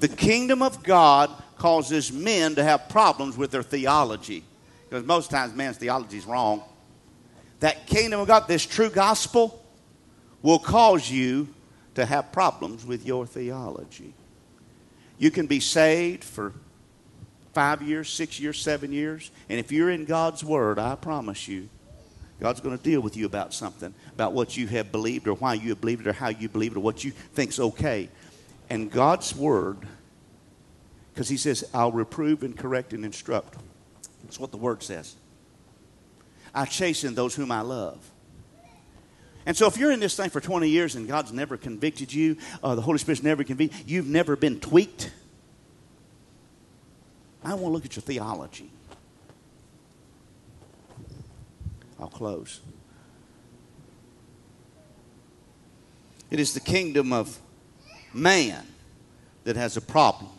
The 0.00 0.08
kingdom 0.08 0.60
of 0.60 0.82
God 0.82 1.30
causes 1.56 2.12
men 2.12 2.56
to 2.56 2.64
have 2.64 2.88
problems 2.88 3.36
with 3.36 3.50
their 3.50 3.62
theology. 3.62 4.42
Because 4.88 5.04
most 5.04 5.30
times 5.30 5.54
man's 5.54 5.76
theology 5.76 6.18
is 6.18 6.26
wrong. 6.26 6.62
That 7.60 7.86
kingdom 7.86 8.20
of 8.20 8.26
God, 8.26 8.48
this 8.48 8.66
true 8.66 8.90
gospel, 8.90 9.64
will 10.42 10.58
cause 10.58 11.08
you 11.08 11.48
to 11.94 12.04
have 12.04 12.32
problems 12.32 12.84
with 12.84 13.06
your 13.06 13.26
theology. 13.26 14.14
You 15.18 15.30
can 15.30 15.46
be 15.46 15.60
saved 15.60 16.24
for 16.24 16.54
five 17.52 17.82
years, 17.82 18.08
six 18.08 18.40
years, 18.40 18.60
seven 18.60 18.90
years, 18.90 19.30
and 19.48 19.60
if 19.60 19.70
you're 19.70 19.90
in 19.90 20.06
God's 20.06 20.42
Word, 20.42 20.78
I 20.78 20.94
promise 20.94 21.46
you, 21.46 21.68
God's 22.40 22.60
going 22.60 22.76
to 22.76 22.82
deal 22.82 23.02
with 23.02 23.16
you 23.16 23.26
about 23.26 23.52
something, 23.52 23.94
about 24.14 24.32
what 24.32 24.56
you 24.56 24.66
have 24.68 24.90
believed 24.90 25.28
or 25.28 25.34
why 25.34 25.54
you 25.54 25.68
have 25.68 25.80
believed 25.80 26.06
it 26.06 26.10
or 26.10 26.12
how 26.14 26.28
you 26.28 26.48
believe 26.48 26.72
it 26.72 26.78
or 26.78 26.80
what 26.80 27.04
you 27.04 27.10
think's 27.10 27.60
okay. 27.60 28.08
And 28.70 28.90
God's 28.90 29.36
Word, 29.36 29.78
because 31.12 31.28
He 31.28 31.36
says, 31.36 31.68
I'll 31.74 31.92
reprove 31.92 32.42
and 32.42 32.56
correct 32.56 32.94
and 32.94 33.04
instruct. 33.04 33.56
That's 34.24 34.40
what 34.40 34.50
the 34.50 34.56
Word 34.56 34.82
says. 34.82 35.16
I 36.54 36.64
chasten 36.64 37.14
those 37.14 37.34
whom 37.34 37.52
I 37.52 37.60
love. 37.60 38.10
And 39.46 39.56
so, 39.56 39.66
if 39.66 39.76
you're 39.76 39.92
in 39.92 40.00
this 40.00 40.16
thing 40.16 40.30
for 40.30 40.40
20 40.40 40.68
years 40.68 40.96
and 40.96 41.08
God's 41.08 41.32
never 41.32 41.56
convicted 41.56 42.12
you, 42.12 42.36
uh, 42.62 42.74
the 42.74 42.82
Holy 42.82 42.98
Spirit's 42.98 43.22
never 43.22 43.44
convicted 43.44 43.88
you've 43.88 44.06
never 44.06 44.36
been 44.36 44.60
tweaked, 44.60 45.12
I 47.44 47.50
want 47.50 47.64
to 47.64 47.68
look 47.68 47.84
at 47.84 47.96
your 47.96 48.02
theology. 48.02 48.70
I'll 52.00 52.08
close. 52.08 52.60
It 56.30 56.40
is 56.40 56.54
the 56.54 56.60
kingdom 56.60 57.12
of 57.12 57.38
man 58.14 58.66
that 59.44 59.56
has 59.56 59.76
a 59.76 59.80
problem 59.80 60.30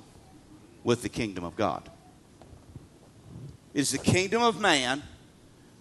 with 0.84 1.02
the 1.02 1.10
kingdom 1.10 1.44
of 1.44 1.56
God. 1.56 1.90
It 3.74 3.82
is 3.82 3.92
the 3.92 3.98
kingdom 3.98 4.42
of 4.42 4.60
man 4.60 5.04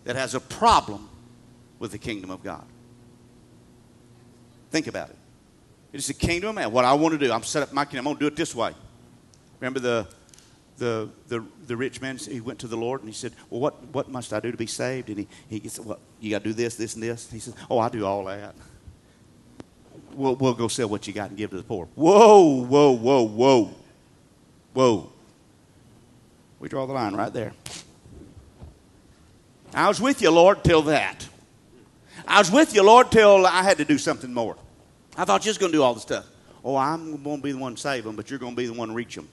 that 0.04 0.16
has 0.16 0.34
a 0.34 0.40
problem 0.40 1.08
with 1.78 1.92
the 1.92 1.98
kingdom 1.98 2.30
of 2.30 2.42
God. 2.42 2.64
Think 4.70 4.86
about 4.86 5.10
it. 5.10 5.16
It 5.92 5.98
is 5.98 6.06
the 6.06 6.14
kingdom 6.14 6.50
of 6.50 6.54
man. 6.56 6.72
What 6.72 6.84
I 6.84 6.92
want 6.92 7.18
to 7.18 7.18
do, 7.18 7.32
I'm 7.32 7.42
set 7.42 7.62
up 7.62 7.72
my 7.72 7.84
kingdom. 7.84 8.06
I'm 8.06 8.12
going 8.12 8.16
to 8.18 8.20
do 8.20 8.26
it 8.28 8.36
this 8.36 8.54
way. 8.54 8.74
Remember 9.58 9.80
the 9.80 10.06
the, 10.80 11.10
the, 11.28 11.44
the 11.66 11.76
rich 11.76 12.00
man, 12.00 12.16
he 12.16 12.40
went 12.40 12.58
to 12.60 12.66
the 12.66 12.76
Lord 12.76 13.02
and 13.02 13.08
he 13.08 13.14
said, 13.14 13.32
Well, 13.50 13.60
what, 13.60 13.80
what 13.92 14.08
must 14.08 14.32
I 14.32 14.40
do 14.40 14.50
to 14.50 14.56
be 14.56 14.66
saved? 14.66 15.10
And 15.10 15.18
he, 15.48 15.58
he 15.60 15.68
said, 15.68 15.84
Well, 15.84 16.00
you 16.18 16.30
got 16.30 16.42
to 16.42 16.48
do 16.48 16.52
this, 16.54 16.74
this, 16.74 16.94
and 16.94 17.02
this. 17.02 17.30
He 17.30 17.38
says, 17.38 17.54
Oh, 17.70 17.78
I 17.78 17.90
do 17.90 18.04
all 18.04 18.24
that. 18.24 18.54
We'll, 20.14 20.34
we'll 20.34 20.54
go 20.54 20.68
sell 20.68 20.88
what 20.88 21.06
you 21.06 21.12
got 21.12 21.28
and 21.28 21.38
give 21.38 21.50
to 21.50 21.56
the 21.56 21.62
poor. 21.62 21.86
Whoa, 21.94 22.64
whoa, 22.64 22.92
whoa, 22.92 23.22
whoa. 23.22 23.70
Whoa. 24.72 25.12
We 26.58 26.68
draw 26.68 26.86
the 26.86 26.94
line 26.94 27.14
right 27.14 27.32
there. 27.32 27.52
I 29.74 29.86
was 29.86 30.00
with 30.00 30.22
you, 30.22 30.30
Lord, 30.30 30.64
till 30.64 30.82
that. 30.82 31.28
I 32.26 32.38
was 32.38 32.50
with 32.50 32.74
you, 32.74 32.82
Lord, 32.82 33.12
till 33.12 33.46
I 33.46 33.62
had 33.62 33.76
to 33.76 33.84
do 33.84 33.98
something 33.98 34.32
more. 34.32 34.56
I 35.16 35.24
thought 35.24 35.44
you 35.44 35.50
was 35.50 35.58
going 35.58 35.72
to 35.72 35.78
do 35.78 35.82
all 35.82 35.94
the 35.94 36.00
stuff. 36.00 36.26
Oh, 36.64 36.76
I'm 36.76 37.22
going 37.22 37.36
to 37.36 37.42
be 37.42 37.52
the 37.52 37.58
one 37.58 37.74
to 37.74 37.80
save 37.80 38.04
them, 38.04 38.16
but 38.16 38.30
you're 38.30 38.38
going 38.38 38.52
to 38.52 38.56
be 38.56 38.66
the 38.66 38.72
one 38.72 38.88
to 38.88 38.94
reach 38.94 39.14
them. 39.14 39.28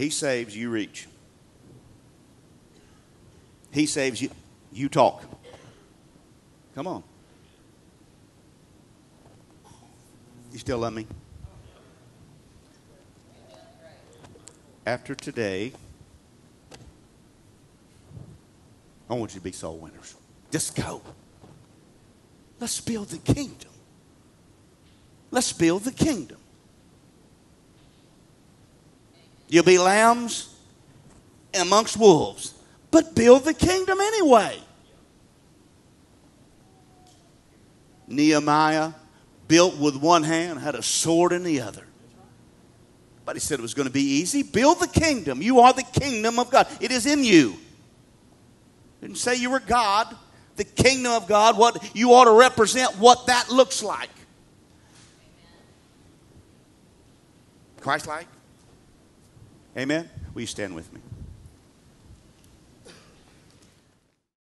He 0.00 0.08
saves, 0.08 0.56
you 0.56 0.70
reach. 0.70 1.06
He 3.70 3.84
saves 3.84 4.22
you, 4.22 4.30
you 4.72 4.88
talk. 4.88 5.22
Come 6.74 6.86
on. 6.86 7.02
You 10.52 10.58
still 10.58 10.78
love 10.78 10.94
me? 10.94 11.06
After 14.86 15.14
today, 15.14 15.74
I 19.10 19.12
want 19.12 19.32
you 19.34 19.38
to 19.38 19.44
be 19.44 19.52
soul 19.52 19.76
winners. 19.76 20.14
Just 20.50 20.74
go. 20.76 21.02
Let's 22.58 22.80
build 22.80 23.08
the 23.08 23.18
kingdom. 23.18 23.70
Let's 25.30 25.52
build 25.52 25.84
the 25.84 25.92
kingdom. 25.92 26.39
You'll 29.50 29.64
be 29.64 29.78
lambs 29.78 30.54
amongst 31.60 31.96
wolves, 31.96 32.54
but 32.92 33.16
build 33.16 33.44
the 33.44 33.52
kingdom 33.52 34.00
anyway. 34.00 34.56
Nehemiah 38.06 38.92
built 39.48 39.76
with 39.76 39.96
one 39.96 40.22
hand, 40.22 40.60
had 40.60 40.76
a 40.76 40.82
sword 40.82 41.32
in 41.32 41.42
the 41.42 41.60
other. 41.60 41.84
But 43.24 43.34
he 43.34 43.40
said 43.40 43.58
it 43.58 43.62
was 43.62 43.74
going 43.74 43.88
to 43.88 43.92
be 43.92 44.02
easy. 44.02 44.44
Build 44.44 44.80
the 44.80 44.86
kingdom. 44.86 45.42
You 45.42 45.60
are 45.60 45.72
the 45.72 45.82
kingdom 45.82 46.38
of 46.38 46.50
God. 46.50 46.68
It 46.80 46.92
is 46.92 47.06
in 47.06 47.24
you. 47.24 47.56
Didn't 49.00 49.18
say 49.18 49.34
you 49.34 49.50
were 49.50 49.60
God. 49.60 50.16
The 50.56 50.64
kingdom 50.64 51.12
of 51.12 51.26
God, 51.26 51.56
what 51.58 51.96
you 51.96 52.12
ought 52.12 52.24
to 52.24 52.32
represent 52.32 52.98
what 52.98 53.26
that 53.26 53.50
looks 53.50 53.82
like. 53.82 54.10
Christ 57.80 58.06
like? 58.06 58.26
Amen? 59.80 60.10
Will 60.34 60.42
you 60.42 60.46
stand 60.46 60.74
with 60.74 60.92
me? 60.92 61.00